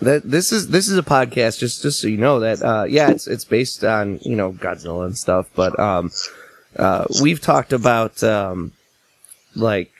that 0.00 0.22
this 0.24 0.52
is 0.52 0.68
this 0.68 0.88
is 0.88 0.96
a 0.96 1.02
podcast. 1.02 1.58
Just 1.58 1.82
just 1.82 2.00
so 2.00 2.08
you 2.08 2.16
know 2.16 2.40
that 2.40 2.62
uh, 2.62 2.84
yeah, 2.88 3.10
it's 3.10 3.26
it's 3.26 3.44
based 3.44 3.84
on 3.84 4.18
you 4.22 4.36
know 4.36 4.52
Godzilla 4.52 5.06
and 5.06 5.16
stuff, 5.16 5.48
but 5.54 5.78
um, 5.78 6.10
uh, 6.76 7.04
we've 7.20 7.40
talked 7.40 7.72
about 7.72 8.22
um, 8.22 8.72
like 9.54 9.91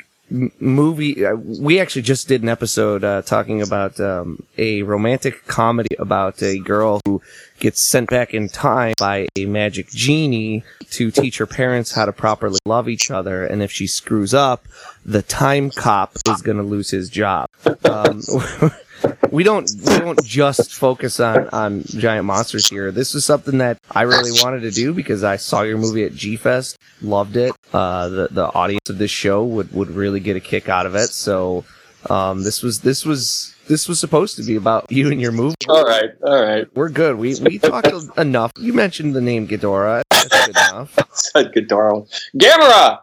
movie. 0.60 1.24
Uh, 1.24 1.34
we 1.34 1.80
actually 1.80 2.02
just 2.02 2.28
did 2.28 2.42
an 2.42 2.48
episode 2.48 3.04
uh, 3.04 3.22
talking 3.22 3.60
about 3.60 4.00
um, 4.00 4.42
a 4.58 4.82
romantic 4.82 5.46
comedy 5.46 5.94
about 5.98 6.42
a 6.42 6.58
girl 6.58 7.00
who 7.04 7.20
gets 7.58 7.82
sent 7.82 8.08
back 8.10 8.34
in 8.34 8.48
time 8.48 8.94
by 8.98 9.28
a 9.36 9.44
magic 9.44 9.88
genie 9.90 10.64
to 10.90 11.10
teach 11.10 11.38
her 11.38 11.46
parents 11.46 11.92
how 11.92 12.04
to 12.04 12.12
properly 12.12 12.58
love 12.64 12.88
each 12.88 13.10
other. 13.10 13.44
And 13.44 13.62
if 13.62 13.70
she 13.70 13.86
screws 13.86 14.34
up, 14.34 14.66
the 15.04 15.22
time 15.22 15.70
cop 15.70 16.16
is 16.28 16.42
going 16.42 16.56
to 16.58 16.62
lose 16.62 16.90
his 16.90 17.08
job. 17.08 17.48
Um, 17.84 18.22
we 19.30 19.44
don't 19.44 19.70
we 19.86 19.98
don't 19.98 20.22
just 20.24 20.74
focus 20.74 21.20
on 21.20 21.48
on 21.50 21.82
giant 21.84 22.26
monsters 22.26 22.68
here. 22.68 22.90
This 22.90 23.14
is 23.14 23.24
something 23.24 23.58
that 23.58 23.78
I 23.90 24.02
really 24.02 24.32
wanted 24.42 24.60
to 24.60 24.70
do 24.70 24.92
because 24.92 25.24
I 25.24 25.36
saw 25.36 25.62
your 25.62 25.78
movie 25.78 26.04
at 26.04 26.14
G 26.14 26.36
Fest, 26.36 26.78
loved 27.00 27.36
it. 27.36 27.52
Uh, 27.72 28.08
the 28.08 28.28
the 28.30 28.52
audience 28.52 28.88
of 28.90 28.98
this 28.98 29.10
show 29.10 29.44
would 29.44 29.72
would 29.72 29.90
really 29.90 30.20
get 30.20 30.36
a 30.36 30.40
kick 30.40 30.68
out 30.68 30.86
of 30.86 30.94
it. 30.94 31.08
So 31.08 31.64
um, 32.10 32.42
this 32.42 32.62
was 32.62 32.80
this 32.80 33.04
was 33.04 33.54
this 33.68 33.88
was 33.88 34.00
supposed 34.00 34.36
to 34.36 34.42
be 34.42 34.56
about 34.56 34.90
you 34.90 35.10
and 35.10 35.20
your 35.20 35.32
movie. 35.32 35.54
All 35.68 35.84
right, 35.84 36.10
all 36.24 36.42
right, 36.42 36.66
we're 36.74 36.88
good. 36.88 37.16
We 37.16 37.36
we 37.40 37.58
talked 37.58 37.92
enough. 38.18 38.52
You 38.58 38.72
mentioned 38.72 39.14
the 39.14 39.20
name 39.20 39.46
Ghidorah. 39.46 40.02
That's 40.10 40.46
good 40.46 40.56
enough. 40.56 40.98
said 41.12 41.52
Ghidorah. 41.52 42.08
Gamera. 42.36 43.00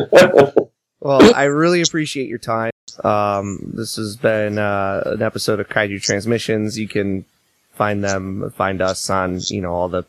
well, 1.00 1.34
I 1.34 1.44
really 1.44 1.82
appreciate 1.82 2.28
your 2.28 2.38
time. 2.38 2.70
Um, 3.02 3.72
this 3.74 3.96
has 3.96 4.16
been 4.16 4.58
uh, 4.58 5.02
an 5.06 5.22
episode 5.22 5.60
of 5.60 5.68
Kaiju 5.68 6.00
Transmissions. 6.02 6.78
You 6.78 6.88
can 6.88 7.24
find 7.72 8.04
them, 8.04 8.52
find 8.56 8.80
us 8.80 9.08
on, 9.10 9.40
you 9.46 9.60
know, 9.60 9.72
all 9.72 9.88
the. 9.88 10.04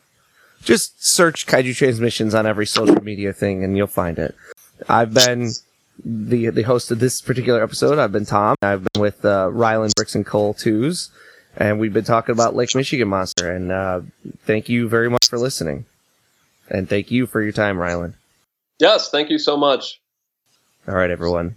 Just 0.62 1.04
search 1.04 1.46
Kaiju 1.46 1.74
Transmissions 1.74 2.34
on 2.34 2.46
every 2.46 2.66
social 2.66 3.02
media 3.02 3.32
thing, 3.32 3.64
and 3.64 3.76
you'll 3.76 3.86
find 3.86 4.18
it. 4.18 4.34
I've 4.88 5.14
been 5.14 5.52
the 6.04 6.50
the 6.50 6.62
host 6.62 6.90
of 6.90 6.98
this 6.98 7.20
particular 7.20 7.62
episode. 7.62 7.98
I've 7.98 8.12
been 8.12 8.26
Tom. 8.26 8.56
I've 8.62 8.86
been 8.92 9.00
with 9.00 9.24
uh, 9.24 9.50
Ryland 9.52 9.94
Brickson 9.98 10.24
Cole 10.24 10.54
Tews, 10.54 11.10
and 11.56 11.78
we've 11.78 11.92
been 11.92 12.04
talking 12.04 12.32
about 12.32 12.54
Lake 12.54 12.74
Michigan 12.74 13.08
Monster. 13.08 13.50
And 13.50 13.72
uh, 13.72 14.00
thank 14.44 14.68
you 14.68 14.88
very 14.88 15.08
much 15.08 15.28
for 15.28 15.38
listening, 15.38 15.86
and 16.68 16.88
thank 16.88 17.10
you 17.10 17.26
for 17.26 17.42
your 17.42 17.52
time, 17.52 17.78
Ryland. 17.78 18.14
Yes, 18.78 19.10
thank 19.10 19.30
you 19.30 19.38
so 19.38 19.56
much. 19.56 20.00
All 20.86 20.94
right, 20.94 21.10
everyone. 21.10 21.56